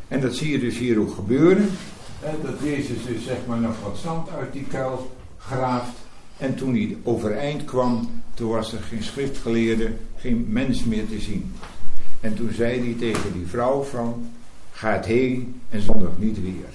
En 0.07 0.21
dat 0.21 0.35
zie 0.35 0.51
je 0.51 0.59
dus 0.59 0.77
hier 0.77 0.99
ook 0.99 1.13
gebeuren. 1.13 1.69
Dat 2.21 2.53
Jezus 2.63 3.05
dus 3.07 3.23
zeg 3.23 3.37
maar 3.47 3.59
nog 3.59 3.75
wat 3.83 3.97
zand 3.97 4.29
uit 4.29 4.53
die 4.53 4.65
kuil 4.69 5.11
graaft. 5.37 5.93
En 6.37 6.55
toen 6.55 6.73
hij 6.73 6.97
overeind 7.03 7.65
kwam, 7.65 8.09
toen 8.33 8.49
was 8.49 8.73
er 8.73 8.81
geen 8.81 9.03
schriftgeleerde, 9.03 9.91
geen 10.17 10.45
mens 10.49 10.83
meer 10.83 11.07
te 11.07 11.19
zien. 11.19 11.53
En 12.19 12.35
toen 12.35 12.49
zei 12.53 12.79
hij 12.79 12.95
tegen 12.99 13.33
die 13.33 13.47
vrouw 13.47 13.81
van, 13.83 14.29
gaat 14.71 15.05
heen 15.05 15.61
en 15.69 15.81
zondig 15.81 16.09
niet 16.17 16.41
weer. 16.41 16.73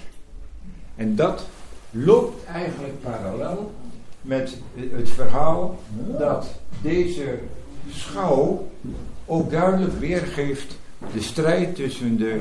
En 0.96 1.16
dat 1.16 1.46
loopt 1.90 2.44
eigenlijk 2.44 3.00
parallel 3.02 3.72
met 4.22 4.56
het 4.74 5.10
verhaal 5.10 5.80
dat 6.18 6.46
deze 6.82 7.38
schouw 7.90 8.68
ook 9.26 9.50
duidelijk 9.50 9.98
weergeeft 9.98 10.78
de 11.12 11.22
strijd 11.22 11.74
tussen 11.74 12.16
de 12.16 12.40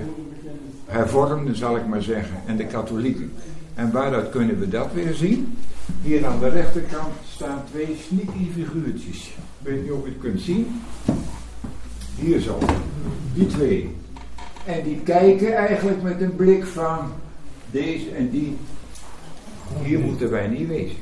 hervormden, 0.85 1.55
zal 1.55 1.75
ik 1.75 1.87
maar 1.87 2.01
zeggen, 2.01 2.35
en 2.45 2.57
de 2.57 2.65
katholieken. 2.65 3.31
En 3.73 3.91
waaruit 3.91 4.29
kunnen 4.29 4.59
we 4.59 4.67
dat 4.67 4.93
weer 4.93 5.13
zien? 5.13 5.57
Hier 6.01 6.25
aan 6.25 6.39
de 6.39 6.49
rechterkant 6.49 7.13
staan 7.33 7.63
twee 7.71 7.97
sneaky 8.07 8.51
figuurtjes. 8.53 9.27
Ik 9.27 9.33
weet 9.61 9.81
niet 9.81 9.91
of 9.91 10.03
je 10.03 10.09
het 10.09 10.19
kunt 10.19 10.41
zien. 10.41 10.81
Hier 12.15 12.39
zo. 12.39 12.57
Die 13.33 13.47
twee. 13.47 13.95
En 14.65 14.83
die 14.83 14.99
kijken 14.99 15.55
eigenlijk 15.55 16.01
met 16.01 16.21
een 16.21 16.35
blik 16.35 16.65
van 16.65 17.11
deze 17.71 18.09
en 18.09 18.29
die. 18.29 18.57
Hier 19.83 19.99
moeten 19.99 20.29
wij 20.29 20.47
niet 20.47 20.67
wezen. 20.67 20.97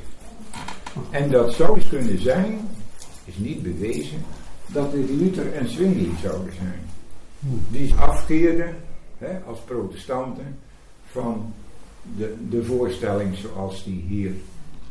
En 1.10 1.30
dat 1.30 1.52
zou 1.52 1.76
eens 1.78 1.88
kunnen 1.88 2.22
zijn, 2.22 2.68
is 3.24 3.36
niet 3.36 3.62
bewezen, 3.62 4.18
dat 4.66 4.92
het 4.92 5.10
Luther 5.10 5.52
en 5.52 5.68
Zwingli 5.68 6.10
zouden 6.22 6.52
zijn. 6.54 6.80
Die 7.70 7.94
afkeerden, 7.94 8.76
hè, 9.18 9.38
als 9.46 9.58
protestanten, 9.58 10.58
van 11.10 11.52
de, 12.16 12.34
de 12.48 12.64
voorstelling 12.64 13.36
zoals 13.36 13.84
die 13.84 14.04
hier 14.08 14.32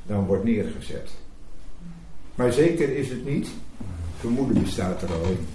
dan 0.05 0.25
wordt 0.25 0.43
neergezet. 0.43 1.09
Maar 2.35 2.51
zeker 2.51 2.97
is 2.97 3.09
het 3.09 3.25
niet, 3.25 3.49
vermoeden 4.19 4.63
bestaat 4.63 5.01
er 5.01 5.13
al 5.13 5.23
in. 5.23 5.47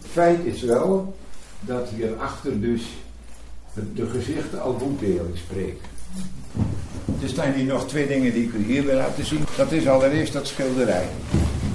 Feit 0.00 0.44
is 0.44 0.62
wel 0.62 1.16
dat 1.60 1.88
hierachter 1.88 2.60
dus 2.60 2.82
de 3.94 4.06
gezichten 4.06 4.62
al 4.62 4.76
boekdelen 4.76 5.36
spreken. 5.36 5.97
Er 7.22 7.28
staan 7.28 7.52
hier 7.52 7.64
nog 7.64 7.88
twee 7.88 8.06
dingen 8.06 8.32
die 8.32 8.44
ik 8.44 8.52
u 8.52 8.64
hier 8.64 8.84
wil 8.84 8.96
laten 8.96 9.26
zien. 9.26 9.44
Dat 9.56 9.72
is 9.72 9.88
allereerst 9.88 10.32
dat 10.32 10.46
schilderij. 10.46 11.06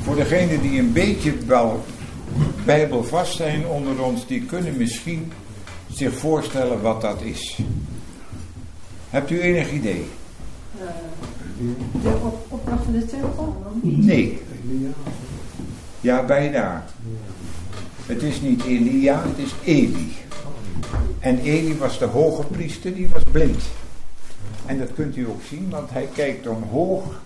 Voor 0.04 0.16
degenen 0.16 0.62
die 0.62 0.80
een 0.80 0.94
beetje 0.94 1.34
wel 1.46 1.84
bijbelvast 2.66 3.36
zijn 3.36 3.68
onder 3.68 4.04
ons, 4.04 4.28
die 4.28 4.46
kunnen 4.46 4.78
misschien 4.78 5.32
zich 5.92 6.14
voorstellen 6.14 6.82
wat 6.82 7.02
dat 7.02 7.22
is. 7.22 7.60
Hebt 9.10 9.32
u 9.32 9.42
enig 9.42 9.72
idee? 9.72 10.06
de 12.02 12.10
op, 12.10 12.46
opdracht 12.48 12.84
van 12.84 12.94
de 12.94 13.06
tempel? 13.06 13.56
Nee. 13.82 14.42
Ja, 16.02 16.26
bijna. 16.26 16.86
Het 18.06 18.24
is 18.24 18.42
niet 18.42 18.64
Elia, 18.64 19.24
het 19.28 19.38
is 19.38 19.54
Eli. 19.64 20.12
En 21.20 21.40
Eli 21.40 21.78
was 21.78 22.00
de 22.00 22.06
hoge 22.06 22.44
priester, 22.44 22.94
die 22.94 23.08
was 23.08 23.22
blind. 23.32 23.62
En 24.66 24.78
dat 24.78 24.94
kunt 24.94 25.16
u 25.16 25.28
ook 25.28 25.42
zien, 25.50 25.70
want 25.70 25.90
hij 25.90 26.10
kijkt 26.14 26.48
omhoog 26.48 27.22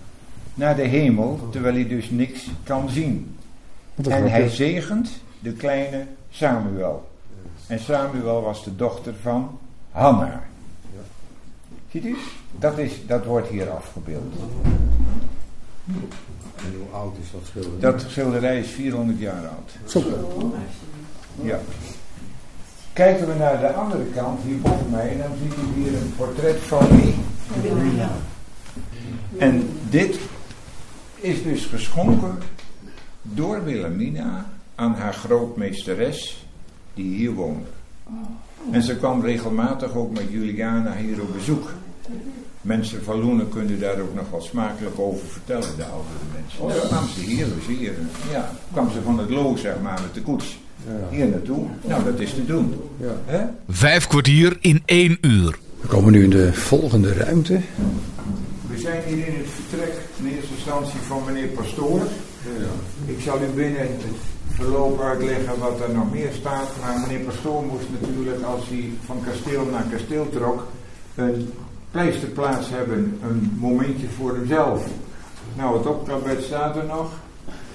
naar 0.54 0.76
de 0.76 0.82
hemel, 0.82 1.48
terwijl 1.50 1.74
hij 1.74 1.88
dus 1.88 2.10
niks 2.10 2.50
kan 2.62 2.90
zien. 2.90 3.36
En 4.08 4.30
hij 4.30 4.48
zegent 4.48 5.10
de 5.40 5.52
kleine 5.52 6.06
Samuel. 6.30 7.08
En 7.66 7.80
Samuel 7.80 8.42
was 8.42 8.64
de 8.64 8.76
dochter 8.76 9.14
van 9.22 9.58
Hanna. 9.90 10.42
Ziet 11.90 12.04
u? 12.04 12.16
Dat, 12.58 12.78
is, 12.78 13.06
dat 13.06 13.24
wordt 13.24 13.48
hier 13.48 13.70
afgebeeld. 13.70 14.34
En 16.56 16.74
hoe 16.78 16.88
oud 16.92 17.16
is 17.22 17.30
dat 17.30 17.40
schilderij? 17.44 17.80
Dat 17.80 18.04
schilderij 18.08 18.58
is 18.58 18.70
400 18.70 19.18
jaar 19.18 19.46
oud. 19.46 19.90
Zo. 19.90 20.02
Ja. 21.42 21.58
Kijken 22.98 23.26
we 23.26 23.34
naar 23.34 23.60
de 23.60 23.72
andere 23.72 24.04
kant, 24.04 24.40
hier 24.42 24.58
boven 24.58 24.90
mij, 24.90 25.16
dan 25.16 25.30
ziet 25.42 25.52
u 25.52 25.80
hier 25.80 25.94
een 25.94 26.12
portret 26.16 26.56
van 26.56 26.86
wie? 26.88 27.14
En 29.38 29.68
dit 29.88 30.18
is 31.14 31.42
dus 31.42 31.64
geschonken 31.64 32.38
door 33.22 33.64
Wilhelmina 33.64 34.46
aan 34.74 34.94
haar 34.94 35.14
grootmeesteres 35.14 36.46
die 36.94 37.16
hier 37.16 37.32
woonde. 37.32 37.68
En 38.70 38.82
ze 38.82 38.96
kwam 38.96 39.20
regelmatig 39.20 39.94
ook 39.94 40.12
met 40.12 40.30
Juliana 40.30 40.96
hier 40.96 41.22
op 41.22 41.32
bezoek. 41.32 41.72
Mensen 42.60 43.04
van 43.04 43.20
Loenen 43.20 43.48
kunnen 43.48 43.80
daar 43.80 44.00
ook 44.00 44.14
nog 44.14 44.30
wel 44.30 44.42
smakelijk 44.42 44.98
over 44.98 45.26
vertellen, 45.26 45.76
de 45.76 45.84
oudere 45.84 46.24
mensen. 46.34 46.60
Oh, 46.60 46.74
ja. 46.74 46.96
kwam 46.96 47.08
ze 47.08 47.20
hier, 47.20 47.46
dus 47.54 47.76
hier. 47.76 47.94
Ja, 48.30 48.50
kwam 48.72 48.90
ze 48.90 49.02
van 49.02 49.18
het 49.18 49.30
Loo, 49.30 49.56
zeg 49.56 49.80
maar, 49.82 50.00
met 50.00 50.14
de 50.14 50.22
koets. 50.22 50.58
Hier 51.10 51.26
naartoe. 51.26 51.66
Nou, 51.84 52.04
dat 52.04 52.20
is 52.20 52.34
te 52.34 52.46
doen. 52.46 52.74
Hè? 53.24 53.44
Vijf 53.68 54.06
kwartier 54.06 54.56
in 54.60 54.82
één 54.84 55.18
uur. 55.20 55.58
We 55.80 55.88
komen 55.88 56.12
nu 56.12 56.22
in 56.22 56.30
de 56.30 56.52
volgende 56.52 57.12
ruimte. 57.12 57.60
We 58.70 58.78
zijn 58.78 59.02
hier 59.06 59.26
in 59.26 59.34
het 59.34 59.48
vertrek 59.48 59.94
in 60.18 60.26
eerste 60.26 60.54
instantie 60.54 61.00
van 61.00 61.22
meneer 61.26 61.46
Pastoor. 61.46 62.00
Ik 63.06 63.20
zal 63.20 63.42
u 63.42 63.54
binnen 63.54 63.80
het 63.80 64.04
verloop 64.48 65.00
uitleggen 65.00 65.58
wat 65.58 65.80
er 65.80 65.94
nog 65.94 66.12
meer 66.12 66.30
staat. 66.40 66.68
Maar 66.80 67.00
meneer 67.00 67.24
Pastoor 67.24 67.64
moest 67.64 67.86
natuurlijk, 68.00 68.42
als 68.42 68.68
hij 68.68 68.90
van 69.06 69.20
kasteel 69.24 69.64
naar 69.64 69.84
kasteel 69.90 70.28
trok, 70.28 70.66
een 71.14 71.52
pleisterplaats 71.90 72.70
hebben. 72.70 73.18
Een 73.22 73.56
momentje 73.58 74.06
voor 74.16 74.34
hemzelf. 74.34 74.86
Nou, 75.56 75.78
het 75.78 75.86
opklapbed 75.86 76.42
staat 76.42 76.76
er 76.76 76.84
nog. 76.84 77.10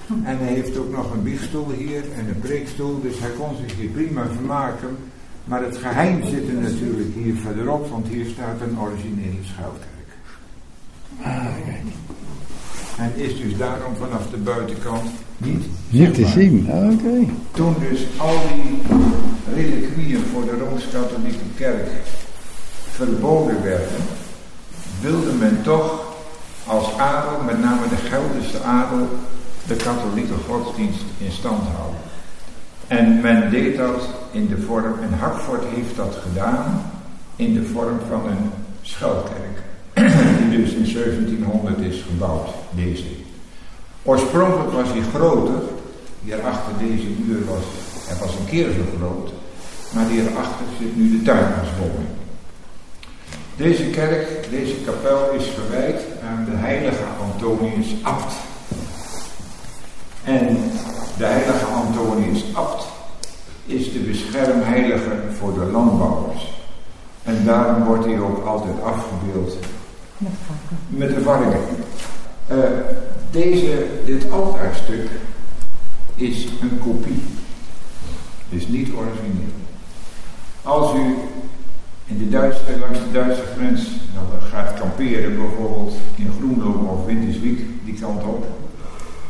En 0.08 0.38
hij 0.38 0.54
heeft 0.54 0.76
ook 0.78 0.90
nog 0.90 1.12
een 1.12 1.22
biefstoel 1.22 1.70
hier 1.70 2.02
en 2.16 2.28
een 2.28 2.40
preekstoel. 2.40 3.00
Dus 3.00 3.18
hij 3.18 3.30
kon 3.30 3.56
zich 3.66 3.76
hier 3.76 3.88
prima 3.88 4.26
vermaken. 4.34 4.96
Maar 5.44 5.62
het 5.62 5.76
geheim 5.76 6.24
zit 6.24 6.48
er 6.48 6.54
natuurlijk 6.54 7.14
hier 7.14 7.34
verderop, 7.34 7.90
want 7.90 8.08
hier 8.08 8.26
staat 8.26 8.60
een 8.60 8.80
originele 8.80 9.42
schuilkerk. 9.42 9.92
En 12.98 13.12
is 13.14 13.40
dus 13.40 13.56
daarom 13.56 13.96
vanaf 13.96 14.30
de 14.30 14.36
buitenkant 14.36 15.10
niet 15.36 15.64
Niet 15.88 16.14
te 16.14 16.26
zien, 16.26 16.68
oké. 16.70 17.32
Toen 17.50 17.74
dus 17.88 18.06
al 18.16 18.36
die 18.54 18.80
reliquieën 19.54 20.22
voor 20.32 20.44
de 20.44 20.58
Rooms-Katholieke 20.58 21.44
Kerk 21.56 21.88
verboden 22.90 23.62
werden, 23.62 24.02
wilde 25.00 25.32
men 25.32 25.62
toch 25.62 26.14
als 26.66 26.98
adel, 26.98 27.42
met 27.42 27.60
name 27.60 27.88
de 27.88 27.96
Gelderse 27.96 28.62
adel, 28.62 29.08
de 29.66 29.76
katholieke 29.76 30.34
godsdienst 30.48 31.04
in 31.18 31.32
stand 31.32 31.62
houden. 31.76 32.00
En 32.86 33.20
men 33.20 33.50
deed 33.50 33.76
dat 33.76 34.08
in 34.30 34.46
de 34.46 34.60
vorm, 34.66 34.94
en 35.02 35.18
Hakfort 35.18 35.62
heeft 35.74 35.96
dat 35.96 36.18
gedaan, 36.22 36.90
in 37.36 37.54
de 37.54 37.64
vorm 37.64 37.98
van 38.08 38.26
een 38.26 38.50
schuilkerk. 38.82 39.62
Die 40.50 40.58
dus 40.58 40.72
in 40.72 40.92
1700 40.92 41.78
is 41.78 42.04
gebouwd, 42.08 42.48
deze. 42.70 43.04
Oorspronkelijk 44.02 44.72
was 44.72 44.88
hij 44.88 45.02
groter, 45.14 45.62
hierachter 46.24 46.72
deze 46.78 47.06
muur 47.26 47.44
was, 47.44 47.64
hij 48.06 48.16
was 48.18 48.34
een 48.34 48.46
keer 48.46 48.70
zo 48.70 48.82
groot, 48.98 49.32
maar 49.94 50.06
hierachter 50.06 50.66
zit 50.78 50.96
nu 50.96 51.10
de 51.10 51.22
tuinmanswoning. 51.22 52.08
Deze 53.56 53.82
kerk, 53.82 54.50
deze 54.50 54.74
kapel 54.84 55.30
is 55.30 55.44
gewijd 55.44 56.02
aan 56.28 56.44
de 56.44 56.56
heilige 56.56 57.04
Antonius 57.20 57.94
Abt. 58.02 58.34
En 60.24 60.56
de 61.16 61.24
heilige 61.24 61.64
Antonius 61.64 62.44
Abt 62.52 62.86
is 63.66 63.92
de 63.92 63.98
beschermheilige 63.98 65.10
voor 65.38 65.54
de 65.54 65.64
landbouwers. 65.64 66.62
En 67.22 67.44
daarom 67.44 67.84
wordt 67.84 68.04
hij 68.04 68.20
ook 68.20 68.46
altijd 68.46 68.82
afgebeeld 68.82 69.56
met 70.88 71.14
de 71.14 71.22
varken. 71.22 71.60
Uh, 72.52 72.58
deze, 73.30 73.86
dit 74.04 74.30
altaarstuk 74.30 75.10
is 76.14 76.48
een 76.60 76.78
kopie. 76.78 77.22
Is 78.48 78.68
niet 78.68 78.92
origineel. 78.92 79.52
Als 80.62 80.94
u 80.94 81.16
in 82.04 82.18
de 82.18 82.28
Duitse, 82.28 82.78
langs 82.80 82.98
de 82.98 83.12
Duitse 83.12 83.42
grens 83.56 83.86
nou, 84.14 84.42
gaat 84.50 84.74
kamperen, 84.74 85.36
bijvoorbeeld 85.36 85.94
in 86.16 86.32
Groenlo 86.38 86.70
of 86.70 87.04
Winterswijk, 87.04 87.58
die 87.84 87.94
kant 88.00 88.22
op. 88.22 88.46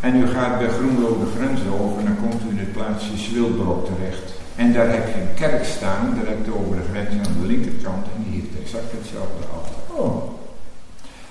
En 0.04 0.16
u 0.16 0.26
gaat 0.26 0.58
bij 0.58 0.68
Groenlo 0.68 1.18
de 1.18 1.30
grens 1.36 1.60
over, 1.80 2.04
dan 2.04 2.16
komt 2.20 2.42
u 2.42 2.48
in 2.48 2.58
het 2.58 2.72
plaatsje 2.72 3.16
Zwilbrok 3.16 3.86
terecht. 3.86 4.32
En 4.56 4.72
daar 4.72 4.88
heb 4.88 5.06
je 5.06 5.20
een 5.20 5.34
kerk 5.34 5.64
staan, 5.64 6.18
direct 6.20 6.48
over 6.48 6.76
de 6.76 6.82
grens 6.90 7.26
aan 7.26 7.36
de 7.40 7.46
linkerkant, 7.46 8.06
en 8.16 8.22
die 8.22 8.40
heeft 8.40 8.62
exact 8.62 8.92
hetzelfde 8.92 9.44
altaar. 9.54 10.04
Oh. 10.04 10.32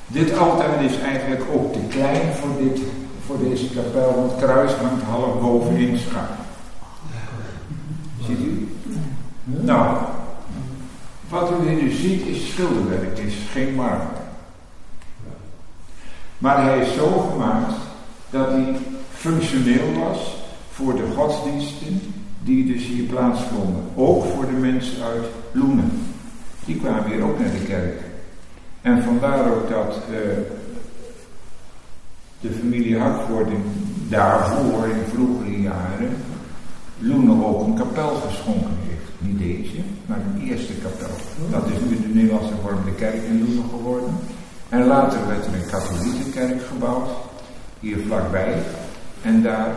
Dit 0.08 0.38
altaar 0.38 0.84
is 0.84 1.00
eigenlijk 1.00 1.44
ook 1.54 1.74
te 1.74 1.80
klein 1.90 2.34
voor, 2.34 2.50
dit, 2.64 2.80
voor 3.26 3.40
deze 3.40 3.70
kapel, 3.70 4.14
want 4.16 4.32
het 4.32 4.42
kruis 4.42 4.72
hangt 4.72 5.04
half 5.04 5.42
bovenin 5.42 5.98
schuin. 5.98 6.38
Ziet 8.26 8.40
u? 8.40 8.76
Nou, 9.44 9.98
wat 11.30 11.52
u 11.52 11.70
hier 11.70 11.84
nu 11.84 11.92
ziet 11.92 12.26
is 12.26 12.52
schilderwerk, 12.52 13.18
is 13.20 13.36
geen 13.52 13.76
marmer. 13.76 14.22
Maar 16.38 16.64
hij 16.64 16.80
is 16.80 16.94
zo 16.94 17.30
gemaakt 17.32 17.74
dat 18.34 18.48
hij 18.50 18.76
functioneel 19.14 19.94
was 20.06 20.38
voor 20.72 20.96
de 20.96 21.08
godsdiensten 21.16 22.02
die 22.44 22.66
dus 22.74 22.86
hier 22.86 23.04
plaatsvonden. 23.04 23.84
Ook 23.96 24.26
voor 24.26 24.46
de 24.46 24.52
mensen 24.52 25.04
uit 25.04 25.26
Loenen. 25.52 25.92
Die 26.66 26.80
kwamen 26.80 27.12
hier 27.12 27.24
ook 27.24 27.40
naar 27.40 27.52
de 27.52 27.66
kerk. 27.68 28.02
En 28.82 29.04
vandaar 29.04 29.52
ook 29.52 29.70
dat 29.70 29.98
uh, 30.12 30.18
de 32.40 32.52
familie 32.60 32.98
Hakvoording 32.98 33.62
daarvoor 34.10 34.86
in 34.86 35.14
vroegere 35.14 35.62
jaren 35.62 36.16
Loenen 37.00 37.46
ook 37.46 37.68
een 37.68 37.76
kapel 37.76 38.16
geschonken 38.28 38.78
heeft. 38.88 39.12
Niet 39.18 39.40
deze, 39.40 39.82
maar 40.06 40.18
een 40.18 40.48
eerste 40.48 40.74
kapel. 40.74 41.16
Dat 41.50 41.66
is 41.66 41.90
nu 41.90 42.02
de 42.02 42.14
Nederlandse 42.14 42.54
vorm 42.64 42.86
de 42.86 42.92
kerk 42.92 43.24
in 43.24 43.40
Loenen 43.46 43.70
geworden. 43.70 44.16
En 44.70 44.86
later 44.86 45.28
werd 45.28 45.46
er 45.46 45.54
een 45.54 45.70
katholieke 45.70 46.30
kerk 46.30 46.62
gebouwd, 46.62 47.10
hier 47.84 47.98
vlakbij. 48.08 48.54
En 49.22 49.42
daar 49.42 49.76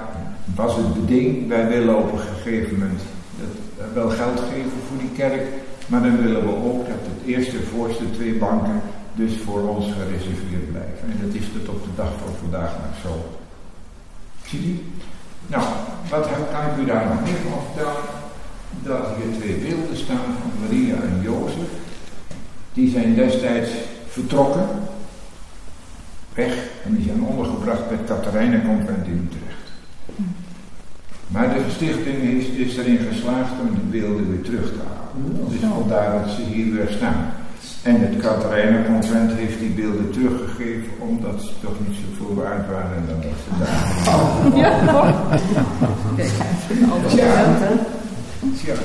was 0.54 0.76
het 0.76 0.94
beding, 0.94 1.48
wij 1.48 1.68
willen 1.68 1.98
op 1.98 2.12
een 2.12 2.18
gegeven 2.18 2.78
moment 2.78 3.00
dat, 3.38 3.86
wel 3.94 4.10
geld 4.10 4.40
geven 4.40 4.78
voor 4.88 4.98
die 4.98 5.12
kerk. 5.16 5.42
Maar 5.86 6.02
dan 6.02 6.22
willen 6.22 6.42
we 6.46 6.54
ook 6.70 6.86
dat 6.86 7.02
het 7.12 7.26
eerste 7.26 7.62
voorste 7.62 8.10
twee 8.10 8.34
banken 8.34 8.80
dus 9.14 9.32
voor 9.44 9.60
ons 9.68 9.86
gereserveerd 9.92 10.70
blijven. 10.70 11.08
En 11.10 11.18
dat 11.26 11.34
is 11.34 11.44
tot 11.52 11.68
op 11.68 11.82
de 11.82 11.94
dag 11.96 12.12
van 12.22 12.32
vandaag 12.40 12.70
nog 12.70 12.96
zo. 13.02 13.12
Ziet 14.46 14.64
u? 14.64 14.80
Nou, 15.46 15.64
wat 16.10 16.28
kan 16.52 16.66
ik 16.70 16.82
u 16.82 16.84
daar 16.84 17.06
nog 17.06 17.20
meer 17.22 17.40
van 17.50 17.60
vertellen? 17.66 18.02
Dat 18.82 19.06
hier 19.16 19.38
twee 19.38 19.56
beelden 19.56 19.96
staan 19.96 20.26
van 20.40 20.50
Maria 20.60 20.94
en 20.94 21.20
Jozef. 21.22 21.70
Die 22.72 22.90
zijn 22.90 23.14
destijds 23.14 23.70
vertrokken, 24.08 24.68
weg, 26.36 26.54
en 26.84 26.94
die 26.94 27.04
zijn 27.04 27.22
ondergebracht 27.22 27.88
bij 27.88 27.96
het 27.96 28.06
Katharijnenconvent 28.06 29.06
in 29.06 29.28
Utrecht. 29.28 29.66
Maar 31.26 31.48
de 31.54 31.60
stichting 31.74 32.22
is, 32.22 32.46
is 32.46 32.76
erin 32.76 32.98
geslaagd 33.12 33.52
om 33.60 33.68
die 33.74 34.00
beelden 34.00 34.30
weer 34.30 34.42
terug 34.42 34.66
te 34.66 34.82
halen. 34.88 35.48
Dus 35.50 35.60
vandaar 35.60 36.22
dat 36.22 36.30
ze 36.30 36.42
hier 36.42 36.74
weer 36.74 36.88
staan. 36.90 37.32
En 37.82 38.00
het 38.00 38.16
Katharijnenconvent 38.16 39.32
heeft 39.32 39.58
die 39.58 39.70
beelden 39.70 40.10
teruggegeven 40.10 40.92
omdat 40.98 41.42
ze 41.42 41.50
toch 41.60 41.74
niet 41.86 41.96
zoveel 42.04 42.34
waard 42.34 42.70
waren 42.70 43.02
dan 43.08 43.20
dat 43.20 43.38
ze 43.44 43.50
daar. 43.58 44.14
Oh. 44.14 44.56
Ja, 44.56 44.72
Tja. 48.56 48.74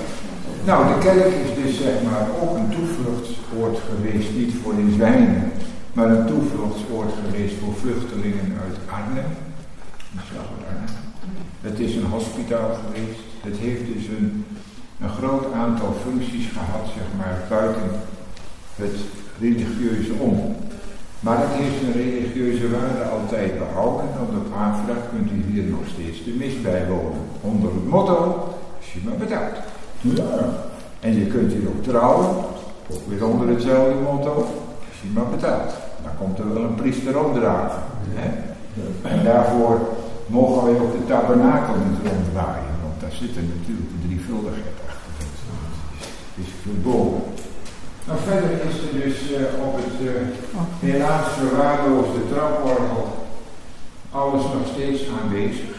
Nou, 0.66 0.88
de 0.88 1.00
kerk 1.00 1.34
is 1.46 1.64
dus 1.64 1.78
zeg 1.78 1.94
maar 2.04 2.28
ook 2.42 2.56
een 2.58 2.70
toevluchtsoord 2.70 3.80
geweest, 3.90 4.30
niet 4.36 4.54
voor 4.64 4.76
de 4.76 4.92
zwijnen, 4.96 5.52
maar 5.94 6.10
een 6.10 6.26
toevluchtsoord 6.26 7.12
geweest 7.26 7.56
voor 7.60 7.74
vluchtelingen 7.74 8.58
uit 8.66 8.78
Arnhem. 8.90 9.32
Het 11.62 11.80
is 11.80 11.96
een 11.96 12.06
hospitaal 12.06 12.70
geweest. 12.84 13.20
Het 13.42 13.58
heeft 13.58 13.86
dus 13.94 14.08
een, 14.08 14.46
groot 15.18 15.54
aantal 15.54 15.96
functies 16.04 16.48
gehad, 16.48 16.86
zeg 16.96 17.04
maar, 17.18 17.38
buiten 17.50 17.90
het 18.76 18.96
religieuze 19.40 20.14
om. 20.20 20.56
Maar 21.20 21.38
het 21.38 21.52
heeft 21.52 21.82
een 21.82 22.02
religieuze 22.02 22.70
waarde 22.70 23.04
altijd 23.04 23.58
behouden. 23.58 24.06
En 24.14 24.38
op 24.38 24.58
aanvraag 24.58 25.10
kunt 25.10 25.32
u 25.32 25.52
hier 25.52 25.64
nog 25.64 25.80
steeds 25.94 26.24
de 26.24 26.32
mis 26.32 26.62
bijwonen. 26.62 27.22
Onder 27.42 27.74
het 27.74 27.88
motto, 27.88 28.16
als 28.78 28.94
je 28.94 29.00
maar 29.04 29.18
betaalt. 29.18 29.58
Ja. 30.02 30.70
En 31.00 31.16
je 31.20 31.26
kunt 31.26 31.52
hier 31.52 31.68
ook 31.68 31.84
trouwen, 31.84 32.30
ook 32.92 33.08
weer 33.08 33.26
onder 33.26 33.48
hetzelfde 33.48 34.00
motto, 34.12 34.48
maar 35.14 35.26
betaalt. 35.26 35.74
Dan 36.04 36.12
komt 36.18 36.40
er 36.40 36.54
wel 36.54 36.64
een 36.64 36.76
priester 36.76 37.26
opdragen. 37.26 37.82
Hè? 38.10 38.30
En 39.10 39.24
daarvoor 39.24 39.80
mogen 40.28 40.66
wij 40.66 40.82
ook 40.82 40.92
de 40.92 41.06
tabernakel 41.06 41.74
niet 41.74 42.12
ronddraaien, 42.12 42.76
want 42.84 43.02
daar 43.02 43.12
zitten 43.12 43.54
natuurlijk 43.56 43.90
de 43.92 44.08
drievuldigheid 44.08 44.78
achter. 44.88 45.26
Het 46.34 46.46
is 46.46 46.52
verboden. 46.62 47.22
Nou, 48.08 48.20
verder 48.28 48.52
is 48.70 48.78
er 48.86 48.94
dus 49.04 49.18
uh, 49.32 49.66
op 49.66 49.76
het 49.76 49.96
uh, 50.08 50.12
helaas 50.80 51.28
verwaarloosde 51.38 52.22
traporgel 52.34 53.22
alles 54.12 54.44
nog 54.44 54.68
steeds 54.74 55.02
aanwezig. 55.22 55.76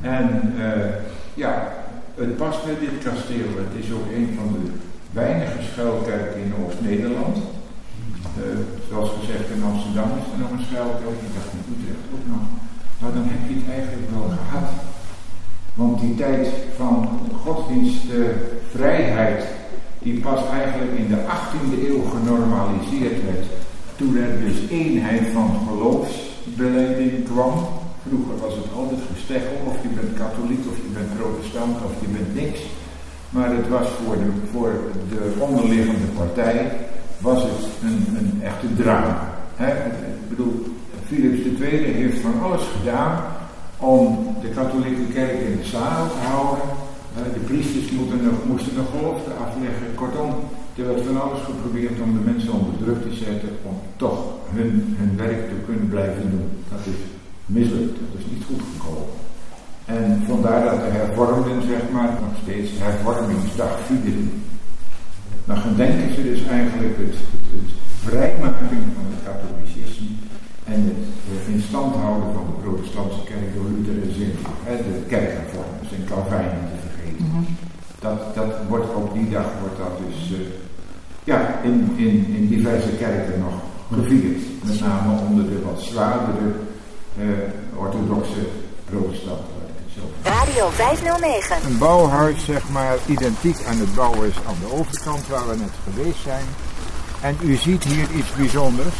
En 0.00 0.54
uh, 0.56 0.94
ja, 1.34 1.72
het 2.14 2.36
past 2.36 2.64
bij 2.64 2.78
dit 2.80 3.02
kasteel. 3.04 3.48
Het 3.56 3.84
is 3.84 3.92
ook 3.92 4.06
een 4.14 4.34
van 4.36 4.52
de 4.52 4.70
weinige 5.12 5.62
schuilkerken 5.72 6.40
in 6.40 6.54
Oost-Nederland. 6.66 7.36
Zoals 8.88 9.10
gezegd, 9.18 9.46
in 9.54 9.68
Amsterdam 9.70 10.10
is 10.20 10.28
er 10.32 10.40
nog 10.42 10.52
een 10.52 10.66
schuilkerk. 10.68 11.18
Ik 11.26 11.34
dacht 11.36 11.52
in 11.54 11.68
Utrecht 11.72 12.04
ook 12.14 12.26
nog. 12.34 12.44
Maar 12.98 13.12
dan 13.16 13.26
heb 13.32 13.42
je 13.48 13.54
het 13.60 13.68
eigenlijk 13.76 14.08
wel 14.16 14.28
gehad. 14.38 14.68
Want 15.80 15.94
die 16.00 16.14
tijd 16.14 16.46
van 16.76 16.94
godsdienstvrijheid 17.44 19.42
die 19.98 20.20
pas 20.20 20.40
eigenlijk 20.60 20.92
in 21.02 21.08
de 21.08 21.20
18e 21.36 21.76
eeuw 21.88 22.02
genormaliseerd 22.14 23.24
werd. 23.24 23.46
Toen 23.96 24.16
er 24.16 24.40
dus 24.40 24.58
eenheid 24.70 25.26
van 25.32 25.50
geloofsbeleiding 25.68 27.24
kwam. 27.24 27.52
Vroeger 28.06 28.36
was 28.44 28.54
het 28.54 28.72
altijd 28.76 29.00
gesteggel, 29.14 29.56
of 29.66 29.76
je 29.82 29.88
bent 29.88 30.18
katholiek, 30.22 30.64
of 30.70 30.76
je 30.76 30.92
bent 30.98 31.18
protestant, 31.18 31.76
of 31.84 31.92
je 32.00 32.08
bent 32.16 32.34
niks. 32.34 32.60
Maar 33.30 33.50
het 33.56 33.68
was 33.68 33.88
voor 33.88 34.16
de, 34.16 34.30
voor 34.52 34.72
de 35.08 35.32
onderliggende 35.38 36.06
partij, 36.16 36.70
was 37.18 37.42
het 37.42 37.66
een, 37.82 38.16
een 38.18 38.42
echte 38.42 38.74
drama. 38.76 39.34
Ik 39.58 40.28
bedoel, 40.28 40.66
Philips 41.06 41.60
II 41.60 41.84
heeft 41.84 42.20
van 42.20 42.42
alles 42.42 42.62
gedaan 42.78 43.22
om 43.76 44.36
de 44.40 44.48
katholieke 44.48 45.12
kerk 45.12 45.40
in 45.40 45.56
de 45.56 45.64
zaal 45.64 46.08
te 46.08 46.26
houden 46.26 46.62
de 47.24 47.40
priesters 47.40 47.90
nog, 47.90 48.44
moesten 48.46 48.74
nog 48.76 48.90
gelofte 48.90 49.30
afleggen. 49.44 49.94
Kortom, 49.94 50.30
er 50.76 50.86
werd 50.86 51.06
van 51.06 51.20
alles 51.22 51.40
geprobeerd 51.40 52.00
om 52.00 52.12
de 52.12 52.24
mensen 52.30 52.52
onder 52.52 52.76
druk 52.82 53.02
te 53.02 53.14
zetten 53.24 53.48
om 53.62 53.76
toch 53.96 54.18
hun, 54.54 54.96
hun 54.98 55.16
werk 55.16 55.48
te 55.48 55.58
kunnen 55.66 55.88
blijven 55.88 56.30
doen. 56.30 56.48
Dat 56.70 56.80
is 56.92 57.00
mislukt, 57.46 57.98
dat 58.00 58.20
is 58.20 58.26
niet 58.32 58.44
goed 58.48 58.62
gekomen. 58.72 59.08
En 59.84 60.22
vandaar 60.26 60.64
dat 60.64 60.80
de 60.80 60.90
hervormden, 60.98 61.62
zeg 61.62 61.82
maar, 61.92 62.10
nog 62.20 62.34
steeds 62.42 62.70
hervormingsdag 62.74 63.78
vieren. 63.86 64.42
Dan 65.48 65.56
gedenken 65.56 66.14
ze 66.14 66.22
dus 66.22 66.42
eigenlijk 66.46 66.96
het, 66.96 67.16
het, 67.32 67.44
het 67.54 67.70
vrijmaking 68.06 68.84
van 68.96 69.06
het 69.12 69.22
katholicisme 69.28 70.10
en 70.72 70.80
het, 70.88 71.02
het 71.30 71.46
in 71.54 71.62
stand 71.68 71.94
houden 71.94 72.32
van 72.36 72.46
de 72.50 72.56
protestantse 72.62 73.22
kerk 73.30 73.48
door 73.54 73.68
Luther 73.72 73.98
en 74.02 74.14
Zwingli. 74.14 74.44
De 74.66 75.06
kerkhervormers 75.12 75.90
en 75.96 76.04
Calvijn 76.10 76.50
niet 76.58 76.70
te 76.72 76.80
vergeten. 76.86 77.24
dat, 78.04 78.34
dat 78.34 78.52
wordt 78.68 78.94
op 78.94 79.14
die 79.14 79.28
dag 79.36 79.48
wordt 79.60 79.78
dat 79.84 79.94
dus 80.04 80.18
uh, 80.38 80.46
ja, 81.24 81.38
in, 81.62 81.76
in, 81.96 82.16
in 82.38 82.48
diverse 82.48 82.92
kerken 83.02 83.40
nog 83.40 83.56
gevierd. 83.92 84.40
Met 84.64 84.80
name 84.80 85.20
onder 85.28 85.44
de 85.44 85.62
wat 85.64 85.80
zwaardere 85.80 86.48
uh, 87.18 87.80
orthodoxe 87.82 88.42
protestanten. 88.90 89.57
Radio 90.22 90.68
509. 90.68 91.56
Een 91.66 91.78
bouwhuis, 91.78 92.44
zeg 92.44 92.68
maar, 92.68 92.96
identiek 93.06 93.64
aan 93.68 93.78
het 93.78 93.94
bouwen 93.94 94.28
is 94.28 94.36
aan 94.46 94.56
de 94.60 94.72
overkant 94.72 95.28
waar 95.28 95.48
we 95.48 95.56
net 95.56 95.70
geweest 95.84 96.22
zijn. 96.22 96.44
En 97.20 97.36
u 97.42 97.54
ziet 97.54 97.84
hier 97.84 98.10
iets 98.10 98.32
bijzonders. 98.36 98.94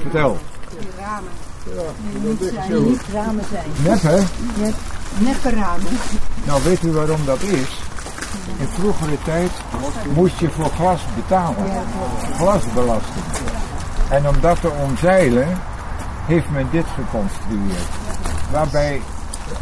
Vertel. 0.00 0.38
De 0.68 0.86
ramen. 0.98 1.30
Ja, 1.64 1.82
nee, 2.20 2.30
niet, 2.30 2.52
zijn, 2.54 2.84
niet 2.84 3.02
ramen 3.12 3.44
zijn. 3.50 3.64
Nep, 3.82 4.02
hè? 4.02 4.18
Nep, 4.62 4.74
neppe 5.18 5.50
ramen. 5.50 5.98
Nou, 6.44 6.62
weet 6.62 6.82
u 6.82 6.92
waarom 6.92 7.24
dat 7.24 7.42
is? 7.42 7.78
In 8.58 8.68
vroegere 8.68 9.16
tijd 9.24 9.50
moest 10.14 10.38
je 10.38 10.50
voor 10.50 10.70
glas 10.70 11.00
betalen. 11.16 11.82
Glasbelasting. 12.36 13.24
En 14.10 14.28
om 14.28 14.40
dat 14.40 14.60
te 14.60 14.70
omzeilen, 14.70 15.58
heeft 16.26 16.50
men 16.50 16.68
dit 16.70 16.86
geconstrueerd. 16.94 17.88
Waarbij 18.50 19.00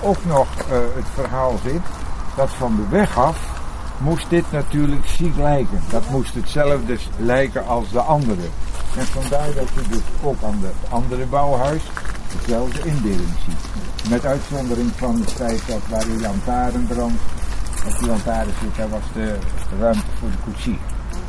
ook 0.00 0.24
nog 0.24 0.46
uh, 0.58 0.78
het 0.94 1.06
verhaal 1.14 1.58
zit 1.64 1.82
dat 2.36 2.50
van 2.50 2.76
de 2.76 2.96
weg 2.96 3.18
af 3.18 3.38
moest 3.98 4.30
dit 4.30 4.52
natuurlijk 4.52 5.06
ziek 5.06 5.36
lijken. 5.36 5.80
Dat 5.90 6.10
moest 6.10 6.34
hetzelfde 6.34 6.96
lijken 7.16 7.66
als 7.66 7.90
de 7.90 8.00
andere. 8.00 8.48
En 8.96 9.06
vandaar 9.06 9.54
dat 9.54 9.68
je 9.74 9.88
dus 9.88 10.02
ook 10.22 10.42
aan 10.42 10.58
het 10.62 10.90
andere 10.90 11.26
bouwhuis 11.26 11.82
dezelfde 12.38 12.78
indeling 12.84 13.32
ziet. 13.46 14.10
Met 14.10 14.26
uitzondering 14.26 14.90
van 14.96 15.20
het 15.20 15.32
feit 15.32 15.62
dat 15.66 15.80
waar 15.88 16.04
die 16.04 16.20
lantaarn 16.20 16.86
brandt, 16.86 17.22
op 17.86 17.98
die 17.98 18.08
lantaarn 18.08 18.50
zit, 18.60 18.76
daar 18.76 18.88
was 18.88 19.02
de 19.12 19.38
ruimte 19.80 20.10
voor 20.18 20.30
de 20.30 20.36
koetsier. 20.44 20.78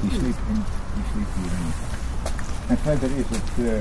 Die 0.02 0.12
sliep, 0.12 0.38
in, 0.48 0.64
die. 1.14 1.26
En 2.68 2.78
verder 2.84 3.10
is 3.16 3.26
het 3.30 3.66
uh, 3.66 3.72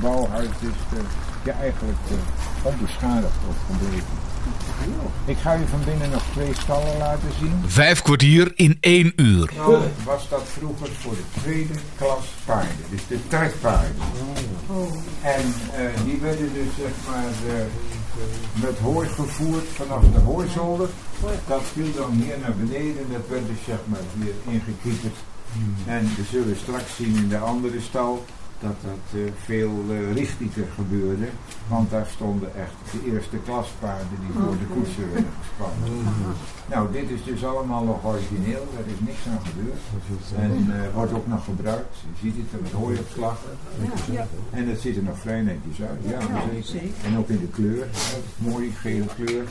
bouwhuis 0.00 0.48
dus 0.60 0.98
uh, 0.98 0.98
ja, 1.42 1.52
eigenlijk 1.60 1.98
uh, 2.10 2.16
onbeschadigd 2.62 3.38
of 3.48 3.56
gebleven. 3.66 4.23
Ik 5.26 5.36
ga 5.36 5.56
u 5.56 5.66
van 5.70 5.84
binnen 5.84 6.10
nog 6.10 6.22
twee 6.32 6.54
stallen 6.54 6.98
laten 6.98 7.28
zien. 7.40 7.62
Vijf 7.66 8.02
kwartier 8.02 8.52
in 8.54 8.76
één 8.80 9.12
uur. 9.16 9.50
Nou, 9.56 9.82
was 10.04 10.28
dat 10.28 10.42
vroeger 10.58 10.88
voor 11.00 11.14
de 11.14 11.40
tweede 11.40 11.74
klas 11.96 12.24
paarden, 12.44 12.84
dus 12.90 13.06
de 13.08 13.18
trekpaarden. 13.28 13.96
Oh. 14.66 14.92
En 15.22 15.44
uh, 15.46 16.04
die 16.04 16.18
werden 16.20 16.52
dus 16.52 16.74
zeg 16.78 16.92
maar 17.08 17.32
uh, 17.46 17.64
met 18.54 18.78
hooi 18.78 19.08
gevoerd 19.08 19.64
vanaf 19.74 20.02
de 20.12 20.20
hooizolder. 20.20 20.88
Dat 21.46 21.62
viel 21.72 21.92
dan 21.96 22.10
hier 22.10 22.38
naar 22.40 22.54
beneden, 22.54 23.06
dat 23.12 23.28
werd 23.28 23.46
dus 23.46 23.64
zeg 23.66 23.78
maar 23.84 24.00
hier 24.18 24.34
ingekieperd. 24.54 25.16
En 25.86 26.10
we 26.16 26.22
zullen 26.30 26.56
straks 26.56 26.96
zien 26.96 27.16
in 27.16 27.28
de 27.28 27.38
andere 27.38 27.80
stal 27.80 28.24
dat 28.60 28.76
dat 28.82 29.20
uh, 29.20 29.30
veel 29.44 29.84
uh, 29.90 30.12
richtiger 30.12 30.66
gebeurde. 30.74 31.26
Want 31.68 31.90
daar 31.90 32.06
stonden 32.06 32.48
echt 32.56 32.76
de 32.92 33.12
eerste 33.12 33.36
klaspaarden 33.44 34.18
die 34.20 34.42
voor 34.42 34.58
de 34.58 34.74
koetsen 34.74 35.12
werden 35.12 35.32
gespannen. 35.40 36.04
Nou, 36.70 36.92
dit 36.92 37.10
is 37.10 37.24
dus 37.24 37.44
allemaal 37.44 37.84
nog 37.84 38.04
origineel, 38.04 38.66
daar 38.74 38.86
is 38.94 39.00
niks 39.06 39.26
aan 39.28 39.40
gebeurd. 39.46 39.82
En 40.36 40.66
uh, 40.68 40.94
wordt 40.94 41.12
ook 41.12 41.26
nog 41.26 41.44
gebruikt. 41.44 41.96
Je 42.00 42.20
ziet 42.22 42.36
het, 42.36 42.52
er 42.52 42.62
met 42.62 42.72
hooiopslag. 42.72 43.40
Ja. 44.10 44.26
En 44.50 44.68
het 44.68 44.80
ziet 44.80 44.96
er 44.96 45.02
nog 45.02 45.18
vrij 45.18 45.40
netjes 45.40 45.86
uit. 45.88 46.00
Ja, 46.08 46.20
zeker. 46.62 46.88
En 47.04 47.18
ook 47.18 47.28
in 47.28 47.40
de 47.40 47.48
kleur, 47.48 47.86
mooie 48.36 48.70
gele 48.70 49.06
kleur. 49.14 49.44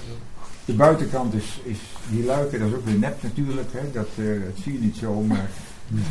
De 0.65 0.73
buitenkant 0.73 1.33
is, 1.33 1.61
is 1.63 1.79
die 2.09 2.25
luiken, 2.25 2.59
dat 2.59 2.69
is 2.69 2.75
ook 2.75 2.85
weer 2.85 2.99
nep 2.99 3.23
natuurlijk, 3.23 3.69
hè. 3.71 3.91
Dat, 3.91 4.07
dat 4.15 4.63
zie 4.63 4.73
je 4.73 4.79
niet 4.79 4.95
zo, 4.95 5.21
maar 5.21 5.49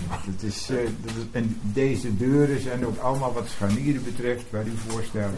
het 0.09 0.43
is, 0.43 0.71
uh, 0.71 0.79
en 1.31 1.57
deze 1.63 2.17
deuren 2.17 2.61
zijn 2.61 2.87
ook 2.87 2.99
allemaal 2.99 3.33
wat 3.33 3.49
scharnieren 3.49 4.05
betreft, 4.05 4.45
waar 4.51 4.67
u 4.67 4.73
voorstelt, 4.89 5.33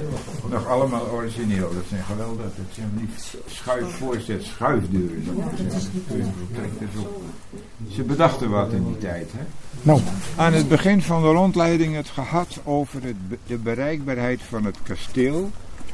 nog 0.50 0.66
allemaal 0.66 1.06
origineel. 1.06 1.74
Dat 1.74 1.84
zijn 1.88 2.04
geweldig, 2.04 2.44
dat 2.44 2.74
zijn 2.74 2.90
niet 3.00 3.34
schuifvoorzet, 3.46 4.42
schuifdeuren. 4.42 5.24
Ze 7.90 8.02
bedachten 8.02 8.50
wat 8.50 8.72
in 8.72 8.84
die 8.86 8.98
tijd. 8.98 9.32
Hè? 9.32 9.44
Nou. 9.82 10.00
Aan 10.36 10.52
het 10.52 10.68
begin 10.68 11.02
van 11.02 11.22
de 11.22 11.28
rondleiding 11.28 11.94
het 11.94 12.08
gehad 12.08 12.60
over 12.64 13.02
het, 13.02 13.16
de 13.46 13.58
bereikbaarheid 13.58 14.42
van 14.42 14.64
het 14.64 14.76
kasteel. 14.82 15.50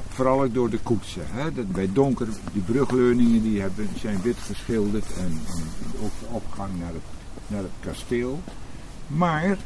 Vooral 0.09 0.43
ook 0.43 0.55
door 0.55 0.71
de 0.71 0.79
koetsen. 0.79 1.23
Hè? 1.27 1.53
Dat 1.53 1.73
bij 1.73 1.91
donker, 1.93 2.27
die 2.53 2.63
brugleuningen 2.63 3.43
die 3.43 3.61
hebben, 3.61 3.89
zijn 4.01 4.23
wit 4.23 4.39
geschilderd 4.39 5.07
en, 5.17 5.41
en 5.47 5.63
ook 6.03 6.11
de 6.21 6.27
opgang 6.31 6.71
naar 6.81 6.93
het 6.93 7.20
naar 7.51 7.63
het 7.63 7.71
kasteel. 7.81 8.41
Maar 9.07 9.57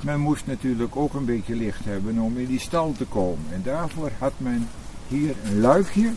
men 0.00 0.20
moest 0.20 0.46
natuurlijk 0.46 0.96
ook 0.96 1.14
een 1.14 1.24
beetje 1.24 1.54
licht 1.54 1.84
hebben 1.84 2.18
om 2.18 2.38
in 2.38 2.46
die 2.46 2.60
stal 2.60 2.92
te 2.92 3.04
komen. 3.04 3.44
En 3.52 3.60
daarvoor 3.64 4.10
had 4.18 4.32
men 4.36 4.68
hier 5.08 5.34
een 5.44 5.60
luikje 5.60 6.12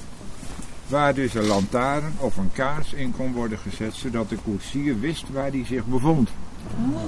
waar 0.87 1.13
dus 1.13 1.33
een 1.33 1.47
lantaarn 1.47 2.13
of 2.17 2.37
een 2.37 2.51
kaars 2.51 2.93
in 2.93 3.11
kon 3.11 3.33
worden 3.33 3.57
gezet, 3.57 3.93
zodat 3.93 4.29
de 4.29 4.37
koetsier 4.43 4.99
wist 4.99 5.29
waar 5.31 5.49
hij 5.49 5.65
zich 5.65 5.85
bevond. 5.85 6.29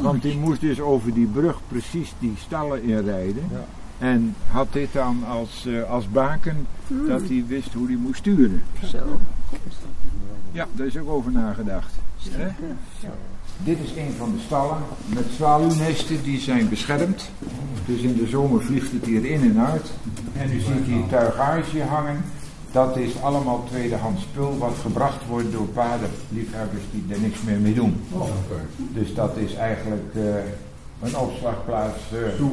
Want 0.02 0.22
die 0.22 0.38
moest 0.38 0.62
dus 0.62 0.80
over 0.80 1.14
die 1.14 1.28
brug 1.28 1.60
precies 1.68 2.14
die 2.20 2.34
stallen 2.38 2.84
inrijden. 2.84 3.44
Ja. 3.52 3.66
En 3.98 4.36
had 4.48 4.74
dit 4.74 4.94
dan 4.94 5.24
als, 5.28 5.66
uh, 5.68 5.90
als 5.90 6.10
baken 6.10 6.68
dat 7.08 7.22
hij 7.22 7.44
wist 7.48 7.74
hoe 7.74 7.88
hij 7.88 7.96
moest 7.96 8.20
sturen. 8.20 8.64
Zo. 8.86 9.20
Ja, 10.52 10.68
daar 10.72 10.88
is 10.88 10.98
ook 10.98 11.10
over 11.10 11.32
nagedacht. 11.32 11.94
Hè? 12.30 12.48
Dit 13.64 13.78
is 13.84 13.96
een 13.96 14.14
van 14.18 14.32
de 14.32 14.40
stallen 14.46 14.78
met 15.08 15.26
zwaluwnesten, 15.36 16.24
die 16.24 16.40
zijn 16.40 16.70
beschermd. 16.70 17.30
Dus 17.86 18.02
in 18.02 18.16
de 18.16 18.28
zomer 18.28 18.62
vliegt 18.62 18.92
het 18.92 19.06
hier 19.06 19.26
in 19.26 19.42
en 19.42 19.60
uit. 19.66 19.92
En 20.38 20.52
u 20.52 20.60
ziet 20.60 20.86
hier 20.86 21.08
tuigage 21.10 21.84
hangen. 21.84 22.24
Dat 22.72 22.98
is 22.98 23.22
allemaal 23.22 23.64
tweedehands 23.70 24.22
spul 24.22 24.58
wat 24.58 24.74
gebracht 24.82 25.28
wordt 25.28 25.52
door 25.52 25.68
paardenliefhebbers 25.68 26.84
die 26.92 27.06
er 27.10 27.20
niks 27.20 27.42
meer 27.42 27.60
mee 27.60 27.74
doen. 27.74 28.02
Dus 28.94 29.14
dat 29.14 29.38
is 29.38 29.54
eigenlijk 29.54 30.14
uh, 30.16 30.24
een 31.02 31.18
opslagplaats. 31.18 32.00
Uh, 32.14 32.46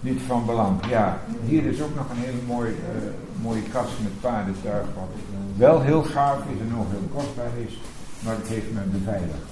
niet 0.00 0.20
van 0.26 0.46
belang. 0.46 0.86
Ja, 0.88 1.20
hier 1.46 1.64
is 1.64 1.80
ook 1.80 1.94
nog 1.94 2.10
een 2.10 2.24
hele 2.24 2.42
mooie, 2.46 2.70
uh, 2.70 3.42
mooie 3.42 3.62
kast 3.72 3.92
met 4.02 4.20
paardentuig. 4.20 4.86
Wat 4.94 5.08
wel 5.56 5.80
heel 5.80 6.02
gaaf 6.02 6.38
is 6.38 6.60
en 6.60 6.76
nog 6.76 6.86
heel 6.90 7.08
kostbaar 7.14 7.52
is. 7.66 7.78
Maar 8.24 8.34
het 8.34 8.48
heeft 8.48 8.72
men 8.72 8.90
beveiligd 8.92 9.51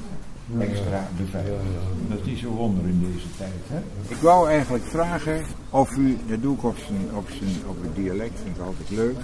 extra 0.58 1.08
beveiligd. 1.16 1.64
Dat 2.08 2.18
is 2.18 2.26
niet 2.26 2.38
zo 2.38 2.48
wonder 2.48 2.84
in 2.84 3.12
deze 3.12 3.26
tijd. 3.36 3.62
Hè? 3.66 3.78
Ik 4.14 4.20
wou 4.20 4.48
eigenlijk 4.48 4.84
vragen 4.84 5.44
of 5.70 5.96
u, 5.96 6.18
dat 6.28 6.42
doe 6.42 6.56
ik 6.56 6.64
op, 6.64 6.76
zijn, 6.86 7.08
op, 7.14 7.28
zijn, 7.28 7.50
op 7.66 7.82
het 7.82 7.94
dialect, 7.94 8.38
vind 8.44 8.56
ik 8.56 8.62
altijd 8.62 8.90
leuk. 8.90 9.16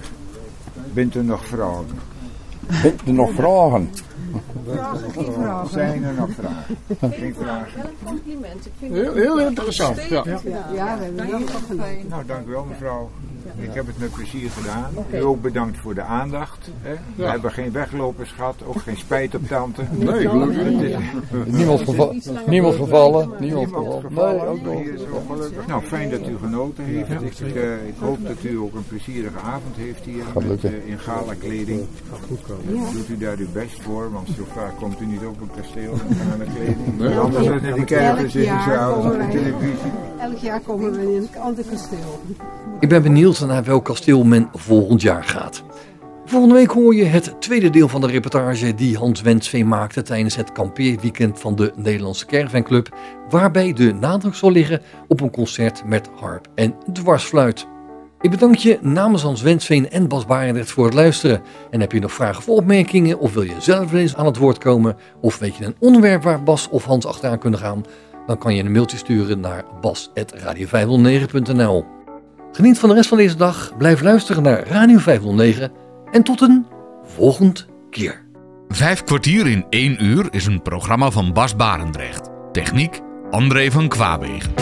Bent 0.93 1.15
er 1.15 1.23
nog 1.23 1.45
vragen? 1.45 1.85
Bent 2.81 3.01
er 3.05 3.13
nog 3.13 3.31
vragen? 3.33 3.89
Vragen, 4.65 5.11
geen 5.11 5.33
vragen. 5.33 5.69
Zijn 5.69 6.03
er 6.03 6.13
nog 6.13 6.29
vragen? 6.29 7.13
Geen 7.13 7.35
vragen. 7.39 7.81
Wel 7.81 7.85
een 7.85 7.95
compliment. 8.03 8.65
Ik 8.65 8.71
vind 8.79 8.93
heel, 8.93 9.13
heel 9.13 9.39
interessant. 9.39 10.03
Ja, 10.03 10.23
ja. 10.25 10.39
ja 10.73 10.97
we 10.97 11.03
hebben 11.03 11.25
heel 11.25 11.47
veel 11.47 11.59
gedaan. 11.67 12.07
Nou, 12.09 12.25
dank 12.25 12.47
u 12.47 12.51
wel 12.51 12.65
mevrouw. 12.65 13.09
Ik 13.59 13.73
heb 13.73 13.87
het 13.87 13.99
met 13.99 14.11
plezier 14.11 14.49
gedaan. 14.49 14.91
U 15.13 15.23
ook 15.23 15.41
bedankt 15.41 15.77
voor 15.77 15.95
de 15.95 16.01
aandacht. 16.01 16.69
Hè? 16.81 16.93
We 17.15 17.25
hebben 17.25 17.51
geen 17.51 17.71
weglopers 17.71 18.31
gehad, 18.31 18.55
ook 18.65 18.81
geen 18.81 18.97
spijt 18.97 19.35
op 19.35 19.47
tante. 19.47 19.83
Nee, 19.91 20.29
gelukkig 20.29 20.99
Niemand, 21.45 21.81
geva 21.81 22.11
niemand 22.47 22.75
gevallen. 22.75 23.29
Niemand 23.39 23.69
gevallen. 24.01 24.59
Nee, 24.63 25.07
ook 25.09 25.27
nog. 25.27 25.67
Nou, 25.67 25.83
fijn 25.83 26.09
dat 26.09 26.27
u 26.27 26.37
genoten 26.41 26.83
heeft. 26.83 27.41
Ik, 27.41 27.55
uh, 27.55 27.87
ik, 27.87 27.93
hoop 27.99 28.17
dat 28.27 28.43
u 28.43 28.57
ook 28.57 28.73
een 28.73 28.87
plezierige 28.87 29.39
avond 29.39 29.75
heeft 29.75 30.03
hier 30.03 30.23
met, 30.47 30.63
uh, 30.63 30.71
in 30.85 30.99
gala 30.99 31.33
kleding. 31.39 31.85
Uh, 32.69 32.91
doet 32.91 33.09
u 33.09 33.17
daar 33.17 33.37
uw 33.37 33.51
best 33.53 33.81
voor, 33.81 34.11
want 34.11 34.27
zo 34.27 34.43
vaak 34.53 34.77
komt 34.77 35.01
u 35.01 35.05
niet 35.05 35.25
op 35.25 35.41
een 35.41 35.51
kasteel 35.61 35.93
in 35.93 36.15
gala 36.15 36.51
kleding. 36.53 36.97
Nee, 36.97 37.17
Anders 37.17 37.45
dan 37.45 37.59
in 37.59 37.63
de 37.63 37.71
op 37.71 37.87
de 37.87 39.27
televisie. 39.31 39.91
Elk 40.19 40.37
jaar 40.37 40.59
komen 40.59 40.91
we 40.91 41.01
in 41.01 41.27
een 41.33 41.41
ander 41.41 41.63
kasteel. 41.69 42.19
Ik 42.79 42.89
ben 42.89 43.01
benieuwd 43.03 43.36
naar 43.45 43.63
welk 43.63 43.85
kasteel 43.85 44.23
men 44.23 44.49
volgend 44.53 45.01
jaar 45.01 45.23
gaat. 45.23 45.63
Volgende 46.25 46.55
week 46.55 46.71
hoor 46.71 46.95
je 46.95 47.03
het 47.03 47.35
tweede 47.39 47.69
deel 47.69 47.87
van 47.87 48.01
de 48.01 48.07
reportage 48.07 48.75
die 48.75 48.97
Hans 48.97 49.21
Wensveen 49.21 49.67
maakte 49.67 50.01
tijdens 50.01 50.35
het 50.35 50.51
kampeerweekend 50.51 51.39
van 51.39 51.55
de 51.55 51.73
Nederlandse 51.75 52.25
Caravan 52.25 52.85
waarbij 53.29 53.73
de 53.73 53.93
nadruk 53.93 54.35
zal 54.35 54.51
liggen 54.51 54.81
op 55.07 55.21
een 55.21 55.31
concert 55.31 55.83
met 55.85 56.09
harp 56.15 56.47
en 56.55 56.75
dwarsfluit. 56.93 57.67
Ik 58.21 58.29
bedank 58.29 58.55
je 58.55 58.79
namens 58.81 59.21
Hans 59.21 59.41
Wensveen 59.41 59.89
en 59.89 60.07
Bas 60.07 60.25
Barendrecht 60.25 60.71
voor 60.71 60.85
het 60.85 60.93
luisteren. 60.93 61.41
En 61.71 61.79
heb 61.79 61.91
je 61.91 61.99
nog 61.99 62.13
vragen 62.13 62.37
of 62.37 62.49
opmerkingen 62.49 63.19
of 63.19 63.33
wil 63.33 63.43
je 63.43 63.55
zelf 63.59 63.93
eens 63.93 64.15
aan 64.15 64.25
het 64.25 64.37
woord 64.37 64.57
komen 64.57 64.95
of 65.21 65.39
weet 65.39 65.55
je 65.55 65.65
een 65.65 65.75
onderwerp 65.79 66.23
waar 66.23 66.43
Bas 66.43 66.69
of 66.69 66.85
Hans 66.85 67.05
achteraan 67.05 67.39
kunnen 67.39 67.59
gaan, 67.59 67.85
dan 68.25 68.37
kan 68.37 68.55
je 68.55 68.63
een 68.63 68.71
mailtje 68.71 68.97
sturen 68.97 69.39
naar 69.39 69.65
bas.radio509.nl. 69.81 71.96
Geniet 72.57 72.79
van 72.79 72.89
de 72.89 72.95
rest 72.95 73.09
van 73.09 73.17
deze 73.17 73.35
dag, 73.35 73.77
blijf 73.77 74.01
luisteren 74.01 74.43
naar 74.43 74.67
Radio 74.67 74.97
509 74.97 75.71
en 76.11 76.23
tot 76.23 76.41
een 76.41 76.65
volgend 77.03 77.67
keer. 77.89 78.25
Vijf 78.67 79.03
kwartier 79.03 79.47
in 79.47 79.65
één 79.69 80.03
uur 80.03 80.27
is 80.31 80.45
een 80.45 80.61
programma 80.61 81.11
van 81.11 81.33
Bas 81.33 81.55
Barendrecht. 81.55 82.29
Techniek 82.51 83.01
André 83.31 83.71
van 83.71 83.87
Kwaabegen. 83.87 84.53